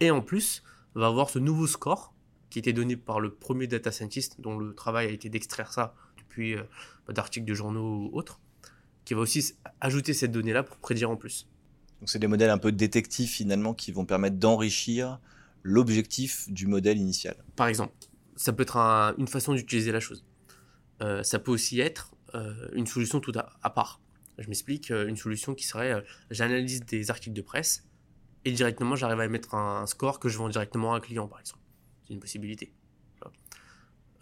et 0.00 0.10
en 0.10 0.20
plus 0.20 0.62
va 0.94 1.06
avoir 1.06 1.30
ce 1.30 1.38
nouveau 1.38 1.66
score 1.66 2.14
qui 2.50 2.58
était 2.58 2.72
donné 2.72 2.96
par 2.96 3.20
le 3.20 3.32
premier 3.32 3.66
data 3.66 3.92
scientist 3.92 4.40
dont 4.40 4.58
le 4.58 4.74
travail 4.74 5.08
a 5.08 5.10
été 5.10 5.28
d'extraire 5.28 5.72
ça 5.72 5.94
depuis 6.16 6.54
euh, 6.54 6.62
bah, 7.06 7.12
d'articles 7.12 7.46
de 7.46 7.54
journaux 7.54 8.10
ou 8.10 8.16
autres, 8.16 8.40
qui 9.04 9.14
va 9.14 9.20
aussi 9.20 9.54
ajouter 9.80 10.14
cette 10.14 10.32
donnée-là 10.32 10.62
pour 10.62 10.76
prédire 10.78 11.10
en 11.10 11.16
plus. 11.16 11.48
Donc 12.00 12.08
c'est 12.08 12.18
des 12.18 12.26
modèles 12.26 12.50
un 12.50 12.58
peu 12.58 12.72
détectives 12.72 13.28
finalement 13.28 13.74
qui 13.74 13.92
vont 13.92 14.04
permettre 14.04 14.36
d'enrichir 14.36 15.18
l'objectif 15.62 16.48
du 16.50 16.66
modèle 16.66 16.98
initial. 16.98 17.36
Par 17.56 17.66
exemple, 17.66 17.92
ça 18.36 18.52
peut 18.52 18.62
être 18.62 18.76
une 19.18 19.26
façon 19.26 19.52
d'utiliser 19.54 19.92
la 19.92 20.00
chose. 20.00 20.24
Euh, 21.02 21.22
ça 21.22 21.38
peut 21.38 21.50
aussi 21.50 21.80
être 21.80 22.14
euh, 22.34 22.68
une 22.72 22.86
solution 22.86 23.20
tout 23.20 23.32
à 23.34 23.70
part. 23.70 24.00
Je 24.38 24.46
m'explique, 24.46 24.90
une 24.90 25.16
solution 25.16 25.56
qui 25.56 25.66
serait 25.66 26.04
j'analyse 26.30 26.86
des 26.86 27.10
articles 27.10 27.34
de 27.34 27.42
presse 27.42 27.87
et 28.48 28.52
directement 28.52 28.96
j'arrive 28.96 29.20
à 29.20 29.28
mettre 29.28 29.54
un, 29.54 29.86
score 29.86 30.18
que 30.18 30.28
je 30.28 30.38
vends 30.38 30.48
directement 30.48 30.94
à 30.94 30.96
un 30.96 31.00
client 31.00 31.28
par 31.28 31.40
exemple. 31.40 31.60
C'est 32.06 32.14
une 32.14 32.20
possibilité. 32.20 32.72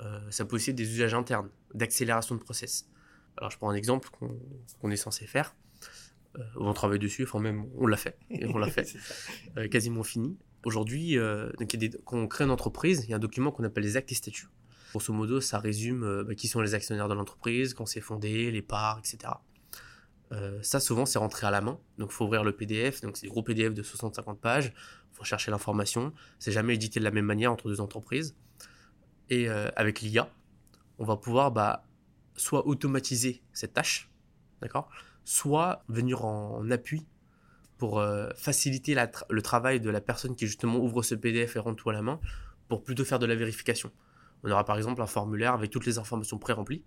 Euh, 0.00 0.20
ça 0.30 0.44
peut 0.44 0.56
aussi 0.56 0.70
être 0.70 0.76
des 0.76 0.92
usages 0.92 1.14
internes, 1.14 1.48
d'accélération 1.72 2.34
de 2.34 2.40
process. 2.40 2.88
Alors 3.38 3.50
je 3.50 3.56
prends 3.56 3.70
un 3.70 3.74
exemple 3.74 4.10
qu'on 4.10 4.90
est 4.90 4.96
censé 4.96 5.26
faire. 5.26 5.54
Euh, 6.36 6.42
on 6.56 6.72
travaille 6.74 6.98
dessus, 6.98 7.22
enfin 7.22 7.40
même 7.40 7.66
on 7.78 7.86
l'a 7.86 7.96
fait, 7.96 8.18
et 8.28 8.46
on 8.46 8.58
l'a 8.58 8.66
fait, 8.70 8.94
euh, 9.56 9.68
quasiment 9.68 10.02
fini. 10.02 10.36
Aujourd'hui, 10.64 11.16
quand 12.04 12.16
on 12.18 12.26
crée 12.26 12.42
une 12.42 12.50
entreprise, 12.50 13.04
il 13.04 13.10
y 13.10 13.12
a 13.12 13.16
un 13.16 13.20
document 13.20 13.52
qu'on 13.52 13.62
appelle 13.62 13.84
les 13.84 13.96
actes 13.96 14.10
et 14.10 14.16
statuts. 14.16 14.48
Grosso 14.90 15.12
modo, 15.12 15.40
ça 15.40 15.60
résume 15.60 16.24
bah, 16.24 16.34
qui 16.34 16.48
sont 16.48 16.60
les 16.60 16.74
actionnaires 16.74 17.08
de 17.08 17.14
l'entreprise, 17.14 17.72
quand 17.72 17.86
c'est 17.86 18.00
fondé, 18.00 18.50
les 18.50 18.62
parts, 18.62 18.98
etc. 18.98 19.34
ça, 20.62 20.80
souvent, 20.80 21.06
c'est 21.06 21.18
rentré 21.18 21.46
à 21.46 21.50
la 21.50 21.60
main. 21.60 21.78
Donc, 21.98 22.10
faut 22.10 22.24
ouvrir 22.24 22.44
le 22.44 22.52
PDF. 22.52 23.00
Donc, 23.00 23.16
c'est 23.16 23.26
des 23.26 23.30
gros 23.30 23.42
PDF 23.42 23.74
de 23.74 23.82
60-50 23.82 24.38
pages. 24.38 24.72
Faut 25.12 25.24
chercher 25.24 25.50
l'information. 25.50 26.12
C'est 26.38 26.52
jamais 26.52 26.74
édité 26.74 26.98
de 26.98 27.04
la 27.04 27.10
même 27.10 27.24
manière 27.24 27.52
entre 27.52 27.68
deux 27.68 27.80
entreprises. 27.80 28.36
Et 29.30 29.48
avec 29.48 30.00
l'IA, 30.00 30.28
on 30.98 31.04
va 31.04 31.16
pouvoir 31.16 31.50
bah, 31.52 31.84
soit 32.36 32.66
automatiser 32.66 33.42
cette 33.52 33.74
tâche, 33.74 34.10
d'accord 34.60 34.88
soit 35.26 35.84
venir 35.88 36.24
en, 36.24 36.70
appui 36.70 37.04
pour 37.76 37.98
euh, 37.98 38.30
faciliter 38.36 38.96
le 39.28 39.42
travail 39.42 39.80
de 39.80 39.90
la 39.90 40.00
personne 40.00 40.34
qui 40.34 40.46
justement 40.46 40.78
ouvre 40.78 41.02
ce 41.02 41.14
PDF 41.14 41.56
et 41.56 41.58
rend 41.58 41.74
tout 41.74 41.90
à 41.90 41.92
la 41.92 42.00
main, 42.00 42.20
pour 42.68 42.82
plutôt 42.82 43.04
faire 43.04 43.18
de 43.18 43.26
la 43.26 43.34
vérification. 43.34 43.90
On 44.44 44.50
aura 44.50 44.64
par 44.64 44.76
exemple 44.76 45.02
un 45.02 45.06
formulaire 45.06 45.52
avec 45.52 45.70
toutes 45.70 45.84
les 45.84 45.98
informations 45.98 46.38
pré-remplies, 46.38 46.84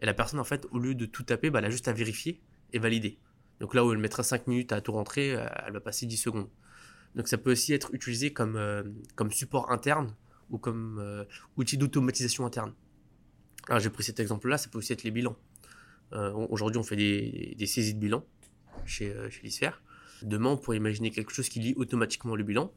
et 0.00 0.06
la 0.06 0.14
personne 0.14 0.40
en 0.40 0.44
fait, 0.44 0.66
au 0.72 0.78
lieu 0.78 0.94
de 0.94 1.04
tout 1.04 1.22
taper, 1.22 1.50
bah, 1.50 1.60
elle 1.60 1.66
a 1.66 1.70
juste 1.70 1.86
à 1.86 1.92
vérifier 1.92 2.40
et 2.72 2.78
valider. 2.78 3.18
Donc 3.60 3.74
là 3.74 3.84
où 3.84 3.92
elle 3.92 3.98
mettrait 3.98 4.22
5 4.22 4.46
minutes 4.46 4.72
à 4.72 4.80
tout 4.80 4.92
rentrer, 4.92 5.34
euh, 5.34 5.46
elle 5.66 5.72
va 5.72 5.80
passer 5.80 6.06
10 6.06 6.16
secondes. 6.16 6.48
Donc 7.14 7.28
ça 7.28 7.38
peut 7.38 7.52
aussi 7.52 7.72
être 7.72 7.92
utilisé 7.92 8.32
comme, 8.32 8.56
euh, 8.56 8.82
comme 9.16 9.30
support 9.30 9.70
interne 9.70 10.14
ou 10.50 10.58
comme 10.58 11.26
outil 11.56 11.78
d'automatisation 11.78 12.44
interne. 12.44 12.74
Alors 13.68 13.80
j'ai 13.80 13.90
pris 13.90 14.02
cet 14.02 14.18
exemple-là, 14.18 14.58
ça 14.58 14.68
peut 14.68 14.78
aussi 14.78 14.92
être 14.92 15.04
les 15.04 15.12
bilans. 15.12 15.36
Euh, 16.12 16.32
aujourd'hui, 16.32 16.78
on 16.78 16.82
fait 16.82 16.96
des, 16.96 17.66
saisies 17.66 17.94
de 17.94 18.00
bilan 18.00 18.24
chez, 18.84 19.12
euh, 19.12 19.30
chez 19.30 19.42
l'ISFER. 19.42 19.70
Demain, 20.22 20.50
on 20.50 20.56
pourrait 20.56 20.76
imaginer 20.76 21.10
quelque 21.10 21.32
chose 21.32 21.48
qui 21.48 21.60
lit 21.60 21.74
automatiquement 21.76 22.36
le 22.36 22.44
bilan, 22.44 22.72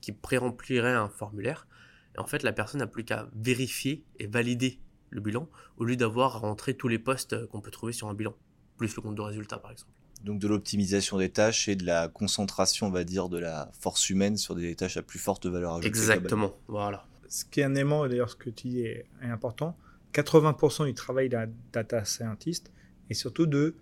qui 0.00 0.12
pré-remplirait 0.12 0.94
un 0.94 1.08
formulaire. 1.08 1.68
Et 2.14 2.18
en 2.18 2.26
fait, 2.26 2.42
la 2.42 2.52
personne 2.52 2.80
n'a 2.80 2.86
plus 2.86 3.04
qu'à 3.04 3.28
vérifier 3.34 4.04
et 4.18 4.26
valider 4.26 4.80
le 5.10 5.20
bilan, 5.20 5.48
au 5.76 5.84
lieu 5.84 5.96
d'avoir 5.96 6.36
à 6.36 6.38
rentrer 6.40 6.74
tous 6.74 6.88
les 6.88 6.98
postes 6.98 7.46
qu'on 7.48 7.60
peut 7.60 7.70
trouver 7.70 7.92
sur 7.92 8.08
un 8.08 8.14
bilan, 8.14 8.34
plus 8.78 8.96
le 8.96 9.02
compte 9.02 9.16
de 9.16 9.20
résultat, 9.20 9.58
par 9.58 9.70
exemple. 9.70 9.90
Donc 10.24 10.40
de 10.40 10.48
l'optimisation 10.48 11.18
des 11.18 11.28
tâches 11.28 11.68
et 11.68 11.76
de 11.76 11.84
la 11.84 12.08
concentration, 12.08 12.86
on 12.86 12.90
va 12.90 13.04
dire, 13.04 13.28
de 13.28 13.38
la 13.38 13.70
force 13.78 14.08
humaine 14.10 14.36
sur 14.36 14.54
des 14.54 14.74
tâches 14.74 14.96
à 14.96 15.02
plus 15.02 15.18
forte 15.18 15.46
valeur 15.46 15.74
ajoutée. 15.74 15.88
Exactement, 15.88 16.56
voilà. 16.66 17.04
Ce 17.28 17.44
qui 17.44 17.60
est 17.60 17.64
un 17.64 17.74
élément, 17.74 18.08
d'ailleurs, 18.08 18.30
ce 18.30 18.36
que 18.36 18.50
tu 18.50 18.68
dis 18.68 18.80
est, 18.80 19.06
important, 19.20 19.76
80% 20.14 20.86
du 20.86 20.94
travail 20.94 21.28
d'un 21.28 21.48
data 21.72 22.04
scientist 22.04 22.72
et 23.10 23.14
surtout 23.14 23.46
de 23.46 23.76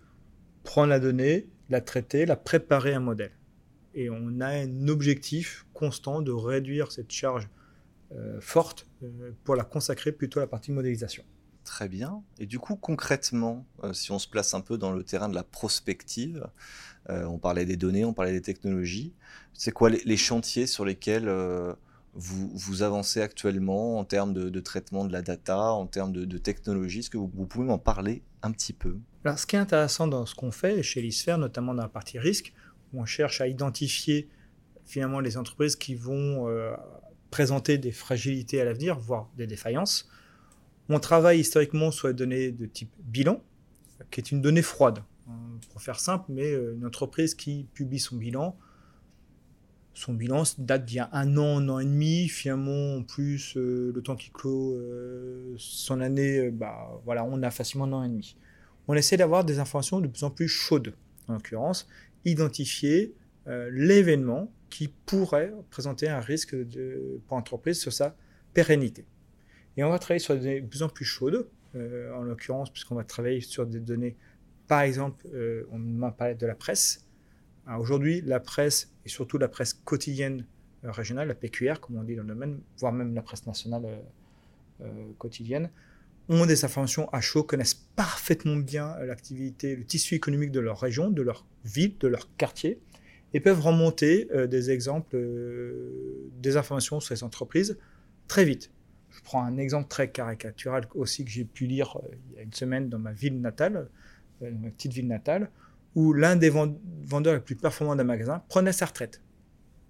prendre 0.63 0.89
la 0.89 0.99
donnée, 0.99 1.47
la 1.69 1.81
traiter, 1.81 2.25
la 2.25 2.35
préparer 2.35 2.93
un 2.93 2.99
modèle. 2.99 3.31
Et 3.95 4.09
on 4.09 4.41
a 4.41 4.47
un 4.47 4.87
objectif 4.89 5.65
constant 5.73 6.21
de 6.21 6.31
réduire 6.31 6.91
cette 6.91 7.11
charge 7.11 7.47
euh, 8.11 8.39
forte 8.41 8.85
euh, 9.01 9.31
pour 9.43 9.55
la 9.55 9.63
consacrer 9.63 10.11
plutôt 10.11 10.39
à 10.39 10.43
la 10.43 10.47
partie 10.47 10.71
modélisation. 10.71 11.23
Très 11.67 11.89
bien. 11.89 12.23
Et 12.39 12.45
du 12.45 12.59
coup, 12.59 12.77
concrètement, 12.77 13.65
euh, 13.83 13.91
si 13.91 14.11
on 14.11 14.19
se 14.19 14.27
place 14.27 14.53
un 14.53 14.61
peu 14.61 14.77
dans 14.77 14.93
le 14.93 15.03
terrain 15.03 15.27
de 15.27 15.35
la 15.35 15.43
prospective, 15.43 16.47
on 17.09 17.37
parlait 17.37 17.65
des 17.65 17.77
données, 17.77 18.03
on 18.03 18.11
parlait 18.11 18.33
des 18.33 18.41
technologies, 18.41 19.13
c'est 19.53 19.71
quoi 19.71 19.89
les, 19.89 20.17
chantiers 20.17 20.67
sur 20.67 20.83
lesquels 20.83 21.29
vous, 22.13 22.49
vous, 22.53 22.83
avancez 22.83 23.21
actuellement 23.21 23.97
en 23.99 24.03
termes 24.03 24.33
de, 24.33 24.59
traitement 24.59 25.05
de 25.05 25.13
la 25.13 25.21
data, 25.21 25.71
en 25.71 25.85
termes 25.85 26.11
de, 26.11 26.37
technologie? 26.37 26.99
Est-ce 26.99 27.09
que 27.09 27.17
vous, 27.17 27.27
pouvez 27.27 27.65
m'en 27.65 27.77
parler 27.77 28.23
un 28.41 28.51
petit 28.51 28.73
peu? 28.73 28.97
Alors, 29.23 29.39
ce 29.39 29.45
qui 29.45 29.55
est 29.55 29.59
intéressant 29.59 30.07
dans 30.07 30.25
ce 30.25 30.35
qu'on 30.35 30.51
fait 30.51 30.81
chez 30.83 31.01
l'ISFER, 31.01 31.37
notamment 31.37 31.73
dans 31.73 31.83
la 31.83 31.89
partie 31.89 32.19
risque, 32.19 32.53
où 32.91 33.01
on 33.01 33.05
cherche 33.05 33.39
à 33.39 33.47
identifier 33.47 34.29
finalement 34.85 35.19
les 35.19 35.37
entreprises 35.37 35.75
qui 35.75 35.95
vont 35.95 36.49
euh, 36.49 36.71
présenter 37.29 37.77
des 37.77 37.91
fragilités 37.91 38.59
à 38.61 38.65
l'avenir, 38.65 38.97
voire 38.97 39.29
des 39.37 39.45
défaillances. 39.45 40.09
On 40.89 40.99
travaille 40.99 41.39
historiquement 41.39 41.91
sur 41.91 42.07
les 42.07 42.13
données 42.13 42.51
de 42.51 42.65
type 42.65 42.91
bilan, 42.99 43.41
qui 44.11 44.19
est 44.19 44.31
une 44.31 44.41
donnée 44.41 44.61
froide. 44.61 44.99
Pour 45.71 45.81
faire 45.81 45.99
simple, 45.99 46.25
mais 46.29 46.51
euh, 46.51 46.75
une 46.75 46.85
entreprise 46.85 47.35
qui 47.35 47.67
publie 47.73 47.99
son 47.99 48.15
bilan, 48.15 48.57
son 49.93 50.13
bilan 50.13 50.43
date 50.59 50.85
d'il 50.85 50.97
y 50.97 50.99
a 50.99 51.09
un 51.11 51.35
an, 51.37 51.57
un 51.57 51.69
an 51.69 51.79
et 51.79 51.85
demi. 51.85 52.29
Finalement, 52.29 52.95
en 52.95 53.03
plus, 53.03 53.57
euh, 53.57 53.91
le 53.93 54.01
temps 54.01 54.15
qu'il 54.15 54.31
clôt 54.31 54.79
son 55.57 55.99
année, 55.99 56.51
bah, 56.51 57.01
voilà, 57.05 57.25
on 57.25 57.41
a 57.43 57.51
facilement 57.51 57.85
un 57.85 57.93
an 57.93 58.03
et 58.03 58.09
demi 58.09 58.37
on 58.87 58.93
essaie 58.93 59.17
d'avoir 59.17 59.43
des 59.43 59.59
informations 59.59 59.99
de 59.99 60.07
plus 60.07 60.23
en 60.23 60.29
plus 60.29 60.47
chaudes, 60.47 60.93
en 61.27 61.33
l'occurrence, 61.33 61.87
identifier 62.25 63.13
euh, 63.47 63.69
l'événement 63.71 64.51
qui 64.69 64.89
pourrait 65.05 65.53
présenter 65.69 66.09
un 66.09 66.19
risque 66.19 66.55
pour 67.27 67.37
l'entreprise 67.37 67.79
sur 67.79 67.93
sa 67.93 68.15
pérennité. 68.53 69.05
Et 69.77 69.83
on 69.83 69.89
va 69.89 69.99
travailler 69.99 70.19
sur 70.19 70.33
des 70.35 70.41
données 70.41 70.61
de 70.61 70.67
plus 70.67 70.83
en 70.83 70.89
plus 70.89 71.05
chaudes, 71.05 71.47
euh, 71.75 72.13
en 72.13 72.23
l'occurrence, 72.23 72.71
puisqu'on 72.71 72.95
va 72.95 73.03
travailler 73.03 73.41
sur 73.41 73.65
des 73.65 73.79
données, 73.79 74.15
par 74.67 74.81
exemple, 74.81 75.25
euh, 75.33 75.63
on 75.71 75.77
m'a 75.77 76.11
parlé 76.11 76.35
de 76.35 76.45
la 76.45 76.55
presse. 76.55 77.05
Aujourd'hui, 77.79 78.21
la 78.21 78.39
presse, 78.39 78.93
et 79.05 79.09
surtout 79.09 79.37
la 79.37 79.49
presse 79.49 79.73
quotidienne 79.73 80.45
régionale, 80.83 81.27
la 81.27 81.35
PQR, 81.35 81.81
comme 81.81 81.97
on 81.97 82.03
dit 82.03 82.15
dans 82.15 82.21
le 82.23 82.29
domaine, 82.29 82.59
voire 82.77 82.93
même 82.93 83.13
la 83.13 83.21
presse 83.21 83.45
nationale 83.45 83.85
quotidienne, 85.17 85.69
ont 86.29 86.45
des 86.45 86.65
informations 86.65 87.09
à 87.09 87.21
chaud, 87.21 87.43
connaissent 87.43 87.73
parfaitement 87.73 88.55
bien 88.55 88.97
l'activité, 88.99 89.75
le 89.75 89.85
tissu 89.85 90.15
économique 90.15 90.51
de 90.51 90.59
leur 90.59 90.79
région, 90.79 91.09
de 91.09 91.21
leur 91.21 91.45
ville, 91.63 91.97
de 91.99 92.07
leur 92.07 92.33
quartier, 92.35 92.79
et 93.33 93.39
peuvent 93.39 93.61
remonter 93.61 94.27
euh, 94.33 94.47
des 94.47 94.71
exemples, 94.71 95.15
euh, 95.15 96.29
des 96.39 96.57
informations 96.57 96.99
sur 96.99 97.15
ces 97.15 97.23
entreprises 97.23 97.77
très 98.27 98.45
vite. 98.45 98.71
Je 99.09 99.21
prends 99.21 99.43
un 99.43 99.57
exemple 99.57 99.87
très 99.87 100.09
caricatural 100.09 100.85
aussi 100.95 101.25
que 101.25 101.31
j'ai 101.31 101.45
pu 101.45 101.65
lire 101.65 101.97
euh, 101.97 102.15
il 102.29 102.35
y 102.35 102.39
a 102.39 102.43
une 102.43 102.53
semaine 102.53 102.89
dans 102.89 102.99
ma 102.99 103.13
ville 103.13 103.39
natale, 103.41 103.89
ma 104.41 104.69
petite 104.69 104.93
ville 104.93 105.07
natale, 105.07 105.49
où 105.95 106.13
l'un 106.13 106.35
des 106.35 106.49
vendeurs 106.49 107.33
les 107.33 107.39
plus 107.39 107.55
performants 107.55 107.95
d'un 107.95 108.03
magasin 108.03 108.43
prenait 108.49 108.71
sa 108.71 108.85
retraite. 108.85 109.21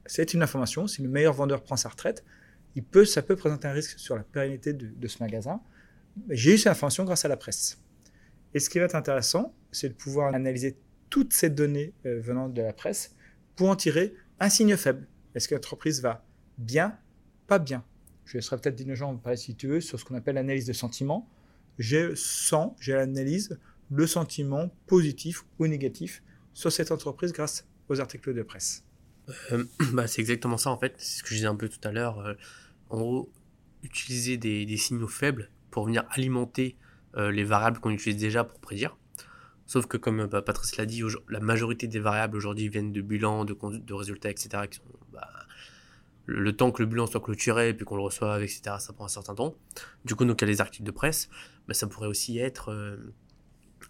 C'est 0.05 0.33
une 0.33 0.41
information, 0.41 0.87
si 0.87 1.01
le 1.01 1.09
meilleur 1.09 1.33
vendeur 1.33 1.63
prend 1.63 1.75
sa 1.75 1.89
retraite, 1.89 2.23
il 2.75 2.83
peut, 2.83 3.03
ça 3.03 3.21
peut 3.21 3.35
présenter 3.35 3.67
un 3.67 3.73
risque 3.73 3.99
sur 3.99 4.15
la 4.15 4.23
pérennité 4.23 4.71
de 4.71 5.07
ce 5.07 5.21
magasin. 5.21 5.59
J'ai 6.29 6.53
eu 6.53 6.57
cette 6.57 6.71
information 6.71 7.03
grâce 7.03 7.25
à 7.25 7.27
la 7.27 7.35
presse. 7.35 7.81
Et 8.53 8.59
ce 8.59 8.69
qui 8.69 8.79
va 8.79 8.85
être 8.85 8.95
intéressant, 8.95 9.53
c'est 9.71 9.89
de 9.89 9.93
pouvoir 9.93 10.33
analyser 10.33 10.77
toutes 11.09 11.33
ces 11.33 11.49
données 11.49 11.93
euh, 12.05 12.19
venant 12.19 12.49
de 12.49 12.61
la 12.61 12.73
presse 12.73 13.15
pour 13.55 13.69
en 13.69 13.75
tirer 13.75 14.13
un 14.39 14.49
signe 14.49 14.75
faible. 14.77 15.07
Est-ce 15.35 15.47
que 15.47 15.55
l'entreprise 15.55 16.01
va 16.01 16.25
bien, 16.57 16.97
pas 17.47 17.59
bien 17.59 17.83
Je 18.27 18.39
serais 18.39 18.59
peut-être 18.59 18.75
dirigeant, 18.75 19.15
parler 19.15 19.37
si 19.37 19.55
tu 19.55 19.67
veux, 19.67 19.81
sur 19.81 19.99
ce 19.99 20.05
qu'on 20.05 20.15
appelle 20.15 20.35
l'analyse 20.35 20.65
de 20.65 20.73
sentiment. 20.73 21.29
Je 21.79 22.13
sens, 22.13 22.73
j'ai 22.79 22.93
l'analyse, 22.93 23.57
le 23.89 24.05
sentiment 24.05 24.69
positif 24.85 25.45
ou 25.59 25.67
négatif 25.67 26.21
sur 26.53 26.71
cette 26.71 26.91
entreprise 26.91 27.31
grâce 27.31 27.65
aux 27.87 28.01
articles 28.01 28.33
de 28.33 28.43
presse. 28.43 28.83
Euh, 29.51 29.63
bah, 29.93 30.07
c'est 30.07 30.21
exactement 30.21 30.57
ça 30.57 30.71
en 30.71 30.77
fait, 30.77 30.93
c'est 30.97 31.19
ce 31.19 31.23
que 31.23 31.29
je 31.29 31.35
disais 31.35 31.47
un 31.47 31.55
peu 31.55 31.69
tout 31.69 31.79
à 31.87 31.91
l'heure. 31.91 32.19
Euh, 32.19 32.33
en 32.89 32.99
gros, 32.99 33.31
utiliser 33.83 34.37
des 34.37 34.77
signaux 34.77 35.07
faibles 35.07 35.49
pour 35.71 35.85
venir 35.85 36.03
alimenter 36.09 36.75
euh, 37.15 37.31
les 37.31 37.43
variables 37.43 37.79
qu'on 37.79 37.91
utilise 37.91 38.19
déjà 38.19 38.43
pour 38.43 38.59
prédire. 38.59 38.97
Sauf 39.65 39.85
que 39.85 39.97
comme 39.97 40.27
bah, 40.27 40.41
Patrice 40.41 40.77
l'a 40.77 40.85
dit, 40.85 41.01
la 41.29 41.39
majorité 41.39 41.87
des 41.87 41.99
variables 41.99 42.37
aujourd'hui 42.37 42.69
viennent 42.69 42.91
de 42.91 43.01
bilans, 43.01 43.45
de, 43.45 43.57
de 43.61 43.93
résultats, 43.93 44.29
etc. 44.29 44.63
Qui 44.69 44.77
sont, 44.77 44.83
bah, 45.11 45.29
le 46.27 46.55
temps 46.55 46.71
que 46.71 46.83
le 46.83 46.87
bilan 46.87 47.07
soit 47.07 47.21
clôturé 47.21 47.73
puis 47.73 47.85
qu'on 47.85 47.95
le 47.95 48.03
reçoive, 48.03 48.43
etc., 48.43 48.75
ça 48.79 48.93
prend 48.93 49.05
un 49.05 49.09
certain 49.09 49.33
temps. 49.33 49.55
Du 50.05 50.15
coup, 50.15 50.25
donc 50.25 50.39
il 50.41 50.45
y 50.45 50.47
a 50.47 50.51
les 50.51 50.61
articles 50.61 50.85
de 50.85 50.91
presse, 50.91 51.29
mais 51.67 51.73
ça 51.73 51.87
pourrait 51.87 52.07
aussi 52.07 52.37
être... 52.37 52.71
Euh, 52.71 53.13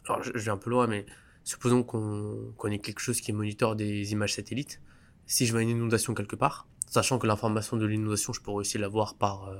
alors 0.07 0.23
je, 0.23 0.31
vais 0.31 0.51
un 0.51 0.57
peu 0.57 0.69
loin, 0.69 0.87
mais 0.87 1.05
supposons 1.43 1.83
qu'on 1.83 2.69
ait 2.69 2.79
quelque 2.79 2.99
chose 2.99 3.19
qui 3.19 3.33
monitore 3.33 3.75
des 3.75 4.13
images 4.13 4.35
satellites. 4.35 4.81
Si 5.25 5.45
je 5.45 5.51
vois 5.51 5.61
une 5.61 5.69
inondation 5.69 6.13
quelque 6.13 6.37
part, 6.37 6.67
sachant 6.87 7.19
que 7.19 7.27
l'information 7.27 7.75
de 7.75 7.85
l'inondation, 7.85 8.31
je 8.31 8.39
pourrais 8.39 8.57
aussi 8.57 8.77
l'avoir 8.77 9.15
par, 9.15 9.49
euh, 9.49 9.59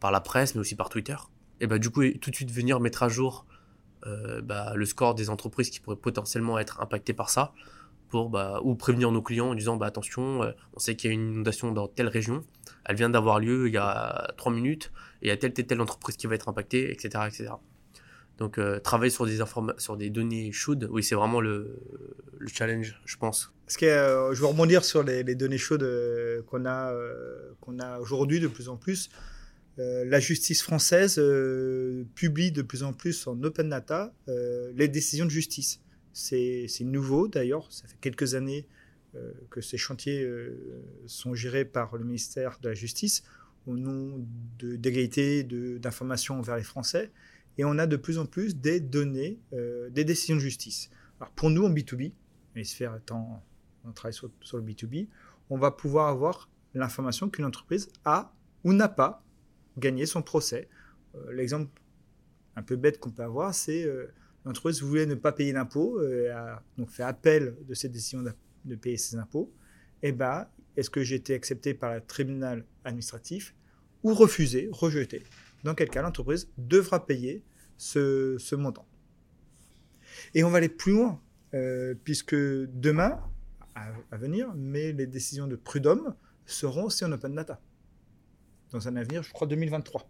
par 0.00 0.10
la 0.10 0.20
presse, 0.20 0.54
mais 0.54 0.60
aussi 0.62 0.76
par 0.76 0.88
Twitter 0.88 1.16
et 1.62 1.68
bah, 1.68 1.78
du 1.78 1.90
coup, 1.90 2.02
tout 2.20 2.30
de 2.30 2.34
suite 2.34 2.50
venir 2.50 2.80
mettre 2.80 3.04
à 3.04 3.08
jour 3.08 3.46
euh, 4.04 4.42
bah, 4.42 4.72
le 4.74 4.84
score 4.84 5.14
des 5.14 5.30
entreprises 5.30 5.70
qui 5.70 5.78
pourraient 5.78 5.96
potentiellement 5.96 6.58
être 6.58 6.80
impactées 6.80 7.12
par 7.12 7.30
ça, 7.30 7.54
pour, 8.12 8.28
bah, 8.28 8.60
ou 8.62 8.74
prévenir 8.74 9.10
nos 9.10 9.22
clients 9.22 9.48
en 9.48 9.54
disant 9.54 9.76
bah, 9.76 9.86
attention, 9.86 10.42
euh, 10.42 10.52
on 10.74 10.78
sait 10.78 10.96
qu'il 10.96 11.08
y 11.08 11.12
a 11.12 11.14
une 11.14 11.32
inondation 11.32 11.72
dans 11.72 11.88
telle 11.88 12.08
région, 12.08 12.44
elle 12.84 12.96
vient 12.96 13.08
d'avoir 13.08 13.40
lieu 13.40 13.68
il 13.68 13.72
y 13.72 13.78
a 13.78 14.34
3 14.36 14.52
minutes, 14.52 14.92
et 15.22 15.26
il 15.26 15.28
y 15.28 15.30
a 15.30 15.36
telle, 15.38 15.54
telle, 15.54 15.66
telle 15.66 15.80
entreprise 15.80 16.16
qui 16.18 16.26
va 16.26 16.34
être 16.34 16.50
impactée, 16.50 16.92
etc. 16.92 17.24
etc. 17.26 17.52
Donc 18.36 18.58
euh, 18.58 18.78
travailler 18.80 19.10
sur 19.10 19.24
des, 19.24 19.38
sur 19.78 19.96
des 19.96 20.10
données 20.10 20.52
chaudes, 20.52 20.86
oui, 20.90 21.02
c'est 21.02 21.14
vraiment 21.14 21.40
le, 21.40 21.80
le, 22.38 22.48
challenge, 22.48 23.00
je 23.06 23.16
pense. 23.16 23.50
Parce 23.66 23.78
que, 23.78 23.86
je 23.86 24.40
veux 24.40 24.46
rebondir 24.46 24.84
sur 24.84 25.02
les, 25.02 25.34
données 25.34 25.56
chaudes 25.56 25.88
qu'on 26.48 26.66
a, 26.66 26.92
qu'on 27.62 27.78
a 27.78 27.98
aujourd'hui 27.98 28.40
de 28.40 28.48
plus 28.48 28.68
en 28.68 28.76
plus. 28.76 29.08
Euh, 29.78 30.04
la 30.04 30.20
justice 30.20 30.62
française 30.62 31.16
euh, 31.18 32.04
publie 32.14 32.52
de 32.52 32.60
plus 32.60 32.82
en 32.82 32.92
plus 32.92 33.26
en 33.26 33.42
open 33.42 33.70
data 33.70 34.12
euh, 34.28 34.70
les 34.76 34.88
décisions 34.88 35.24
de 35.24 35.30
justice. 35.30 35.80
C'est 36.12 36.68
nouveau 36.80 37.28
d'ailleurs, 37.28 37.72
ça 37.72 37.86
fait 37.86 37.96
quelques 38.00 38.34
années 38.34 38.66
que 39.50 39.60
ces 39.60 39.76
chantiers 39.76 40.26
sont 41.06 41.34
gérés 41.34 41.64
par 41.64 41.96
le 41.96 42.04
ministère 42.04 42.58
de 42.62 42.68
la 42.68 42.74
Justice 42.74 43.22
au 43.66 43.76
nom 43.76 44.26
d'égalité 44.58 45.42
d'information 45.44 46.40
vers 46.40 46.56
les 46.56 46.62
Français. 46.62 47.10
Et 47.58 47.64
on 47.64 47.78
a 47.78 47.86
de 47.86 47.96
plus 47.96 48.18
en 48.18 48.26
plus 48.26 48.56
des 48.56 48.80
données, 48.80 49.38
des 49.90 50.04
décisions 50.04 50.36
de 50.36 50.40
justice. 50.40 50.90
Alors 51.20 51.30
pour 51.32 51.50
nous 51.50 51.64
en 51.64 51.70
B2B, 51.70 52.12
les 52.54 52.64
sphères 52.64 52.96
étant, 52.96 53.44
on 53.84 53.92
travaille 53.92 54.14
sur, 54.14 54.28
le 54.28 54.62
B2B, 54.62 55.08
on 55.50 55.58
va 55.58 55.70
pouvoir 55.70 56.08
avoir 56.08 56.50
l'information 56.74 57.28
qu'une 57.28 57.44
entreprise 57.44 57.88
a 58.04 58.34
ou 58.64 58.72
n'a 58.72 58.88
pas 58.88 59.24
gagner 59.78 60.06
son 60.06 60.22
procès. 60.22 60.68
Euh, 61.14 61.32
l'exemple 61.32 61.70
un 62.56 62.62
peu 62.62 62.76
bête 62.76 62.98
qu'on 62.98 63.10
peut 63.10 63.22
avoir, 63.22 63.54
c'est 63.54 63.84
euh, 63.84 64.12
l'entreprise 64.44 64.82
voulait 64.82 65.06
ne 65.06 65.14
pas 65.14 65.32
payer 65.32 65.52
d'impôts, 65.52 65.98
euh, 66.00 66.32
donc 66.78 66.90
fait 66.90 67.02
appel 67.02 67.56
de 67.66 67.74
cette 67.74 67.92
décision 67.92 68.24
de 68.64 68.74
payer 68.74 68.96
ses 68.96 69.16
impôts. 69.16 69.52
Eh 70.02 70.12
ben, 70.12 70.46
est-ce 70.76 70.90
que 70.90 71.02
j'ai 71.02 71.16
été 71.16 71.34
accepté 71.34 71.74
par 71.74 71.94
le 71.94 72.00
tribunal 72.00 72.64
administratif 72.84 73.54
ou 74.02 74.14
refusé, 74.14 74.68
rejeté? 74.72 75.22
Dans 75.64 75.74
quel 75.74 75.88
cas 75.88 76.02
l'entreprise 76.02 76.48
devra 76.58 77.06
payer 77.06 77.44
ce, 77.76 78.54
montant. 78.54 78.86
Et 80.34 80.44
on 80.44 80.50
va 80.50 80.58
aller 80.58 80.68
plus 80.68 80.92
loin, 80.92 81.20
puisque 82.04 82.34
demain, 82.34 83.20
à, 83.74 83.92
à, 84.10 84.16
venir, 84.16 84.52
mais 84.56 84.92
les 84.92 85.06
décisions 85.06 85.46
de 85.46 85.56
prud'homme 85.56 86.14
seront 86.46 86.84
aussi 86.84 87.04
en 87.04 87.12
open 87.12 87.34
data 87.34 87.60
dans 88.72 88.88
un 88.88 88.96
avenir, 88.96 89.22
je 89.22 89.32
crois, 89.32 89.46
2023. 89.46 90.08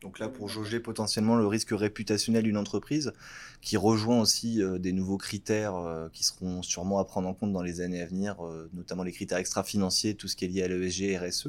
Donc 0.00 0.18
là, 0.18 0.28
pour 0.28 0.48
jauger 0.48 0.80
potentiellement 0.80 1.36
le 1.36 1.46
risque 1.46 1.70
réputationnel 1.72 2.44
d'une 2.44 2.56
entreprise, 2.56 3.12
qui 3.60 3.76
rejoint 3.76 4.20
aussi 4.20 4.62
euh, 4.62 4.78
des 4.78 4.92
nouveaux 4.92 5.18
critères 5.18 5.76
euh, 5.76 6.08
qui 6.12 6.24
seront 6.24 6.62
sûrement 6.62 6.98
à 6.98 7.04
prendre 7.04 7.28
en 7.28 7.34
compte 7.34 7.52
dans 7.52 7.62
les 7.62 7.82
années 7.82 8.00
à 8.00 8.06
venir, 8.06 8.44
euh, 8.44 8.70
notamment 8.72 9.02
les 9.02 9.12
critères 9.12 9.36
extra-financiers, 9.36 10.14
tout 10.14 10.26
ce 10.26 10.36
qui 10.36 10.46
est 10.46 10.48
lié 10.48 10.62
à 10.62 10.68
l'ESG, 10.68 11.18
RSE. 11.18 11.48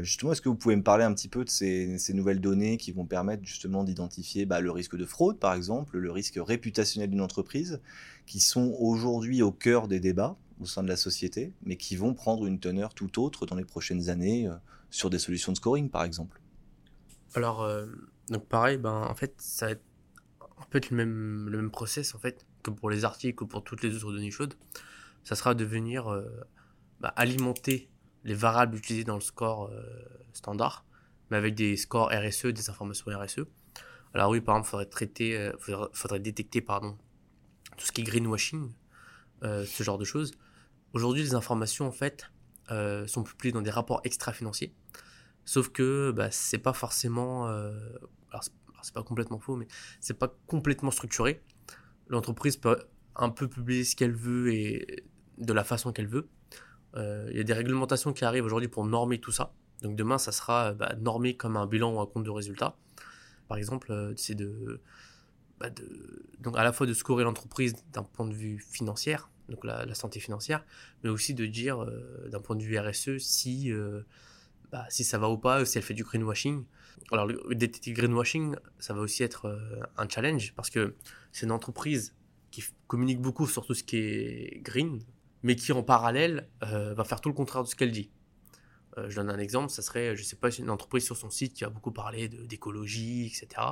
justement, 0.00 0.32
est-ce 0.32 0.40
que 0.40 0.48
vous 0.48 0.54
pouvez 0.54 0.76
me 0.76 0.82
parler 0.82 1.04
un 1.04 1.12
petit 1.12 1.28
peu 1.28 1.44
de 1.44 1.50
ces, 1.50 1.98
nouvelles 2.14 2.40
données 2.40 2.78
qui 2.78 2.92
vont 2.92 3.04
permettre 3.04 3.44
justement 3.44 3.84
d'identifier 3.84 4.46
bah, 4.46 4.60
le 4.60 4.70
risque 4.70 4.96
de 4.96 5.04
fraude, 5.04 5.38
par 5.38 5.54
exemple, 5.54 5.98
le 5.98 6.10
risque 6.10 6.38
réputationnel 6.38 7.10
d'une 7.10 7.20
entreprise, 7.20 7.80
qui 8.26 8.40
sont 8.40 8.74
aujourd'hui 8.78 9.42
au 9.42 9.52
cœur 9.52 9.86
des 9.88 10.00
débats 10.00 10.36
au 10.60 10.66
sein 10.66 10.82
de 10.82 10.88
la 10.88 10.96
société, 10.96 11.52
mais 11.64 11.76
qui 11.76 11.96
vont 11.96 12.14
prendre 12.14 12.46
une 12.46 12.58
teneur 12.58 12.94
tout 12.94 13.20
autre 13.20 13.44
dans 13.46 13.56
les 13.56 13.64
prochaines 13.64 14.08
années 14.08 14.48
sur 14.90 15.10
des 15.10 15.18
solutions 15.18 15.52
de 15.52 15.56
scoring, 15.56 15.88
par 15.88 16.04
exemple? 16.04 16.39
Alors, 17.34 17.62
euh, 17.62 17.86
donc 18.28 18.46
pareil, 18.48 18.76
ben, 18.76 19.06
en 19.08 19.14
fait, 19.14 19.34
ça 19.38 19.66
va 19.66 19.72
être 20.74 20.90
le 20.90 20.96
même, 20.96 21.48
le 21.48 21.58
même 21.58 21.70
process 21.70 22.14
en 22.14 22.18
fait, 22.18 22.46
que 22.62 22.70
pour 22.70 22.90
les 22.90 23.04
articles 23.04 23.42
ou 23.42 23.46
pour 23.46 23.62
toutes 23.62 23.82
les 23.82 23.94
autres 23.96 24.12
données 24.12 24.30
chaudes. 24.30 24.54
Ça 25.22 25.36
sera 25.36 25.54
de 25.54 25.64
venir 25.64 26.08
euh, 26.08 26.24
bah, 27.00 27.12
alimenter 27.16 27.90
les 28.24 28.34
variables 28.34 28.76
utilisées 28.76 29.04
dans 29.04 29.14
le 29.14 29.20
score 29.20 29.66
euh, 29.66 29.82
standard, 30.32 30.84
mais 31.30 31.36
avec 31.36 31.54
des 31.54 31.76
scores 31.76 32.10
RSE, 32.10 32.46
des 32.46 32.68
informations 32.68 33.10
RSE. 33.16 33.40
Alors 34.12 34.30
oui, 34.30 34.40
par 34.40 34.56
exemple, 34.56 34.70
faudrait, 34.70 34.86
traiter, 34.86 35.52
faudrait, 35.92 36.18
détecter 36.18 36.60
pardon, 36.60 36.98
tout 37.76 37.86
ce 37.86 37.92
qui 37.92 38.00
est 38.00 38.04
greenwashing, 38.04 38.72
ce 39.42 39.82
genre 39.84 39.98
de 39.98 40.04
choses. 40.04 40.32
Aujourd'hui, 40.94 41.22
les 41.22 41.36
informations, 41.36 41.86
en 41.86 41.92
fait, 41.92 42.28
sont 43.06 43.22
publiés 43.22 43.52
dans 43.52 43.62
des 43.62 43.70
rapports 43.70 44.00
extra-financiers. 44.02 44.74
Sauf 45.44 45.70
que 45.70 46.12
bah, 46.12 46.30
c'est 46.30 46.58
pas 46.58 46.72
forcément. 46.72 47.48
Euh, 47.48 47.72
alors, 48.30 48.44
c'est 48.82 48.94
pas 48.94 49.02
complètement 49.02 49.38
faux, 49.38 49.56
mais 49.56 49.66
c'est 50.00 50.18
pas 50.18 50.34
complètement 50.46 50.90
structuré. 50.90 51.42
L'entreprise 52.08 52.56
peut 52.56 52.78
un 53.16 53.30
peu 53.30 53.48
publier 53.48 53.84
ce 53.84 53.96
qu'elle 53.96 54.14
veut 54.14 54.52
et 54.52 55.04
de 55.38 55.52
la 55.52 55.64
façon 55.64 55.92
qu'elle 55.92 56.08
veut. 56.08 56.28
Euh, 56.96 57.28
il 57.30 57.36
y 57.36 57.40
a 57.40 57.44
des 57.44 57.52
réglementations 57.52 58.12
qui 58.12 58.24
arrivent 58.24 58.44
aujourd'hui 58.44 58.68
pour 58.68 58.84
normer 58.84 59.20
tout 59.20 59.32
ça. 59.32 59.52
Donc 59.82 59.96
demain, 59.96 60.18
ça 60.18 60.32
sera 60.32 60.72
bah, 60.72 60.94
normé 60.98 61.36
comme 61.36 61.56
un 61.56 61.66
bilan 61.66 61.94
ou 61.94 62.00
un 62.00 62.06
compte 62.06 62.24
de 62.24 62.30
résultat. 62.30 62.76
Par 63.48 63.58
exemple, 63.58 64.12
c'est 64.16 64.34
de, 64.34 64.80
bah, 65.60 65.68
de, 65.68 66.24
donc 66.40 66.56
à 66.56 66.64
la 66.64 66.72
fois 66.72 66.86
de 66.86 66.94
scorer 66.94 67.22
l'entreprise 67.22 67.74
d'un 67.92 68.02
point 68.02 68.26
de 68.26 68.34
vue 68.34 68.58
financier, 68.58 69.16
donc 69.50 69.64
la, 69.64 69.94
santé 69.94 70.18
financière, 70.18 70.64
mais 71.04 71.10
aussi 71.10 71.34
de 71.34 71.44
dire 71.44 71.82
euh, 71.82 72.28
d'un 72.30 72.40
point 72.40 72.56
de 72.56 72.62
vue 72.62 72.78
RSE 72.78 73.18
si, 73.18 73.70
euh, 73.70 74.00
bah, 74.72 74.86
si 74.88 75.04
ça 75.04 75.18
va 75.18 75.28
ou 75.28 75.38
pas, 75.38 75.64
si 75.64 75.78
elle 75.78 75.84
fait 75.84 75.94
du 75.94 76.04
greenwashing. 76.04 76.64
Alors 77.12 77.26
le 77.26 77.54
détecter 77.54 77.92
greenwashing, 77.92 78.56
ça 78.78 78.94
va 78.94 79.00
aussi 79.00 79.22
être 79.22 79.46
euh, 79.46 79.80
un 79.96 80.08
challenge 80.08 80.52
parce 80.54 80.70
que 80.70 80.94
c'est 81.32 81.46
une 81.46 81.52
entreprise 81.52 82.14
qui 82.50 82.64
communique 82.86 83.20
beaucoup 83.20 83.46
sur 83.46 83.64
tout 83.64 83.74
ce 83.74 83.82
qui 83.82 83.96
est 83.96 84.60
green, 84.62 85.00
mais 85.42 85.56
qui 85.56 85.72
en 85.72 85.82
parallèle 85.82 86.48
va 86.60 87.04
faire 87.04 87.20
tout 87.20 87.28
le 87.28 87.34
contraire 87.34 87.62
de 87.62 87.68
ce 87.68 87.76
qu'elle 87.76 87.92
dit. 87.92 88.10
je 88.96 89.14
donne 89.14 89.30
un 89.30 89.38
exemple, 89.38 89.70
ça 89.70 89.82
serait, 89.82 90.16
je 90.16 90.24
sais 90.24 90.34
pas, 90.34 90.50
une 90.50 90.68
entreprise 90.68 91.04
sur 91.04 91.16
son 91.16 91.30
site 91.30 91.54
qui 91.54 91.64
a 91.64 91.70
beaucoup 91.70 91.92
parlé 91.92 92.28
d'écologie, 92.28 93.26
etc. 93.26 93.62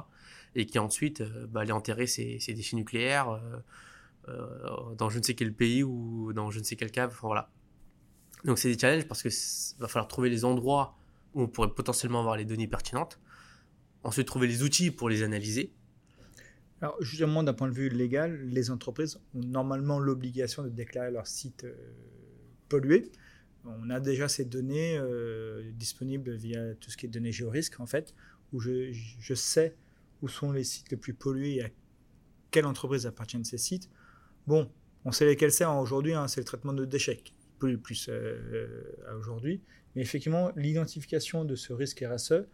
Et 0.54 0.64
qui 0.64 0.78
ensuite 0.78 1.22
va 1.22 1.62
aller 1.62 1.72
enterrer 1.72 2.06
ses, 2.06 2.38
déchets 2.38 2.76
nucléaires 2.76 3.40
euh, 4.28 4.94
dans 4.96 5.08
je 5.08 5.18
ne 5.18 5.22
sais 5.22 5.34
quel 5.34 5.54
pays 5.54 5.82
ou 5.82 6.32
dans 6.32 6.50
je 6.50 6.58
ne 6.58 6.64
sais 6.64 6.76
quel 6.76 6.90
cave. 6.90 7.16
Voilà. 7.22 7.50
Donc 8.44 8.58
c'est 8.58 8.72
des 8.72 8.78
challenges 8.78 9.06
parce 9.06 9.22
que 9.22 9.28
va 9.80 9.88
falloir 9.88 10.08
trouver 10.08 10.30
les 10.30 10.44
endroits 10.44 10.96
où 11.34 11.42
on 11.42 11.48
pourrait 11.48 11.72
potentiellement 11.74 12.20
avoir 12.20 12.36
les 12.36 12.44
données 12.44 12.68
pertinentes. 12.68 13.18
Ensuite, 14.04 14.26
trouver 14.26 14.46
les 14.46 14.62
outils 14.62 14.90
pour 14.90 15.08
les 15.08 15.22
analyser. 15.22 15.72
Alors, 16.80 16.96
justement, 17.02 17.42
d'un 17.42 17.52
point 17.52 17.68
de 17.68 17.74
vue 17.74 17.88
légal, 17.88 18.40
les 18.46 18.70
entreprises 18.70 19.20
ont 19.34 19.40
normalement 19.40 19.98
l'obligation 19.98 20.62
de 20.62 20.68
déclarer 20.68 21.10
leur 21.10 21.26
site 21.26 21.64
euh, 21.64 21.74
pollué. 22.68 23.10
On 23.64 23.90
a 23.90 23.98
déjà 23.98 24.28
ces 24.28 24.44
données 24.44 24.96
euh, 24.96 25.72
disponibles 25.72 26.34
via 26.36 26.74
tout 26.76 26.90
ce 26.90 26.96
qui 26.96 27.06
est 27.06 27.08
données 27.08 27.32
géorisques, 27.32 27.80
en 27.80 27.86
fait, 27.86 28.14
où 28.52 28.60
je, 28.60 28.92
sais 29.34 29.74
où 30.22 30.28
sont 30.28 30.52
les 30.52 30.64
sites 30.64 30.90
les 30.90 30.96
plus 30.96 31.14
pollués 31.14 31.56
et 31.56 31.64
à 31.64 31.68
quelle 32.50 32.66
entreprise 32.66 33.06
appartiennent 33.06 33.44
ces 33.44 33.58
sites. 33.58 33.90
Bon, 34.46 34.70
on 35.04 35.10
sait 35.10 35.26
lesquels 35.26 35.52
c'est 35.52 35.64
aujourd'hui, 35.64 36.14
hein, 36.14 36.28
c'est 36.28 36.40
le 36.40 36.44
traitement 36.44 36.72
de 36.72 36.84
déchets 36.84 37.22
plus 37.58 38.08
euh, 38.08 38.96
aujourd'hui. 39.18 39.62
Mais 39.94 40.02
effectivement, 40.02 40.50
l'identification 40.56 41.44
de 41.44 41.54
ce 41.54 41.72
risque 41.72 42.04
RSE 42.08 42.46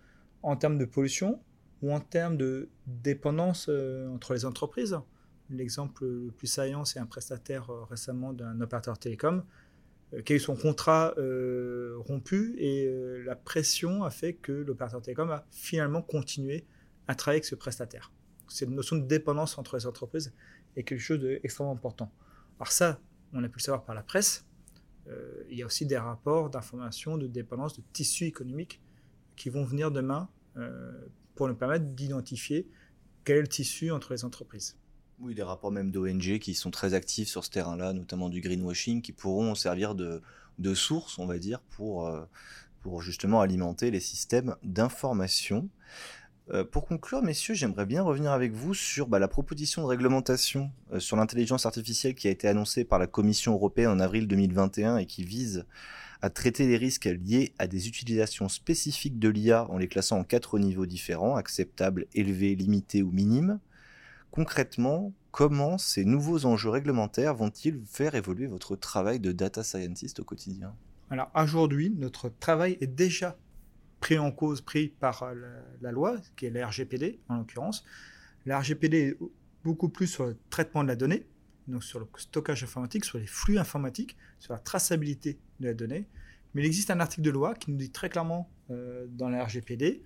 en 0.43 0.57
termes 0.57 0.79
de 0.79 0.85
pollution 0.85 1.41
ou 1.83 1.93
en 1.93 2.01
termes 2.01 2.37
de 2.37 2.69
dépendance 2.87 3.67
euh, 3.69 4.09
entre 4.09 4.35
les 4.35 4.45
entreprises. 4.45 4.99
L'exemple 5.51 6.05
le 6.05 6.31
plus 6.31 6.47
saillant, 6.47 6.85
c'est 6.85 6.99
un 6.99 7.07
prestataire 7.07 7.71
euh, 7.71 7.85
récemment 7.85 8.33
d'un 8.33 8.61
opérateur 8.61 8.99
télécom 8.99 9.45
qui 10.25 10.35
a 10.35 10.37
eu 10.37 10.41
son 10.41 10.55
contrat 10.55 11.13
rompu 12.07 12.55
et 12.59 12.89
la 13.25 13.35
pression 13.35 14.05
a 14.05 14.11
fait 14.11 14.35
que 14.35 14.53
l'opérateur 14.53 15.03
télécom 15.03 15.29
a 15.31 15.45
finalement 15.51 16.03
continué 16.03 16.67
à 17.09 17.17
travailler 17.17 17.39
avec 17.39 17.47
ce 17.47 17.57
prestataire. 17.57 18.13
C'est 18.47 18.67
une 18.67 18.77
notion 18.77 18.95
de 18.95 19.07
dépendance 19.07 19.59
entre 19.59 19.77
les 19.77 19.87
entreprises 19.87 20.33
est 20.77 20.85
quelque 20.85 21.01
chose 21.01 21.19
d'extrêmement 21.19 21.73
important. 21.73 22.13
Alors 22.59 22.71
ça, 22.71 23.01
on 23.33 23.43
a 23.43 23.49
pu 23.49 23.59
le 23.59 23.63
savoir 23.63 23.85
par 23.85 23.95
la 23.95 24.03
presse. 24.03 24.45
Euh, 25.09 25.45
il 25.51 25.59
y 25.59 25.63
a 25.63 25.67
aussi 25.67 25.87
des 25.87 25.99
rapports 25.99 26.51
d'information 26.51 27.19
de 27.19 27.27
dépendance 27.27 27.77
de 27.77 27.83
tissus 27.93 28.25
économiques 28.25 28.81
qui 29.37 29.51
vont 29.51 29.65
venir 29.65 29.91
demain 29.91 30.29
euh, 30.57 30.93
pour 31.35 31.49
nous 31.49 31.55
permettre 31.55 31.85
d'identifier 31.87 32.69
quel 33.25 33.39
est 33.39 33.43
le 33.43 33.49
tissu 33.49 33.91
entre 33.91 34.13
les 34.13 34.25
entreprises. 34.25 34.77
Oui, 35.21 35.35
des 35.35 35.43
rapports 35.43 35.71
même 35.71 35.91
d'ONG 35.91 36.39
qui 36.39 36.55
sont 36.55 36.71
très 36.71 36.95
actifs 36.95 37.29
sur 37.29 37.45
ce 37.45 37.51
terrain-là, 37.51 37.93
notamment 37.93 38.29
du 38.29 38.41
greenwashing, 38.41 39.01
qui 39.01 39.13
pourront 39.13 39.55
servir 39.55 39.95
de, 39.95 40.21
source, 40.75 41.19
on 41.19 41.27
va 41.27 41.39
dire, 41.39 41.61
euh, 41.81 42.25
pour 42.83 43.03
justement 43.03 43.41
alimenter 43.41 43.91
les 43.91 44.01
systèmes 44.01 44.57
d'information. 44.63 45.69
Euh, 46.51 46.63
pour 46.63 46.85
conclure, 46.85 47.23
messieurs, 47.23 47.55
j'aimerais 47.55 47.87
bien 47.87 48.03
revenir 48.03 48.33
avec 48.33 48.53
vous 48.53 48.75
sur 48.75 49.09
bah, 49.09 49.19
la 49.19 49.29
proposition 49.29 49.83
de 49.83 49.87
réglementation 49.87 50.71
euh, 50.93 51.01
sur 51.01 51.17
l'intelligence 51.17 51.65
artificielle 51.65 52.15
qui 52.15 52.29
a 52.29 52.31
été 52.31 52.49
annoncée 52.49 52.85
par 52.85 52.99
la 52.99 53.07
Commission 53.07 53.55
européenne 53.55 53.89
en 53.89 53.99
avril 53.99 54.29
2021 54.29 54.99
et 54.99 55.07
qui 55.07 55.25
vise 55.25 55.65
à 56.21 56.29
traiter 56.29 56.67
les 56.67 56.77
risques 56.77 57.07
liés 57.07 57.55
à 57.59 57.67
des 57.67 57.89
utilisations 57.89 58.51
spécifiques 58.51 59.19
de 59.19 59.29
l'IA 59.31 59.67
en 59.71 59.79
les 59.79 59.89
classant 59.89 60.19
en 60.19 60.25
quatre 60.25 60.59
niveaux 60.59 60.87
différents, 60.87 61.37
acceptables, 61.37 62.07
élevés, 62.15 62.55
limités 62.55 63.03
ou 63.03 63.11
minimes. 63.11 63.59
Concrètement, 64.31 65.13
comment 65.31 65.79
ces 65.79 66.05
nouveaux 66.05 66.45
enjeux 66.45 66.71
réglementaires 66.71 67.35
vont-ils 67.35 67.81
faire 67.87 68.15
évoluer 68.15 68.47
votre 68.47 68.77
travail 68.77 69.19
de 69.19 69.33
data 69.33 69.63
scientist 69.63 70.21
au 70.21 70.25
quotidien? 70.25 70.75
Alors 71.11 71.31
aujourd'hui, 71.35 71.91
notre 71.97 72.29
travail 72.29 72.77
est 72.81 72.87
déjà 72.87 73.37
pris 74.05 74.19
en 74.19 74.33
cause, 74.33 74.61
pris 74.61 74.89
par 74.89 75.23
euh, 75.23 75.35
la, 75.81 75.91
loi, 75.91 76.19
qui 76.37 76.45
est 76.45 76.51
la 76.51 76.67
RGPD 76.67 77.21
en 77.31 77.39
l'occurrence. 77.39 77.87
La 78.45 78.61
RGPD 78.61 78.99
est 78.99 79.19
beaucoup 79.65 79.89
plus 79.89 80.07
sur 80.07 80.27
le 80.27 80.37
traitement 80.51 80.83
de 80.83 80.89
la 80.89 80.95
donnée, 80.95 81.27
donc 81.69 81.83
sur 81.83 82.01
le 82.01 82.07
stockage 82.19 82.63
informatique, 82.63 83.07
sur 83.07 83.17
les 83.17 83.27
flux 83.27 83.57
informatiques, 83.57 84.19
sur 84.41 84.53
la 84.53 84.59
traçabilité 84.59 85.39
de 85.61 85.69
la 85.69 85.73
donnée. 85.73 86.07
Mais 86.53 86.61
il 86.61 86.67
existe 86.67 86.91
un 86.91 87.01
article 87.01 87.23
de 87.23 87.31
loi 87.31 87.55
qui 87.55 87.71
nous 87.71 87.79
dit 87.79 87.91
très 87.91 88.11
clairement 88.11 88.51
euh, 88.71 89.07
dans 89.09 89.31
la 89.31 89.43
RGPD 89.43 90.05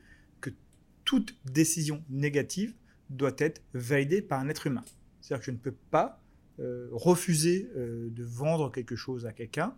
toute 1.04 1.38
décision 1.46 2.04
négative 2.10 2.74
doit 3.08 3.32
être 3.38 3.62
validée 3.72 4.20
par 4.20 4.40
un 4.40 4.50
être 4.50 4.66
humain. 4.66 4.84
C'est-à-dire 5.22 5.40
que 5.40 5.46
je 5.46 5.52
ne 5.52 5.56
peux 5.56 5.74
pas 5.90 6.22
euh, 6.60 6.86
refuser 6.92 7.70
de 7.74 8.24
vendre 8.24 8.70
quelque 8.70 8.94
chose 8.94 9.24
à 9.24 9.32
quelqu'un 9.32 9.74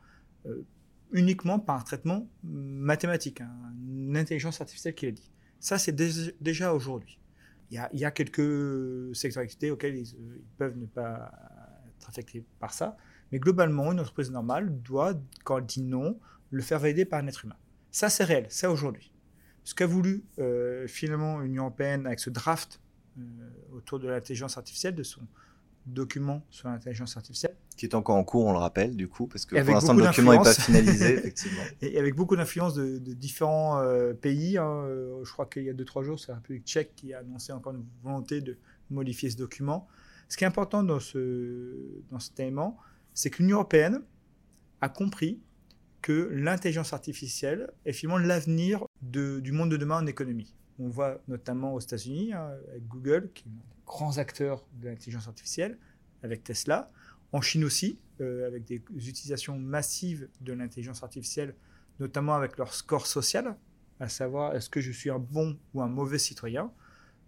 uniquement 1.13 1.59
par 1.59 1.81
un 1.81 1.83
traitement 1.83 2.29
mathématique, 2.43 3.41
hein, 3.41 3.51
une 3.89 4.17
intelligence 4.17 4.61
artificielle 4.61 4.95
qui 4.95 5.07
l'a 5.07 5.13
dit. 5.13 5.31
Ça, 5.59 5.79
c'est 5.79 5.95
déjà 5.95 6.73
aujourd'hui. 6.73 7.19
Il 7.71 7.81
y, 7.93 8.05
a, 8.05 8.11
quelques 8.11 9.15
secteurs 9.15 9.45
d'activité 9.45 9.71
auxquels 9.71 9.97
ils, 9.97 10.43
peuvent 10.59 10.77
ne 10.77 10.87
pas 10.87 11.31
être 11.97 12.09
affectés 12.09 12.45
par 12.59 12.73
ça, 12.73 12.97
mais 13.31 13.39
globalement, 13.39 13.93
une 13.93 14.01
entreprise 14.01 14.31
normale 14.31 14.83
doit, 14.83 15.15
quand 15.45 15.59
elle 15.59 15.67
dit 15.67 15.83
non, 15.83 16.19
le 16.51 16.63
faire 16.63 16.81
valider 16.81 17.05
par 17.05 17.21
un 17.21 17.29
être 17.29 17.45
humain. 17.45 17.57
Ça, 17.93 18.09
c'est 18.09 18.25
réel, 18.25 18.47
c'est 18.49 18.67
aujourd'hui. 18.67 19.13
Ce 19.63 19.75
qu'a 19.75 19.87
voulu 19.87 20.25
finalement 20.89 21.39
l'Union 21.39 21.65
européenne 21.65 22.07
avec 22.07 22.19
ce 22.19 22.31
draft 22.31 22.81
autour 23.73 24.01
de 24.01 24.09
l'intelligence 24.09 24.57
artificielle, 24.57 24.97
de 24.97 25.05
son 25.05 25.23
document 25.93 26.43
sur 26.51 26.69
l'intelligence 26.69 27.17
artificielle. 27.17 27.57
Qui 27.77 27.87
est 27.87 27.95
encore 27.95 28.17
en 28.17 28.25
cours, 28.25 28.47
on 28.47 28.53
le 28.53 28.59
rappelle, 28.59 28.97
du 28.97 29.09
coup, 29.09 29.27
parce 29.27 29.47
que 29.47 29.61
pour 29.63 29.75
l'instant, 29.75 29.95
le 29.95 30.05
document 30.05 30.33
n'est 30.33 30.43
pas 30.43 30.55
finalisé, 30.55 31.15
effectivement. 31.19 31.63
Et 31.81 31.99
avec 31.99 32.15
beaucoup 32.15 32.37
d'influence 32.37 32.75
de, 32.75 32.99
différents 33.15 33.79
euh, 33.79 34.13
pays. 34.13 34.59
Hein, 34.59 34.85
euh, 34.85 35.25
je 35.25 35.33
crois 35.33 35.47
qu'il 35.47 35.65
y 35.65 35.71
a 35.71 35.75
2-3 35.75 36.03
jours, 36.03 36.21
c'est 36.21 36.29
la 36.29 36.37
République 36.37 36.67
tchèque 36.67 36.93
qui 36.95 37.15
a 37.15 37.21
annoncé 37.21 37.53
encore 37.53 37.75
une 37.75 37.85
volonté 38.03 38.41
de 38.41 38.59
modifier 38.91 39.31
ce 39.31 39.37
document. 39.37 39.87
Ce 40.29 40.37
qui 40.37 40.45
est 40.45 40.47
important 40.47 40.83
dans 40.83 41.01
ce, 41.01 42.03
dans 42.11 42.21
ce 42.21 42.31
élément, 42.39 42.77
c'est 43.15 43.31
que 43.31 43.43
l'Union 43.43 43.57
européenne 43.57 44.03
a 44.81 44.89
compris 44.89 45.41
que 46.03 46.31
l'intelligence 46.33 46.93
artificielle 46.93 47.71
est 47.85 47.93
finalement 47.93 48.19
l'avenir 48.19 48.85
du 49.03 49.53
monde 49.53 49.71
de 49.71 49.77
demain 49.77 49.99
en 49.99 50.07
économie. 50.07 50.55
On 50.79 50.89
voit 50.89 51.21
notamment 51.29 51.75
aux 51.75 51.81
États-Unis, 51.81 52.33
hein, 52.33 52.51
avec 52.71 52.87
Google, 52.89 53.31
qui 53.35 53.45
est 53.45 53.80
grands 53.91 54.19
acteurs 54.19 54.65
de 54.81 54.89
l'intelligence 54.89 55.27
artificielle, 55.27 55.77
avec 56.23 56.45
Tesla. 56.45 56.93
En 57.33 57.41
Chine 57.41 57.65
aussi, 57.65 57.99
euh, 58.21 58.47
avec 58.47 58.65
des 58.65 58.81
utilisations 59.09 59.59
massives 59.59 60.29
de 60.41 60.53
l'intelligence 60.53 61.03
artificielle, 61.03 61.57
notamment 61.99 62.37
avec 62.37 62.57
leur 62.57 62.73
score 62.73 63.09
social, 63.09 63.57
à 63.99 64.09
savoir 64.09 64.55
est-ce 64.55 64.71
que 64.71 64.81
je 64.81 64.93
suis 64.93 65.11
un 65.11 65.19
bon 65.19 65.59
ou 65.75 65.83
un 65.83 65.89
mauvais 65.89 66.19
citoyen? 66.19 66.73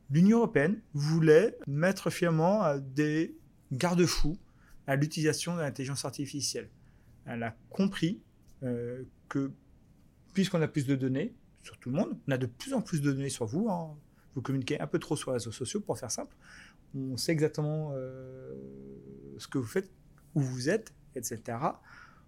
L'Union 0.08 0.38
européenne 0.38 0.80
voulait 0.94 1.58
mettre 1.66 2.10
finalement 2.10 2.78
des 2.78 3.36
garde-fous 3.72 4.38
à 4.86 4.94
l'utilisation 4.94 5.56
de 5.56 5.62
l'intelligence 5.62 6.04
artificielle. 6.04 6.70
Elle 7.26 7.42
a 7.42 7.56
compris 7.70 8.22
euh, 8.62 9.02
que 9.28 9.50
puisqu'on 10.32 10.62
a 10.62 10.68
plus 10.68 10.86
de 10.86 10.94
données 10.94 11.34
sur 11.62 11.76
tout 11.78 11.90
le 11.90 11.96
monde, 11.96 12.16
on 12.28 12.30
a 12.30 12.38
de 12.38 12.46
plus 12.46 12.72
en 12.72 12.82
plus 12.82 13.00
de 13.00 13.10
données 13.10 13.30
sur 13.30 13.46
vous, 13.46 13.68
hein, 13.68 13.96
vous 14.35 14.43
communiquez 14.43 14.80
un 14.80 14.87
peu 14.87 14.99
trop 14.99 15.16
sur 15.16 15.30
les 15.30 15.35
réseaux 15.35 15.53
sociaux, 15.53 15.80
pour 15.80 15.99
faire 15.99 16.11
simple. 16.11 16.35
On 16.95 17.16
sait 17.16 17.33
exactement 17.33 17.93
euh, 17.95 18.55
ce 19.39 19.49
que 19.49 19.59
vous 19.59 19.66
faites, 19.66 19.91
où 20.35 20.41
vous 20.41 20.68
êtes, 20.68 20.93
etc. 21.14 21.59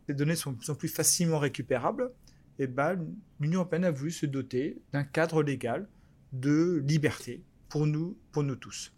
Les 0.09 0.15
données 0.15 0.37
sont 0.37 0.53
de 0.53 0.57
plus 0.57 0.71
en 0.71 0.75
plus 0.75 0.89
facilement 0.89 1.39
récupérables. 1.39 2.13
Et 2.59 2.67
ben, 2.67 3.05
l'Union 3.41 3.61
européenne 3.61 3.85
a 3.85 3.91
voulu 3.91 4.11
se 4.11 4.27
doter 4.27 4.81
d'un 4.93 5.05
cadre 5.05 5.43
légal 5.43 5.89
de 6.33 6.83
liberté 6.87 7.43
pour 7.69 7.87
nous, 7.87 8.17
pour 8.33 8.43
nous 8.43 8.57
tous. 8.57 8.93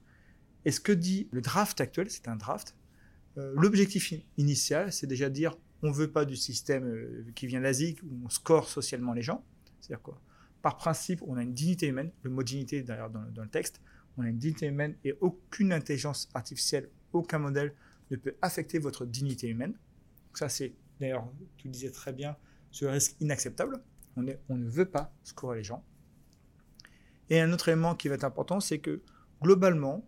Et 0.65 0.73
ce 0.73 0.81
que 0.81 0.93
dit 0.93 1.29
le 1.31 1.41
draft 1.41 1.81
actuel, 1.81 2.11
c'est 2.11 2.29
un 2.29 2.37
draft. 2.37 2.77
Euh, 3.39 3.53
l'objectif 3.57 4.13
initial, 4.37 4.93
c'est 4.93 5.07
déjà 5.07 5.29
de 5.29 5.35
dire 5.35 5.57
on 5.83 5.89
ne 5.89 5.95
veut 5.95 6.11
pas 6.11 6.25
du 6.25 6.37
système 6.37 6.85
euh, 6.85 7.25
qui 7.35 7.47
vient 7.47 7.61
d'Asie 7.61 7.97
où 8.03 8.25
on 8.25 8.29
score 8.29 8.69
socialement 8.69 9.13
les 9.13 9.23
gens. 9.23 9.45
C'est-à-dire 9.81 10.03
quoi? 10.03 10.21
Par 10.63 10.77
principe, 10.77 11.23
on 11.27 11.37
a 11.37 11.43
une 11.43 11.55
dignité 11.55 11.87
humaine. 11.87 12.11
Le 12.23 12.31
mot 12.31 12.43
dignité, 12.43 12.83
d'ailleurs, 12.83 13.11
dans, 13.11 13.43
le 13.43 13.49
texte, 13.49 13.81
on 14.17 14.23
a 14.23 14.29
une 14.29 14.39
dignité 14.39 14.67
humaine 14.67 14.97
et 15.05 15.15
aucune 15.21 15.73
intelligence 15.73 16.29
artificielle, 16.35 16.91
aucun 17.13 17.39
modèle 17.39 17.75
ne 18.11 18.17
peut 18.17 18.37
affecter 18.43 18.79
votre 18.79 19.05
dignité 19.05 19.49
humaine. 19.49 19.75
ça, 20.35 20.49
c'est, 20.49 20.75
d'ailleurs, 21.01 21.29
tu 21.57 21.69
disais 21.69 21.91
très 21.91 22.13
bien, 22.13 22.37
ce 22.71 22.85
risque 22.85 23.17
inacceptable. 23.21 23.83
On, 24.17 24.23
ne 24.23 24.69
veut 24.69 24.89
pas 24.89 25.13
scorer 25.25 25.59
les 25.59 25.65
gens. 25.65 25.85
Et 27.29 27.41
un 27.41 27.53
autre 27.53 27.69
élément 27.69 27.95
qui 27.95 28.09
va 28.09 28.15
être 28.15 28.25
important, 28.25 28.61
c'est 28.61 28.79
que 28.79 29.03
globalement, 29.43 30.07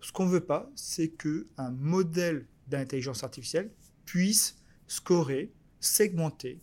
ce 0.00 0.12
qu'on 0.12 0.26
ne 0.26 0.30
veut 0.30 0.44
pas, 0.44 0.70
c'est 0.74 1.08
qu'un 1.08 1.70
modèle 1.70 2.46
d'intelligence 2.68 3.22
artificielle 3.22 3.70
puisse 4.06 4.56
scorer, 4.86 5.52
segmenter 5.80 6.60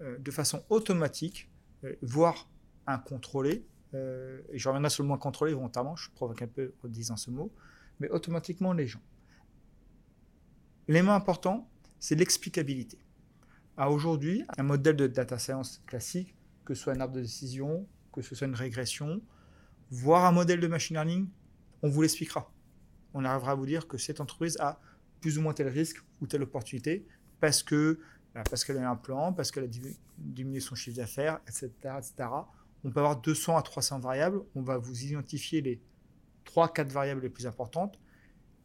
euh, 0.00 0.18
de 0.18 0.30
façon 0.30 0.64
automatique, 0.68 1.50
euh, 1.84 1.94
voire 2.02 2.48
incontrôlé, 2.86 3.66
euh, 3.94 4.40
et 4.50 4.58
je 4.58 4.68
reviendrai 4.68 4.90
sur 4.90 5.02
le 5.02 5.08
mot 5.08 5.18
contrôlé 5.18 5.52
volontairement, 5.52 5.96
je 5.96 6.10
provoque 6.10 6.42
un 6.42 6.46
peu 6.46 6.72
en 6.84 6.88
disant 6.88 7.16
ce 7.16 7.30
mot, 7.30 7.52
mais 8.00 8.08
automatiquement 8.10 8.72
les 8.72 8.86
gens. 8.86 9.02
L'élément 10.88 11.14
important, 11.14 11.68
c'est 11.98 12.14
l'explicabilité. 12.14 12.98
Aujourd'hui, 13.78 14.44
un 14.58 14.62
modèle 14.62 14.96
de 14.96 15.06
data 15.06 15.38
science 15.38 15.82
classique, 15.86 16.36
que 16.64 16.74
ce 16.74 16.82
soit 16.82 16.92
un 16.92 17.00
arbre 17.00 17.14
de 17.14 17.20
décision, 17.20 17.86
que 18.12 18.22
ce 18.22 18.34
soit 18.34 18.46
une 18.46 18.54
régression, 18.54 19.20
voire 19.90 20.24
un 20.24 20.32
modèle 20.32 20.60
de 20.60 20.66
machine 20.66 20.94
learning, 20.94 21.28
on 21.82 21.88
vous 21.88 22.02
l'expliquera. 22.02 22.52
On 23.14 23.24
arrivera 23.24 23.52
à 23.52 23.54
vous 23.54 23.66
dire 23.66 23.88
que 23.88 23.98
cette 23.98 24.20
entreprise 24.20 24.56
a 24.60 24.80
plus 25.20 25.38
ou 25.38 25.42
moins 25.42 25.54
tel 25.54 25.68
risque 25.68 25.98
ou 26.20 26.26
telle 26.26 26.42
opportunité 26.42 27.06
parce 27.40 27.62
que 27.62 27.98
bah, 28.34 28.42
parce 28.48 28.64
qu'elle 28.64 28.78
a 28.78 28.88
un 28.88 28.96
plan, 28.96 29.32
parce 29.32 29.50
qu'elle 29.50 29.64
a 29.64 29.68
diminué 30.18 30.60
son 30.60 30.74
chiffre 30.74 30.96
d'affaires, 30.96 31.40
etc., 31.46 31.70
etc 31.98 32.28
on 32.84 32.90
peut 32.90 33.00
avoir 33.00 33.20
200 33.20 33.56
à 33.56 33.62
300 33.62 34.00
variables. 34.00 34.40
On 34.54 34.62
va 34.62 34.78
vous 34.78 35.04
identifier 35.04 35.60
les 35.60 35.80
3-4 36.46 36.88
variables 36.88 37.22
les 37.22 37.30
plus 37.30 37.46
importantes. 37.46 37.98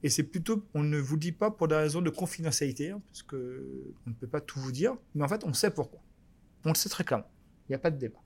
Et 0.04 0.10
c'est 0.10 0.24
plutôt, 0.24 0.64
on 0.74 0.84
ne 0.84 0.98
vous 0.98 1.18
dit 1.18 1.32
pas 1.32 1.50
pour 1.50 1.68
des 1.68 1.76
raisons 1.76 2.02
de 2.02 2.10
confidentialité, 2.10 2.92
hein, 2.92 3.02
parce 3.08 3.24
qu'on 3.24 3.38
ne 3.38 4.14
peut 4.20 4.28
pas 4.28 4.42
tout 4.42 4.60
vous 4.60 4.72
dire, 4.72 4.96
mais 5.16 5.24
en 5.24 5.28
fait, 5.28 5.44
on 5.44 5.54
sait 5.54 5.72
pourquoi. 5.72 6.02
On 6.66 6.70
le 6.70 6.76
sait 6.76 6.90
très 6.90 7.04
clairement. 7.04 7.30
Il 7.68 7.72
n'y 7.72 7.76
a 7.76 7.80
pas 7.80 7.90
de 7.90 7.98
débat. 7.98 8.22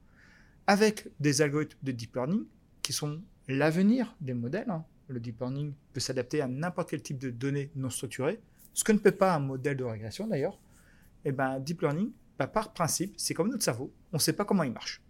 Avec 0.67 1.07
des 1.19 1.41
algorithmes 1.41 1.79
de 1.81 1.91
deep 1.91 2.15
learning 2.15 2.45
qui 2.81 2.91
sont 2.91 3.21
l'avenir 3.47 4.15
des 4.19 4.33
modèles, 4.33 4.69
hein. 4.69 4.85
le 5.07 5.19
deep 5.19 5.39
learning 5.39 5.73
peut 5.93 5.99
s'adapter 6.01 6.41
à 6.41 6.47
n'importe 6.47 6.89
quel 6.89 7.01
type 7.01 7.17
de 7.17 7.29
données 7.29 7.71
non 7.75 7.89
structurées, 7.89 8.41
ce 8.73 8.83
que 8.83 8.91
ne 8.91 8.97
peut 8.97 9.11
pas 9.11 9.33
un 9.33 9.39
modèle 9.39 9.77
de 9.77 9.83
régression 9.83 10.27
d'ailleurs. 10.27 10.59
Et 11.23 11.29
eh 11.29 11.31
ben, 11.31 11.59
deep 11.59 11.81
learning, 11.81 12.11
bah, 12.37 12.47
par 12.47 12.73
principe, 12.73 13.13
c'est 13.17 13.33
comme 13.33 13.49
notre 13.49 13.63
cerveau, 13.63 13.93
on 14.11 14.17
ne 14.17 14.21
sait 14.21 14.33
pas 14.33 14.43
comment 14.43 14.63
il 14.63 14.73
marche 14.73 15.01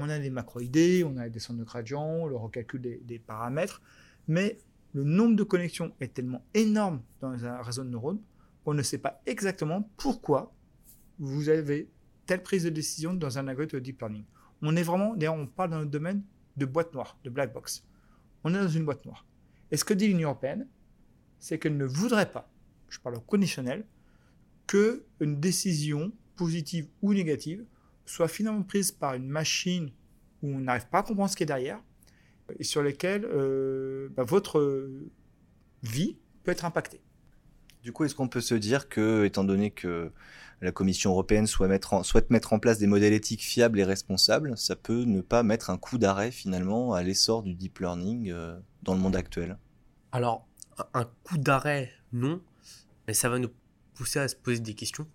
on 0.00 0.08
a 0.08 0.18
des 0.18 0.30
macroidées, 0.30 1.04
on 1.04 1.16
a 1.16 1.24
des 1.24 1.30
descentes 1.30 1.58
de 1.58 1.64
gradient, 1.64 2.26
le 2.26 2.36
recalcul 2.36 2.80
des, 2.80 3.18
paramètres, 3.18 3.82
mais 4.28 4.58
le 4.94 5.04
nombre 5.04 5.36
de 5.36 5.42
connexions 5.42 5.92
est 6.00 6.14
tellement 6.14 6.44
énorme 6.54 7.02
dans 7.20 7.44
un 7.44 7.60
réseau 7.62 7.84
de 7.84 7.90
neurones 7.90 8.20
qu'on 8.64 8.74
ne 8.74 8.82
sait 8.82 8.98
pas 8.98 9.20
exactement 9.26 9.88
pourquoi 9.96 10.54
vous 11.18 11.48
avez 11.48 11.90
telle 12.26 12.42
prise 12.42 12.64
de 12.64 12.70
décision 12.70 13.14
dans 13.14 13.38
un 13.38 13.48
algorithme 13.48 13.78
de 13.78 13.80
deep 13.80 14.00
learning. 14.00 14.24
On 14.62 14.76
est 14.76 14.82
vraiment, 14.82 15.16
d'ailleurs, 15.16 15.34
on 15.34 15.46
parle 15.46 15.70
dans 15.70 15.80
le 15.80 15.86
domaine 15.86 16.22
de 16.56 16.66
boîte 16.66 16.94
noire, 16.94 17.18
de 17.24 17.30
black 17.30 17.52
box. 17.52 17.84
On 18.44 18.54
est 18.54 18.58
dans 18.58 18.68
une 18.68 18.84
boîte 18.84 19.04
noire. 19.04 19.26
Et 19.70 19.76
ce 19.76 19.84
que 19.84 19.94
dit 19.94 20.06
l'Union 20.06 20.28
européenne, 20.30 20.68
c'est 21.38 21.58
qu'elle 21.58 21.76
ne 21.76 21.84
voudrait 21.84 22.30
pas, 22.30 22.50
je 22.88 23.00
parle 23.00 23.16
au 23.16 23.20
conditionnel, 23.20 23.84
qu'une 24.66 25.40
décision 25.40 26.12
positive 26.36 26.88
ou 27.02 27.12
négative 27.12 27.64
soit 28.04 28.28
finalement 28.28 28.62
prise 28.62 28.92
par 28.92 29.14
une 29.14 29.28
machine 29.28 29.90
où 30.42 30.48
on 30.48 30.60
n'arrive 30.60 30.88
pas 30.88 30.98
à 30.98 31.02
comprendre 31.02 31.30
ce 31.30 31.36
qui 31.36 31.42
est 31.42 31.46
derrière 31.46 31.80
et 32.58 32.64
sur 32.64 32.82
lesquelles 32.82 33.24
euh, 33.24 34.08
bah, 34.16 34.24
votre 34.24 34.90
vie 35.82 36.16
peut 36.42 36.50
être 36.50 36.64
impactée. 36.64 37.00
Du 37.82 37.92
coup, 37.92 38.04
est-ce 38.04 38.14
qu'on 38.14 38.28
peut 38.28 38.40
se 38.40 38.54
dire 38.54 38.88
que, 38.88 39.24
étant 39.24 39.44
donné 39.44 39.70
que 39.70 40.12
la 40.60 40.70
Commission 40.70 41.10
européenne 41.10 41.48
souhaite 41.48 41.70
mettre, 41.70 41.94
en, 41.94 42.02
souhaite 42.04 42.30
mettre 42.30 42.52
en 42.52 42.60
place 42.60 42.78
des 42.78 42.86
modèles 42.86 43.12
éthiques 43.12 43.42
fiables 43.42 43.80
et 43.80 43.84
responsables, 43.84 44.56
ça 44.56 44.76
peut 44.76 45.02
ne 45.02 45.20
pas 45.20 45.42
mettre 45.42 45.70
un 45.70 45.78
coup 45.78 45.98
d'arrêt 45.98 46.30
finalement 46.30 46.94
à 46.94 47.02
l'essor 47.02 47.42
du 47.42 47.54
deep 47.54 47.80
learning 47.80 48.30
euh, 48.30 48.56
dans 48.82 48.94
le 48.94 49.00
monde 49.00 49.16
actuel? 49.16 49.58
Alors, 50.12 50.46
un 50.94 51.04
coup 51.24 51.38
d'arrêt, 51.38 51.90
non, 52.12 52.40
mais 53.08 53.14
ça 53.14 53.28
va 53.28 53.40
nous 53.40 53.50
pousser 53.94 54.20
à 54.20 54.28
se 54.28 54.36
poser 54.36 54.60
des 54.60 54.74
questions 54.74 55.08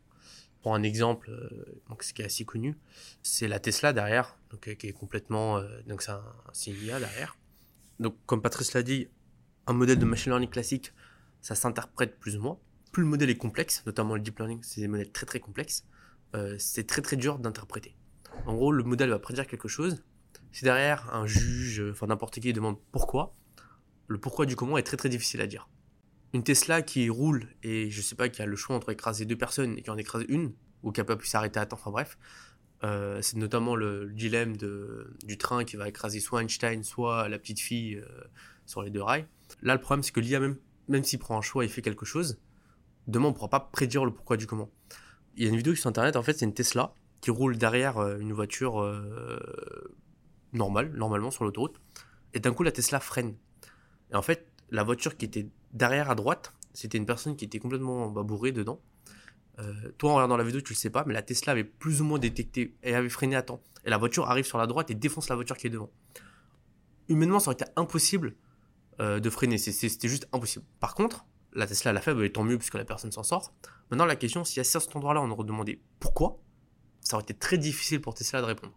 pour 0.62 0.76
un 0.76 0.84
exemple, 0.84 1.30
euh, 1.30 1.82
donc 1.90 2.04
ce 2.04 2.14
qui 2.14 2.22
est 2.22 2.26
assez 2.26 2.46
connu, 2.46 2.78
c'est 3.24 3.48
la 3.48 3.60
Tesla 3.60 3.94
derrière, 3.94 4.38
donc, 4.52 4.68
euh, 4.68 4.74
qui 4.74 4.88
est 4.88 4.94
complètement. 4.94 5.58
Euh, 5.58 5.82
donc 5.88 6.02
c'est 6.02 6.12
un, 6.12 6.24
IA 6.66 7.00
derrière. 7.00 7.38
Donc, 8.00 8.16
comme 8.26 8.42
Patrice 8.42 8.74
l'a 8.74 8.84
dit, 8.84 9.08
un 9.66 9.74
modèle 9.74 10.00
de 10.00 10.06
machine 10.06 10.32
learning 10.32 10.50
classique, 10.50 10.94
ça 11.42 11.56
s'interprète 11.56 12.20
plus 12.20 12.38
ou 12.38 12.42
moins. 12.42 12.60
Plus 12.92 13.04
le 13.04 13.10
modèle 13.10 13.30
est 13.30 13.38
complexe, 13.38 13.84
notamment 13.86 14.16
le 14.16 14.22
deep 14.22 14.38
learning, 14.38 14.60
c'est 14.64 14.82
des 14.82 14.88
modèles 14.88 15.12
très 15.12 15.26
très 15.26 15.40
complexes, 15.40 15.86
c'est 16.58 16.86
très 16.86 17.02
très 17.02 17.16
dur 17.16 17.40
d'interpréter. 17.40 17.96
En 18.46 18.54
gros, 18.54 18.72
le 18.72 18.84
modèle 18.84 19.10
va 19.10 19.20
prédire 19.20 19.48
quelque 19.48 19.68
chose. 19.68 20.04
Si 20.52 20.64
derrière 20.64 21.14
un 21.14 21.26
juge, 21.26 21.84
enfin 21.92 22.08
n'importe 22.08 22.40
qui 22.40 22.54
demande 22.54 22.78
pourquoi, 22.92 23.36
le 24.08 24.20
pourquoi 24.20 24.46
du 24.46 24.56
comment 24.56 24.78
est 24.78 24.84
très 24.84 24.98
très 24.98 25.10
difficile 25.10 25.42
à 25.42 25.48
dire 25.48 25.68
une 26.34 26.44
Tesla 26.44 26.82
qui 26.82 27.10
roule 27.10 27.48
et 27.64 27.90
je 27.90 28.02
sais 28.02 28.16
pas, 28.16 28.30
qui 28.30 28.42
a 28.42 28.46
le 28.46 28.56
choix 28.56 28.76
entre 28.76 28.92
écraser 28.92 29.26
deux 29.26 29.38
personnes 29.38 29.78
et 29.78 29.82
qui 29.82 29.90
en 29.90 29.98
écrase 29.98 30.26
une, 30.30 30.54
ou 30.84 30.92
qui 30.92 31.00
n'a 31.00 31.06
pas 31.06 31.16
pu 31.16 31.28
s'arrêter 31.28 31.60
à 31.60 31.66
temps, 31.66 31.78
enfin 31.78 31.92
bref, 31.92 32.18
Euh, 32.84 33.24
c'est 33.24 33.38
notamment 33.38 33.76
le, 33.76 34.06
le 34.06 34.14
dilemme 34.14 34.56
de, 34.56 35.18
du 35.26 35.36
train 35.40 35.66
qui 35.66 35.78
va 35.78 35.88
écraser 35.88 36.20
soit 36.20 36.44
Einstein, 36.44 36.84
soit 36.84 37.28
la 37.28 37.40
petite 37.40 37.60
fille 37.60 37.96
euh, 37.96 38.06
sur 38.68 38.84
les 38.84 38.92
deux 38.92 39.02
rails. 39.02 39.26
Là, 39.64 39.74
le 39.74 39.82
problème, 39.82 40.04
c'est 40.04 40.12
que 40.12 40.20
l'IA, 40.20 40.40
même, 40.40 40.58
même 40.88 41.04
s'il 41.04 41.18
prend 41.18 41.36
un 41.40 41.42
choix 41.42 41.66
et 41.66 41.70
fait 41.70 41.82
quelque 41.82 42.06
chose, 42.06 42.38
demain, 43.08 43.30
on 43.30 43.32
ne 43.32 43.36
pourra 43.36 43.50
pas 43.50 43.60
prédire 43.60 44.06
le 44.06 44.12
pourquoi 44.14 44.38
du 44.38 44.46
comment. 44.46 44.70
Il 45.36 45.44
y 45.44 45.48
a 45.48 45.50
une 45.50 45.58
vidéo 45.58 45.74
sur 45.74 45.88
Internet, 45.88 46.16
en 46.16 46.22
fait, 46.22 46.38
c'est 46.38 46.46
une 46.46 46.54
Tesla 46.54 46.94
qui 47.20 47.32
roule 47.32 47.58
derrière 47.58 47.98
euh, 47.98 48.20
une 48.20 48.32
voiture 48.32 48.76
normale, 50.54 50.92
normalement 50.94 51.32
sur 51.32 51.46
l'autoroute. 51.46 51.82
Et 52.36 52.40
d'un 52.40 52.54
coup, 52.54 52.62
la 52.62 52.72
Tesla 52.72 53.00
freine. 53.00 53.36
Et 54.12 54.16
en 54.16 54.22
fait, 54.22 54.52
la 54.70 54.84
voiture 54.84 55.18
qui 55.18 55.26
était 55.26 55.50
derrière 55.74 56.10
à 56.10 56.16
droite, 56.16 56.54
c'était 56.74 56.98
une 56.98 57.06
personne 57.06 57.36
qui 57.36 57.46
était 57.46 57.60
complètement 57.60 58.10
bah, 58.10 58.24
bourrée 58.24 58.52
dedans. 58.52 58.82
Euh, 59.60 59.74
toi, 59.98 60.12
en 60.12 60.16
regardant 60.16 60.38
la 60.38 60.44
vidéo, 60.44 60.62
tu 60.62 60.74
le 60.74 60.78
sais 60.78 60.92
pas, 60.92 61.04
mais 61.06 61.14
la 61.14 61.24
Tesla 61.24 61.54
avait 61.54 61.64
plus 61.64 62.02
ou 62.02 62.06
moins 62.06 62.20
détecté 62.20 62.78
et 62.84 62.94
avait 62.94 63.10
freiné 63.10 63.36
à 63.36 63.42
temps. 63.42 63.62
Et 63.86 63.90
la 63.90 63.98
voiture 63.98 64.30
arrive 64.30 64.46
sur 64.46 64.58
la 64.58 64.68
droite 64.68 64.92
et 64.92 64.96
défonce 64.96 65.30
la 65.30 65.36
voiture 65.36 65.58
qui 65.58 65.68
est 65.68 65.72
devant. 65.72 65.90
Humainement, 67.10 67.40
ça 67.40 67.50
aurait 67.50 67.56
été 67.60 67.66
impossible 67.76 68.36
euh, 69.00 69.20
de 69.20 69.30
freiner. 69.30 69.58
C'était 69.58 70.08
juste 70.08 70.28
impossible. 70.34 70.66
Par 70.80 70.94
contre, 70.94 71.26
la 71.54 71.66
Tesla 71.66 71.94
l'a 71.94 72.02
fait, 72.02 72.14
bah, 72.14 72.24
et 72.24 72.32
tant 72.32 72.44
mieux 72.44 72.58
puisque 72.58 72.76
la 72.76 72.86
personne 72.86 73.12
s'en 73.12 73.24
sort. 73.24 73.54
Maintenant, 73.90 74.06
la 74.06 74.16
question, 74.16 74.44
si 74.44 74.60
à 74.60 74.64
cet 74.64 74.96
endroit-là, 74.96 75.22
on 75.22 75.32
aurait 75.32 75.46
demandé 75.46 75.82
pourquoi, 76.00 76.40
ça 77.02 77.16
aurait 77.16 77.24
été 77.24 77.34
très 77.34 77.58
difficile 77.58 78.02
pour 78.02 78.14
Tesla 78.14 78.42
de 78.42 78.46
répondre. 78.46 78.74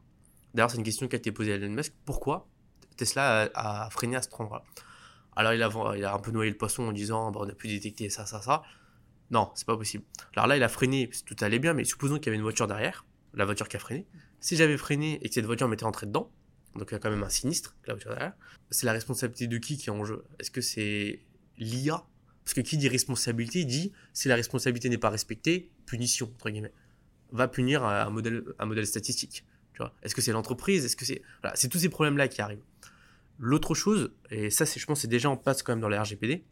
D'ailleurs, 0.54 0.70
c'est 0.70 0.78
une 0.78 0.84
question 0.84 1.06
qui 1.08 1.16
a 1.16 1.18
été 1.18 1.32
posée 1.32 1.52
à 1.52 1.56
Elon 1.56 1.68
Musk. 1.68 1.92
Pourquoi 2.06 2.48
Tesla 2.96 3.50
a, 3.54 3.84
a 3.86 3.90
freiné 3.90 4.16
à 4.16 4.22
cet 4.22 4.32
endroit-là? 4.40 4.64
Alors, 5.36 5.54
il 5.54 5.62
a, 5.62 6.14
un 6.14 6.18
peu 6.18 6.30
noyé 6.30 6.50
le 6.50 6.56
poisson 6.56 6.84
en 6.84 6.92
disant 6.92 7.30
bah, 7.30 7.40
on 7.42 7.48
a 7.48 7.54
pu 7.54 7.68
détecter 7.68 8.10
ça, 8.10 8.26
ça, 8.26 8.40
ça. 8.42 8.62
Non, 9.30 9.50
c'est 9.54 9.66
pas 9.66 9.76
possible. 9.76 10.04
Alors 10.34 10.46
là, 10.48 10.56
il 10.56 10.62
a 10.62 10.68
freiné, 10.68 11.08
tout 11.24 11.36
allait 11.40 11.60
bien, 11.60 11.72
mais 11.72 11.84
supposons 11.84 12.16
qu'il 12.16 12.26
y 12.26 12.28
avait 12.30 12.36
une 12.36 12.42
voiture 12.42 12.66
derrière, 12.66 13.06
la 13.34 13.44
voiture 13.44 13.68
qui 13.68 13.76
a 13.76 13.78
freiné. 13.78 14.06
Si 14.40 14.56
j'avais 14.56 14.76
freiné 14.76 15.18
et 15.22 15.28
que 15.28 15.34
cette 15.34 15.46
voiture 15.46 15.68
m'était 15.68 15.84
rentrée 15.84 16.06
dedans, 16.06 16.32
donc 16.74 16.88
il 16.90 16.94
y 16.94 16.96
a 16.96 16.98
quand 16.98 17.10
même 17.10 17.22
un 17.22 17.28
sinistre, 17.28 17.76
la 17.86 17.94
voiture 17.94 18.10
derrière, 18.10 18.32
c'est 18.70 18.86
la 18.86 18.92
responsabilité 18.92 19.46
de 19.46 19.58
qui 19.58 19.76
qui 19.76 19.88
est 19.88 19.92
en 19.92 20.04
jeu? 20.04 20.24
Est-ce 20.38 20.50
que 20.50 20.60
c'est 20.60 21.20
l'IA 21.58 22.04
Parce 22.44 22.54
que 22.54 22.60
qui 22.60 22.76
dit 22.76 22.88
responsabilité 22.88 23.64
dit 23.64 23.92
si 24.12 24.28
la 24.28 24.34
responsabilité 24.34 24.88
n'est 24.88 24.98
pas 24.98 25.10
respectée, 25.10 25.70
punition, 25.86 26.32
entre 26.34 26.50
guillemets. 26.50 26.72
Va 27.30 27.46
punir 27.46 27.84
un 27.84 28.10
modèle, 28.10 28.42
un 28.58 28.66
modèle 28.66 28.86
statistique. 28.86 29.44
Est-ce 30.02 30.14
que 30.14 30.20
c'est 30.20 30.32
l'entreprise? 30.32 30.84
Est-ce 30.84 30.96
que 30.96 31.04
c'est. 31.04 31.22
Voilà, 31.42 31.56
c'est 31.56 31.68
tous 31.68 31.78
ces 31.78 31.88
problèmes-là 31.88 32.28
qui 32.28 32.42
arrivent. 32.42 32.64
L'autre 33.42 33.74
chose, 33.74 34.12
et 34.30 34.50
ça, 34.50 34.66
je 34.66 34.84
pense, 34.84 35.00
c'est 35.00 35.08
déjà 35.08 35.30
en 35.30 35.36
place 35.38 35.62
quand 35.62 35.72
même 35.72 35.80
dans 35.80 35.88
les 35.88 35.96
RGPD, 35.96 36.44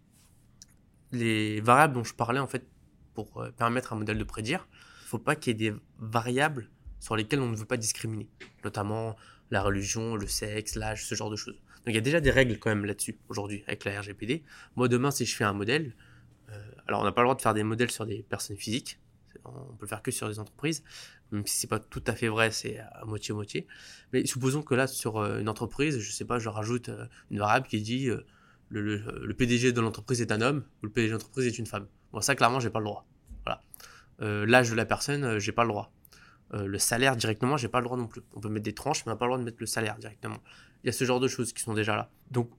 les 1.13 1.61
variables 1.61 1.93
dont 1.93 2.03
je 2.03 2.15
parlais, 2.15 2.41
en 2.41 2.47
fait, 2.47 2.67
pour 3.13 3.43
euh, 3.43 3.51
permettre 3.51 3.93
un 3.93 3.97
modèle 3.97 4.17
de 4.17 4.25
prédire, 4.25 4.67
il 4.73 5.05
ne 5.05 5.09
faut 5.09 5.19
pas 5.19 5.37
qu'il 5.37 5.61
y 5.61 5.67
ait 5.67 5.71
des 5.71 5.77
variables 5.99 6.71
sur 6.99 7.15
lesquelles 7.15 7.41
on 7.41 7.51
ne 7.51 7.57
veut 7.57 7.67
pas 7.67 7.77
discriminer, 7.77 8.31
notamment 8.65 9.17
la 9.51 9.63
religion, 9.63 10.17
le 10.17 10.27
sexe, 10.27 10.77
l'âge, 10.77 11.05
ce 11.05 11.15
genre 11.15 11.31
de 11.31 11.37
choses. 11.37 11.55
Donc 11.55 11.89
il 11.89 11.95
y 11.95 11.99
a 11.99 12.03
déjà 12.03 12.21
des 12.21 12.31
règles 12.31 12.59
quand 12.59 12.71
même 12.71 12.85
là-dessus 12.85 13.19
aujourd'hui 13.29 13.65
avec 13.67 13.85
la 13.85 14.01
RGPD. 14.01 14.45
Moi 14.77 14.89
demain, 14.89 15.11
si 15.11 15.27
je 15.27 15.35
fais 15.37 15.45
un 15.45 15.53
modèle, 15.53 15.95
euh, 16.51 16.71
alors 16.87 17.01
on 17.03 17.05
n'a 17.05 17.13
pas 17.13 17.23
le 17.23 17.27
droit 17.27 17.37
de 17.37 17.43
faire 17.43 17.55
des 17.55 17.63
modèles 17.63 17.91
sur 17.91 18.07
des 18.07 18.23
personnes 18.23 18.57
physiques, 18.57 18.99
on 19.71 19.75
peut 19.75 19.85
le 19.85 19.89
faire 19.89 20.03
que 20.03 20.11
sur 20.11 20.29
des 20.29 20.39
entreprises, 20.39 20.83
même 21.33 21.47
si 21.47 21.59
c'est 21.59 21.67
pas 21.67 21.79
tout 21.79 22.03
à 22.07 22.15
fait 22.15 22.29
vrai, 22.29 22.51
c'est 22.51 22.79
à 22.79 23.05
moitié 23.05 23.35
moitié. 23.35 23.67
Mais 24.13 24.25
supposons 24.27 24.63
que 24.63 24.75
là 24.75 24.87
sur 24.87 25.19
euh, 25.19 25.41
une 25.41 25.49
entreprise, 25.49 25.99
je 25.99 26.13
sais 26.13 26.25
pas, 26.25 26.39
je 26.39 26.49
rajoute 26.49 26.89
euh, 26.89 27.07
une 27.31 27.39
variable 27.39 27.67
qui 27.67 27.81
dit 27.81 28.09
euh, 28.09 28.25
le, 28.71 28.97
le, 28.97 29.35
PDG 29.35 29.73
de 29.73 29.81
l'entreprise 29.81 30.21
est 30.21 30.33
un 30.33 30.41
homme 30.41 30.65
ou 30.83 30.87
le 30.87 30.93
PDG 30.93 31.09
de 31.09 31.13
l'entreprise 31.15 31.47
est 31.47 31.59
une 31.59 31.67
femme. 31.67 31.87
Bon 32.13 32.21
ça 32.21 32.35
clairement 32.35 32.61
j'ai 32.61 32.71
pas 32.71 32.81
le 32.81 32.87
droit. 32.87 33.07
Voilà. 33.45 33.63
L'âge 34.47 34.71
de 34.71 34.75
la 34.75 34.85
personne, 34.85 35.39
j'ai 35.39 35.53
pas 35.53 35.63
le 35.63 35.69
droit. 35.69 35.93
Le 36.53 36.79
salaire 36.79 37.17
directement, 37.17 37.57
j'ai 37.57 37.69
pas 37.69 37.79
le 37.79 37.85
droit 37.85 37.97
non 37.97 38.09
plus. 38.09 38.21
On 38.35 38.41
peut 38.41 38.49
mettre 38.49 38.65
des 38.65 38.75
tranches, 38.75 39.07
mais 39.07 39.13
on 39.13 39.15
n'a 39.15 39.19
pas 39.19 39.27
le 39.27 39.31
droit 39.31 39.39
de 39.39 39.45
mettre 39.45 39.59
le 39.61 39.67
salaire 39.67 39.97
directement. 39.97 40.39
Il 40.83 40.89
y 40.89 40.91
a 40.91 40.93
ce 40.93 41.05
genre 41.05 41.21
de 41.21 41.29
choses 41.29 41.53
qui 41.53 41.63
sont 41.63 41.73
déjà 41.73 41.95
là. 41.95 42.11
Donc, 42.33 42.51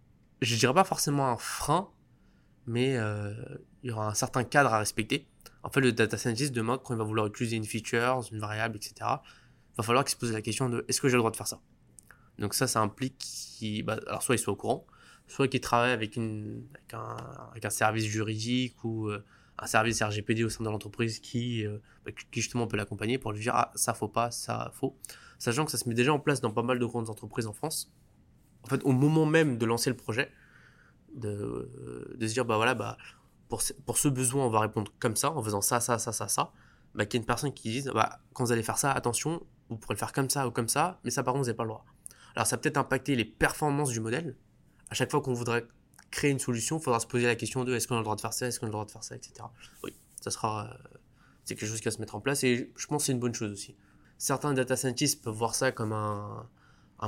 je 0.42 0.56
dirais 0.56 0.74
pas 0.74 0.86
forcément 0.86 1.28
un 1.28 1.38
frein, 1.38 1.90
mais 2.66 2.94
il 3.84 3.90
y 3.90 3.92
aura 3.92 4.08
un 4.08 4.14
certain 4.14 4.46
cadre 4.46 4.74
à 4.74 4.80
respecter. 4.80 5.28
En 5.64 5.70
fait, 5.70 5.82
le 5.82 5.92
data 5.92 6.18
scientist, 6.18 6.54
demain, 6.54 6.78
quand 6.78 6.94
il 6.94 6.98
va 6.98 7.04
vouloir 7.04 7.28
utiliser 7.28 7.58
une 7.58 7.66
feature, 7.66 8.22
une 8.32 8.40
variable, 8.40 8.78
etc., 8.78 8.94
il 9.02 9.78
va 9.78 9.84
falloir 9.84 10.04
qu'il 10.06 10.12
se 10.12 10.18
pose 10.18 10.32
la 10.32 10.42
question 10.42 10.70
de 10.70 10.86
est-ce 10.88 11.02
que 11.02 11.10
j'ai 11.10 11.16
le 11.16 11.20
droit 11.20 11.32
de 11.32 11.38
faire 11.38 11.48
ça? 11.48 11.60
Donc 12.38 12.54
ça, 12.54 12.68
ça 12.68 12.82
implique 12.82 13.18
qu'il, 13.18 13.84
bah, 13.84 14.00
alors 14.08 14.24
soit 14.24 14.36
il 14.36 14.40
soit 14.40 14.54
au 14.54 14.56
courant, 14.56 14.86
soit 15.28 15.48
qu'il 15.48 15.60
travaille 15.60 15.92
avec, 15.92 16.18
un, 16.18 17.70
service 17.70 18.06
juridique 18.06 18.84
ou 18.84 19.08
euh, 19.08 19.24
un 19.58 19.68
service 19.68 20.02
RGPD 20.02 20.44
au 20.44 20.50
sein 20.50 20.64
de 20.64 20.70
l'entreprise 20.70 21.20
qui, 21.20 21.66
euh, 21.66 21.78
bah, 22.06 22.12
qui 22.12 22.42
justement 22.42 22.68
peut 22.68 22.78
l'accompagner 22.78 23.18
pour 23.18 23.34
lui 23.34 23.42
dire 23.42 23.54
ah 23.56 23.72
ça 23.76 23.94
faut 23.94 24.08
pas, 24.08 24.32
ça 24.32 24.72
faut. 24.74 24.96
Sachant 25.38 25.66
que 25.66 25.72
ça 25.72 25.78
se 25.78 25.88
met 25.88 25.96
déjà 25.96 26.14
en 26.14 26.20
place 26.20 26.42
dans 26.42 26.52
pas 26.52 26.64
mal 26.64 26.80
de 26.80 26.86
grandes 26.86 27.10
entreprises 27.10 27.48
en 27.48 27.54
France. 27.54 27.92
En 28.64 28.68
fait, 28.68 28.82
au 28.84 28.92
moment 28.92 29.26
même 29.26 29.58
de 29.58 29.66
lancer 29.66 29.90
le 29.90 29.96
projet, 29.96 30.32
de, 31.14 32.16
de 32.16 32.28
se 32.28 32.34
dire 32.34 32.46
bah 32.46 32.58
voilà 32.58 32.76
bah 32.76 32.98
pour 33.50 33.98
ce, 33.98 34.08
besoin 34.08 34.46
on 34.46 34.50
va 34.50 34.60
répondre 34.60 34.92
comme 35.00 35.16
ça 35.16 35.32
en 35.32 35.44
faisant 35.44 35.62
ça 35.62 35.80
ça 35.80 35.98
ça 35.98 36.12
ça 36.12 36.28
ça. 36.28 36.52
Bah 36.96 37.06
qu'il 37.06 37.18
y 37.18 37.18
ait 37.20 37.24
une 37.24 37.28
personne 37.28 37.54
qui 37.54 37.70
dise 37.70 37.92
bah 37.94 38.20
quand 38.34 38.46
vous 38.46 38.52
allez 38.52 38.64
faire 38.64 38.78
ça 38.78 38.92
attention 38.92 39.44
vous 39.70 39.78
pourrez 39.78 39.96
le 39.96 40.00
faire 40.00 40.14
comme 40.14 40.30
ça 40.30 40.48
ou 40.48 40.52
comme 40.52 40.68
ça 40.68 41.00
mais 41.04 41.12
ça 41.12 41.24
par 41.24 41.34
contre 41.34 41.44
vous 41.44 41.48
n'avez 41.48 41.58
pas 41.58 41.64
le 41.64 41.70
droit. 41.70 41.86
Alors 42.36 42.48
ça 42.48 42.58
peut-être 42.58 42.78
impacter 42.78 43.16
les 43.16 43.26
performances 43.26 43.90
du 43.90 44.00
modèle. 44.00 44.36
À 44.90 44.94
chaque 44.94 45.12
fois 45.12 45.22
qu'on 45.22 45.34
voudrait 45.34 45.68
créer 46.12 46.32
une 46.32 46.40
solution 46.40 46.78
il 46.78 46.84
faudra 46.84 47.00
se 47.00 47.08
poser 47.08 47.26
la 47.26 47.36
question 47.36 47.64
de 47.64 47.74
est-ce 47.74 47.88
qu'on 47.88 47.96
a 47.96 48.00
le 48.00 48.04
droit 48.04 48.16
de 48.16 48.22
faire 48.22 48.34
ça 48.34 48.48
est-ce 48.48 48.60
qu'on 48.60 48.68
a 48.68 48.70
le 48.70 48.74
droit 48.74 48.86
de 48.86 48.92
faire 48.92 49.04
ça 49.04 49.16
etc 49.16 49.34
oui 49.84 49.96
ça 50.22 50.32
sera 50.32 50.66
euh, 50.66 50.98
c'est 51.46 51.56
quelque 51.56 51.68
chose 51.68 51.80
qui 51.80 51.86
va 51.86 51.92
se 51.92 52.00
mettre 52.00 52.16
en 52.16 52.22
place 52.22 52.44
et 52.44 52.72
je 52.76 52.88
pense 52.88 53.02
que 53.02 53.06
c'est 53.08 53.12
une 53.12 53.20
bonne 53.20 53.34
chose 53.34 53.52
aussi. 53.52 53.76
Certains 54.20 54.54
data 54.54 54.76
scientists 54.76 55.24
peuvent 55.24 55.34
voir 55.34 55.56
ça 55.56 55.72
comme 55.72 55.94
un, 55.94 56.48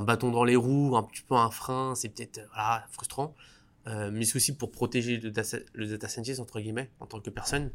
bâton 0.02 0.32
dans 0.32 0.44
les 0.44 0.56
roues 0.56 0.96
un 0.96 1.04
petit 1.04 1.22
peu 1.22 1.36
un 1.36 1.52
frein 1.52 1.94
c'est 1.96 2.10
peut-être 2.10 2.40
euh, 2.40 2.78
frustrant 2.92 3.36
euh, 3.88 4.12
mais 4.12 4.26
c'est 4.26 4.36
aussi 4.36 4.56
pour 4.56 4.72
protéger 4.72 5.18
le 5.18 5.32
data, 5.32 6.08
scientist, 6.08 6.40
entre 6.40 6.60
guillemets, 6.60 6.90
en 7.00 7.08
tant 7.08 7.20
que 7.20 7.30
personne. 7.30 7.72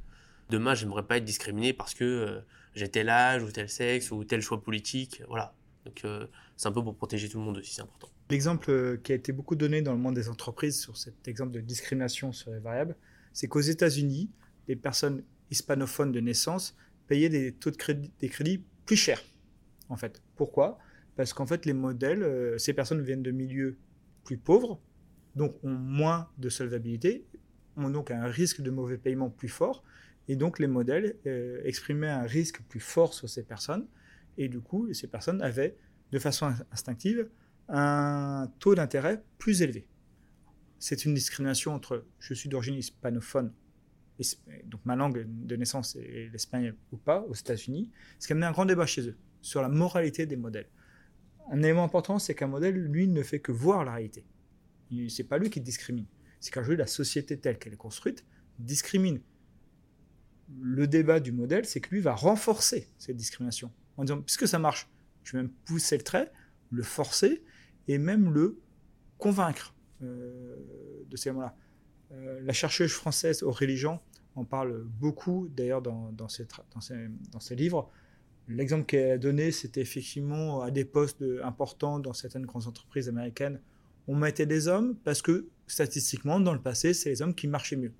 Demain, 0.50 0.74
j'aimerais 0.74 1.06
pas 1.06 1.16
être 1.16 1.24
discriminé 1.24 1.72
parce 1.72 1.94
que 1.94 2.04
euh, 2.04 2.40
j'ai 2.74 2.88
tel 2.88 3.08
âge, 3.08 3.42
ou 3.42 3.50
tel 3.50 3.68
sexe, 3.68 4.10
ou 4.12 4.24
tel 4.24 4.40
choix 4.40 4.62
politique. 4.62 5.22
Voilà. 5.28 5.54
Donc, 5.84 6.04
euh, 6.04 6.26
c'est 6.56 6.68
un 6.68 6.72
peu 6.72 6.82
pour 6.82 6.96
protéger 6.96 7.28
tout 7.28 7.38
le 7.38 7.44
monde 7.44 7.58
aussi, 7.58 7.74
c'est 7.74 7.82
important. 7.82 8.08
L'exemple 8.30 8.98
qui 9.02 9.12
a 9.12 9.14
été 9.14 9.32
beaucoup 9.32 9.54
donné 9.54 9.82
dans 9.82 9.92
le 9.92 9.98
monde 9.98 10.14
des 10.14 10.28
entreprises 10.28 10.80
sur 10.80 10.96
cet 10.96 11.28
exemple 11.28 11.52
de 11.52 11.60
discrimination 11.60 12.32
sur 12.32 12.50
les 12.50 12.58
variables, 12.58 12.96
c'est 13.32 13.46
qu'aux 13.46 13.60
États-Unis, 13.60 14.30
les 14.66 14.74
personnes 14.74 15.22
hispanophones 15.50 16.10
de 16.10 16.20
naissance 16.20 16.76
payaient 17.06 17.28
des 17.28 17.52
taux 17.52 17.70
de 17.70 17.76
crédit, 17.76 18.64
plus 18.84 18.96
chers. 18.96 19.22
En 19.88 19.96
fait, 19.96 20.20
pourquoi? 20.34 20.78
Parce 21.14 21.32
qu'en 21.32 21.46
fait, 21.46 21.66
les 21.66 21.72
modèles, 21.72 22.58
ces 22.58 22.72
personnes 22.72 23.00
viennent 23.02 23.22
de 23.22 23.30
milieux 23.30 23.78
plus 24.24 24.38
pauvres, 24.38 24.80
donc 25.36 25.62
ont 25.62 25.70
moins 25.70 26.28
de 26.38 26.48
solvabilité, 26.48 27.26
ont 27.76 27.90
donc 27.90 28.10
un 28.10 28.26
risque 28.26 28.60
de 28.62 28.70
mauvais 28.70 28.98
paiement 28.98 29.30
plus 29.30 29.48
fort, 29.48 29.84
et 30.28 30.34
donc 30.34 30.58
les 30.58 30.66
modèles 30.66 31.16
euh, 31.26 31.60
exprimaient 31.64 32.08
un 32.08 32.22
risque 32.22 32.62
plus 32.68 32.80
fort 32.80 33.14
sur 33.14 33.28
ces 33.28 33.44
personnes, 33.44 33.86
et 34.38 34.48
du 34.48 34.60
coup, 34.60 34.92
ces 34.92 35.06
personnes 35.06 35.40
avaient, 35.42 35.76
de 36.10 36.18
façon 36.18 36.52
instinctive, 36.72 37.28
un 37.68 38.50
taux 38.58 38.74
d'intérêt 38.74 39.22
plus 39.38 39.62
élevé. 39.62 39.86
C'est 40.78 41.04
une 41.04 41.14
discrimination 41.14 41.74
entre 41.74 42.04
je 42.18 42.34
suis 42.34 42.48
d'origine 42.48 42.74
hispanophone, 42.74 43.52
donc 44.64 44.80
ma 44.84 44.96
langue 44.96 45.26
de 45.28 45.56
naissance 45.56 45.96
est 45.96 46.30
l'espagnol 46.32 46.74
ou 46.92 46.96
pas, 46.96 47.20
aux 47.28 47.34
États-Unis, 47.34 47.90
ce 48.18 48.26
qui 48.26 48.32
a 48.32 48.34
amené 48.34 48.46
un 48.46 48.52
grand 48.52 48.64
débat 48.64 48.86
chez 48.86 49.06
eux 49.08 49.16
sur 49.42 49.62
la 49.62 49.68
moralité 49.68 50.26
des 50.26 50.36
modèles. 50.36 50.68
Un 51.50 51.62
élément 51.62 51.84
important, 51.84 52.18
c'est 52.18 52.34
qu'un 52.34 52.46
modèle, 52.48 52.74
lui, 52.74 53.06
ne 53.06 53.22
fait 53.22 53.38
que 53.38 53.52
voir 53.52 53.84
la 53.84 53.92
réalité. 53.92 54.24
C'est 55.08 55.24
pas 55.24 55.38
lui 55.38 55.50
qui 55.50 55.60
discrimine. 55.60 56.06
C'est 56.40 56.52
qu'aujourd'hui, 56.52 56.76
la 56.76 56.86
société 56.86 57.38
telle 57.38 57.58
qu'elle 57.58 57.72
est 57.72 57.76
construite 57.76 58.24
discrimine. 58.58 59.20
Le 60.60 60.86
débat 60.86 61.20
du 61.20 61.32
modèle, 61.32 61.64
c'est 61.64 61.80
que 61.80 61.90
lui 61.90 62.00
va 62.00 62.14
renforcer 62.14 62.88
cette 62.98 63.16
discrimination. 63.16 63.72
En 63.96 64.04
disant, 64.04 64.20
puisque 64.20 64.46
ça 64.46 64.58
marche, 64.58 64.88
je 65.24 65.32
vais 65.32 65.42
même 65.42 65.52
pousser 65.64 65.96
le 65.96 66.04
trait, 66.04 66.30
le 66.70 66.82
forcer 66.82 67.42
et 67.88 67.98
même 67.98 68.32
le 68.32 68.60
convaincre 69.18 69.74
euh, 70.02 70.56
de 71.08 71.16
ces 71.16 71.30
éléments-là. 71.30 71.56
Euh, 72.12 72.40
la 72.42 72.52
chercheuse 72.52 72.92
française 72.92 73.42
Aurélie 73.42 73.76
Jean 73.76 74.02
en 74.36 74.44
parle 74.44 74.84
beaucoup, 74.84 75.48
d'ailleurs, 75.48 75.82
dans, 75.82 76.12
dans, 76.12 76.28
ses, 76.28 76.46
dans, 76.72 77.40
ses, 77.40 77.56
livres. 77.56 77.90
L'exemple 78.48 78.84
qu'elle 78.84 79.12
a 79.12 79.18
donné, 79.18 79.50
c'était 79.50 79.80
effectivement 79.80 80.60
à 80.60 80.70
des 80.70 80.84
postes 80.84 81.24
importants 81.42 81.98
dans 81.98 82.12
certaines 82.12 82.44
grandes 82.44 82.66
entreprises 82.66 83.08
américaines 83.08 83.60
on 84.08 84.14
mettait 84.14 84.46
des 84.46 84.68
hommes 84.68 84.96
parce 85.04 85.22
que 85.22 85.48
statistiquement, 85.66 86.40
dans 86.40 86.52
le 86.52 86.60
passé, 86.60 86.94
c'est 86.94 87.10
les 87.10 87.22
hommes 87.22 87.34
qui 87.34 87.48
marchaient 87.48 87.76
mieux. 87.76 87.92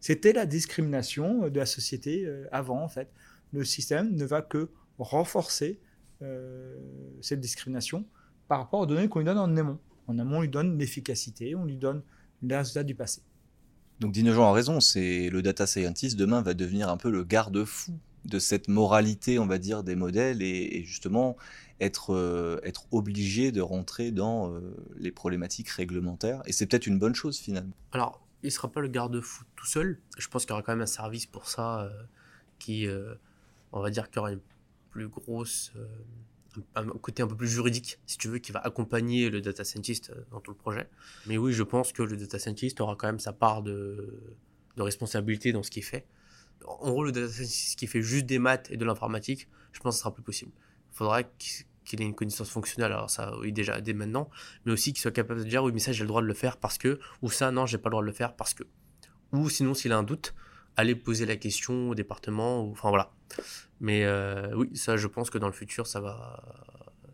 C'était 0.00 0.32
la 0.32 0.46
discrimination 0.46 1.48
de 1.48 1.58
la 1.58 1.66
société 1.66 2.24
euh, 2.24 2.46
avant, 2.52 2.82
en 2.82 2.88
fait. 2.88 3.10
Le 3.52 3.64
système 3.64 4.14
ne 4.14 4.24
va 4.24 4.42
que 4.42 4.70
renforcer 4.98 5.80
euh, 6.22 6.76
cette 7.20 7.40
discrimination 7.40 8.04
par 8.48 8.60
rapport 8.60 8.80
aux 8.80 8.86
données 8.86 9.08
qu'on 9.08 9.20
lui 9.20 9.26
donne 9.26 9.38
en 9.38 9.56
amont. 9.56 9.78
En 10.06 10.18
amont, 10.18 10.38
on 10.38 10.40
lui 10.42 10.48
donne 10.48 10.78
l'efficacité, 10.78 11.54
on 11.54 11.64
lui 11.64 11.76
donne 11.76 12.02
les 12.42 12.56
résultats 12.56 12.84
du 12.84 12.94
passé. 12.94 13.22
Donc 14.00 14.12
Dino 14.12 14.32
Jean 14.32 14.44
a 14.44 14.52
raison, 14.52 14.80
c'est 14.80 15.28
le 15.28 15.42
data 15.42 15.66
scientist 15.66 16.16
demain 16.16 16.40
va 16.40 16.54
devenir 16.54 16.88
un 16.88 16.96
peu 16.96 17.10
le 17.10 17.24
garde-fou 17.24 17.98
de 18.24 18.38
cette 18.38 18.68
moralité, 18.68 19.38
on 19.38 19.46
va 19.46 19.58
dire, 19.58 19.82
des 19.82 19.96
modèles 19.96 20.42
et, 20.42 20.84
justement 20.84 21.36
être, 21.80 22.14
euh, 22.14 22.60
être 22.64 22.86
obligé 22.92 23.52
de 23.52 23.60
rentrer 23.60 24.10
dans 24.10 24.52
euh, 24.52 24.76
les 24.96 25.12
problématiques 25.12 25.68
réglementaires. 25.68 26.42
Et 26.46 26.52
c'est 26.52 26.66
peut-être 26.66 26.86
une 26.86 26.98
bonne 26.98 27.14
chose 27.14 27.38
finalement. 27.38 27.74
Alors, 27.92 28.26
il 28.42 28.46
ne 28.46 28.50
sera 28.50 28.70
pas 28.70 28.80
le 28.80 28.88
garde-fou 28.88 29.44
tout 29.56 29.66
seul. 29.66 30.00
Je 30.18 30.28
pense 30.28 30.44
qu'il 30.44 30.50
y 30.50 30.52
aura 30.54 30.62
quand 30.62 30.72
même 30.72 30.82
un 30.82 30.86
service 30.86 31.26
pour 31.26 31.48
ça 31.48 31.82
euh, 31.82 31.90
qui, 32.58 32.86
on 33.72 33.80
va 33.80 33.90
dire, 33.90 34.10
qu'il 34.10 34.18
aura 34.18 34.32
une 34.32 34.40
plus 34.90 35.08
grosse, 35.08 35.72
un, 36.74 36.86
côté 36.86 37.22
un 37.22 37.28
peu 37.28 37.36
plus 37.36 37.48
juridique, 37.48 38.00
si 38.06 38.18
tu 38.18 38.28
veux, 38.28 38.38
qui 38.38 38.50
va 38.50 38.60
accompagner 38.60 39.30
le 39.30 39.40
data 39.40 39.64
scientist 39.64 40.12
dans 40.32 40.40
tout 40.40 40.50
le 40.50 40.56
projet. 40.56 40.88
Mais 41.26 41.38
oui, 41.38 41.52
je 41.52 41.62
pense 41.62 41.92
que 41.92 42.02
le 42.02 42.16
data 42.16 42.38
scientist 42.38 42.80
aura 42.80 42.96
quand 42.96 43.06
même 43.06 43.20
sa 43.20 43.32
part 43.32 43.62
de, 43.62 44.20
de 44.76 44.82
responsabilité 44.82 45.52
dans 45.52 45.62
ce 45.62 45.70
qu'il 45.70 45.84
fait 45.84 46.06
en 46.66 46.90
gros, 46.90 47.04
le 47.04 47.12
data 47.12 47.28
scientist 47.28 47.78
qui 47.78 47.86
fait 47.86 48.02
juste 48.02 48.26
des 48.26 48.38
maths 48.38 48.70
et 48.70 48.76
de 48.76 48.84
l'informatique, 48.84 49.48
je 49.72 49.80
pense 49.80 49.94
que 49.94 49.96
ce 49.96 50.00
sera 50.00 50.14
plus 50.14 50.22
possible. 50.22 50.52
Il 50.92 50.96
faudra 50.96 51.22
qu'il 51.22 52.02
ait 52.02 52.04
une 52.04 52.14
connaissance 52.14 52.50
fonctionnelle, 52.50 52.92
alors 52.92 53.10
ça, 53.10 53.36
oui, 53.38 53.52
déjà, 53.52 53.80
dès 53.80 53.92
maintenant, 53.92 54.28
mais 54.64 54.72
aussi 54.72 54.92
qu'il 54.92 55.00
soit 55.00 55.10
capable 55.10 55.40
de 55.40 55.48
dire, 55.48 55.62
oui, 55.62 55.72
mais 55.72 55.80
ça, 55.80 55.92
j'ai 55.92 56.02
le 56.02 56.08
droit 56.08 56.22
de 56.22 56.26
le 56.26 56.34
faire 56.34 56.56
parce 56.56 56.78
que, 56.78 56.98
ou 57.22 57.30
ça, 57.30 57.50
non, 57.50 57.66
j'ai 57.66 57.78
pas 57.78 57.88
le 57.88 57.92
droit 57.92 58.02
de 58.02 58.08
le 58.08 58.12
faire 58.12 58.34
parce 58.34 58.54
que. 58.54 58.64
Ou 59.32 59.48
sinon, 59.48 59.74
s'il 59.74 59.92
a 59.92 59.98
un 59.98 60.02
doute, 60.02 60.34
aller 60.76 60.94
poser 60.94 61.26
la 61.26 61.36
question 61.36 61.90
au 61.90 61.94
département, 61.94 62.64
ou, 62.64 62.72
enfin 62.72 62.88
voilà. 62.88 63.12
Mais 63.80 64.04
euh, 64.04 64.54
oui, 64.54 64.74
ça, 64.76 64.96
je 64.96 65.06
pense 65.06 65.30
que 65.30 65.38
dans 65.38 65.46
le 65.46 65.52
futur, 65.52 65.86
ça 65.86 66.00
va. 66.00 66.42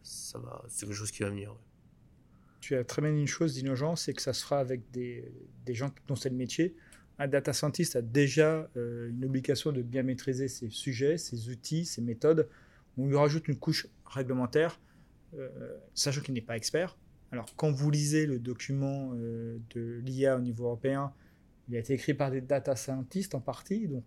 Ça 0.02 0.38
va 0.38 0.62
c'est 0.68 0.86
quelque 0.86 0.94
chose 0.96 1.10
qui 1.10 1.22
va 1.22 1.30
venir. 1.30 1.54
Tu 2.60 2.76
as 2.76 2.84
très 2.84 3.02
bien 3.02 3.10
une 3.10 3.26
chose 3.26 3.54
d'innocent, 3.54 3.96
c'est 3.96 4.12
que 4.12 4.22
ça 4.22 4.32
se 4.32 4.42
fera 4.42 4.58
avec 4.58 4.90
des, 4.90 5.30
des 5.64 5.74
gens 5.74 5.90
dont 6.08 6.16
c'est 6.16 6.30
le 6.30 6.36
métier 6.36 6.74
un 7.18 7.28
data 7.28 7.52
scientist 7.52 7.96
a 7.96 8.02
déjà 8.02 8.68
euh, 8.76 9.10
une 9.10 9.24
obligation 9.24 9.72
de 9.72 9.82
bien 9.82 10.02
maîtriser 10.02 10.48
ses 10.48 10.70
sujets, 10.70 11.16
ses 11.16 11.48
outils, 11.48 11.84
ses 11.84 12.02
méthodes. 12.02 12.48
On 12.98 13.06
lui 13.06 13.16
rajoute 13.16 13.48
une 13.48 13.56
couche 13.56 13.86
réglementaire, 14.04 14.80
euh, 15.34 15.48
sachant 15.94 16.20
qu'il 16.20 16.34
n'est 16.34 16.40
pas 16.40 16.56
expert. 16.56 16.96
Alors, 17.30 17.46
quand 17.56 17.70
vous 17.70 17.90
lisez 17.90 18.26
le 18.26 18.38
document 18.38 19.12
euh, 19.14 19.58
de 19.74 20.00
l'IA 20.04 20.36
au 20.36 20.40
niveau 20.40 20.64
européen, 20.64 21.12
il 21.68 21.76
a 21.76 21.78
été 21.78 21.94
écrit 21.94 22.14
par 22.14 22.30
des 22.30 22.40
data 22.40 22.76
scientists 22.76 23.34
en 23.34 23.40
partie. 23.40 23.88
Donc, 23.88 24.04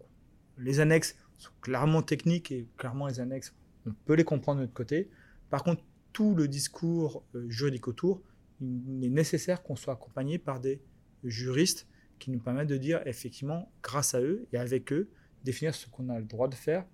les 0.58 0.80
annexes 0.80 1.16
sont 1.38 1.52
clairement 1.62 2.02
techniques 2.02 2.52
et 2.52 2.68
clairement 2.78 3.08
les 3.08 3.20
annexes, 3.20 3.54
on 3.86 3.94
peut 4.06 4.16
les 4.16 4.24
comprendre 4.24 4.60
de 4.60 4.64
notre 4.64 4.74
côté. 4.74 5.10
Par 5.50 5.64
contre, 5.64 5.84
tout 6.12 6.36
le 6.36 6.48
discours 6.48 7.24
juridique 7.48 7.88
autour, 7.88 8.22
il 8.60 9.04
est 9.04 9.10
nécessaire 9.10 9.62
qu'on 9.62 9.76
soit 9.76 9.94
accompagné 9.94 10.40
par 10.40 10.60
des 10.60 10.82
juristes 11.24 11.88
qui 12.20 12.32
nous 12.32 12.40
permettent 12.40 12.68
de 12.68 12.78
dire 12.78 13.02
effectivement, 13.06 13.72
grâce 13.84 14.14
à 14.14 14.22
eux 14.22 14.48
et 14.52 14.58
avec 14.58 14.92
eux, 14.92 15.10
définir 15.44 15.74
ce 15.76 15.88
qu'on 15.88 16.10
a 16.10 16.20
le 16.20 16.26
droit 16.26 16.48
de 16.48 16.56
faire 16.56 16.86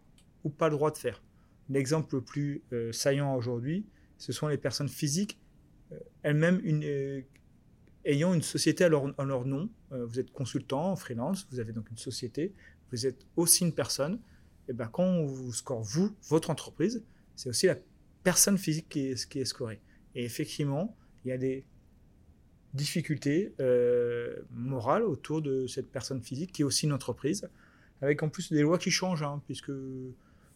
ou 0.44 0.50
pas 0.50 0.70
le 0.70 0.76
droit 0.76 0.92
de 0.92 0.98
faire. 0.98 1.24
L'exemple 1.70 2.16
le 2.16 2.22
plus 2.22 2.62
euh, 2.74 2.92
saillant 2.92 3.36
aujourd'hui, 3.36 3.86
ce 4.18 4.32
sont 4.32 4.48
les 4.48 4.58
personnes 4.58 4.90
physiques, 4.90 5.40
euh, 5.92 6.00
elles-mêmes 6.24 6.62
euh, 6.66 7.22
ayant 8.06 8.34
une 8.34 8.42
société 8.42 8.88
leur, 8.90 9.08
leur 9.24 9.46
nom. 9.46 9.70
vous 9.92 10.20
êtes 10.20 10.32
consultant, 10.32 10.96
freelance, 10.96 11.48
vous 11.52 11.60
avez 11.60 11.72
donc 11.72 11.90
une 11.90 11.98
société, 11.98 12.54
vous 12.92 13.08
êtes 13.08 13.26
aussi 13.38 13.64
une 13.64 13.74
personne. 13.74 14.20
Et 14.68 14.74
ben 14.74 14.88
quand 14.88 15.04
on 15.04 15.26
vous 15.26 15.54
score 15.54 15.82
vous, 15.82 16.16
votre 16.30 16.50
entreprise, 16.50 17.04
c'est 17.36 17.50
aussi 17.50 17.68
la 17.68 17.78
personne 18.24 18.58
physique 18.58 18.90
qui 18.90 19.08
est, 19.08 19.30
qui 19.30 19.40
est 19.40 19.46
scorée. 19.46 19.82
Et 20.16 20.24
effectivement, 20.26 20.96
il 21.24 21.30
y 21.30 21.32
a 21.32 21.38
des 21.38 21.66
difficultés 22.74 23.54
euh, 23.60 24.36
morales 24.52 25.04
autour 25.04 25.42
de 25.42 25.68
cette 25.68 25.92
personne 25.92 26.22
physique 26.22 26.52
qui 26.52 26.62
est 26.64 26.66
aussi 26.66 26.86
une 26.86 26.94
entreprise, 26.94 27.50
avec 28.02 28.24
en 28.24 28.30
plus 28.30 28.52
des 28.52 28.62
lois 28.62 28.78
qui 28.78 28.92
changent, 28.92 29.24
hein, 29.24 29.42
puisque 29.46 29.72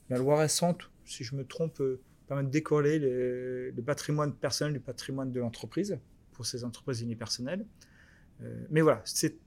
la 0.10 0.18
loi 0.18 0.40
récente, 0.40 0.90
si 1.06 1.24
je 1.24 1.36
me 1.36 1.46
trompe, 1.46 1.80
euh, 1.82 2.00
permet 2.28 2.44
de 2.44 2.50
décoller 2.50 3.00
le 3.00 3.82
patrimoine 3.86 4.34
personnel 4.34 4.74
du 4.74 4.80
patrimoine 4.82 5.32
de 5.32 5.40
l'entreprise 5.40 5.98
pour 6.34 6.46
ces 6.46 6.66
entreprises 6.66 7.02
unipersonnelles. 7.02 7.66
Euh, 8.42 8.66
mais 8.70 8.82
voilà, 8.82 9.02
ces 9.06 9.40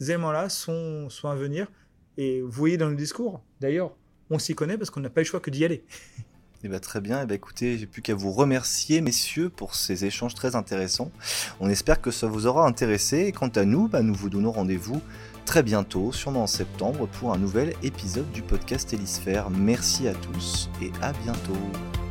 éléments-là 0.00 0.48
sont, 0.48 1.10
sont 1.10 1.28
à 1.28 1.34
venir. 1.34 1.70
Et 2.16 2.40
vous 2.40 2.50
voyez 2.50 2.76
dans 2.76 2.88
le 2.88 2.96
discours, 2.96 3.42
d'ailleurs, 3.60 3.94
on 4.30 4.38
s'y 4.38 4.54
connaît 4.54 4.78
parce 4.78 4.90
qu'on 4.90 5.00
n'a 5.00 5.10
pas 5.10 5.20
le 5.20 5.26
choix 5.26 5.40
que 5.40 5.50
d'y 5.50 5.64
aller. 5.64 5.84
Eh 6.64 6.68
ben, 6.68 6.78
très 6.78 7.00
bien, 7.00 7.22
eh 7.22 7.26
ben, 7.26 7.34
écoutez, 7.34 7.76
j'ai 7.76 7.86
plus 7.86 8.02
qu'à 8.02 8.14
vous 8.14 8.30
remercier, 8.30 9.00
messieurs, 9.00 9.50
pour 9.50 9.74
ces 9.74 10.04
échanges 10.04 10.34
très 10.34 10.54
intéressants. 10.54 11.10
On 11.58 11.68
espère 11.68 12.00
que 12.00 12.12
ça 12.12 12.28
vous 12.28 12.46
aura 12.46 12.66
intéressé, 12.66 13.24
et 13.26 13.32
quant 13.32 13.48
à 13.48 13.64
nous, 13.64 13.88
bah, 13.88 14.02
nous 14.02 14.14
vous 14.14 14.30
donnons 14.30 14.52
rendez-vous 14.52 15.02
très 15.44 15.64
bientôt, 15.64 16.12
sûrement 16.12 16.44
en 16.44 16.46
septembre, 16.46 17.08
pour 17.08 17.32
un 17.32 17.38
nouvel 17.38 17.74
épisode 17.82 18.30
du 18.30 18.42
podcast 18.42 18.92
Hélisphère. 18.92 19.50
Merci 19.50 20.06
à 20.06 20.14
tous, 20.14 20.70
et 20.80 20.92
à 21.02 21.12
bientôt. 21.12 22.01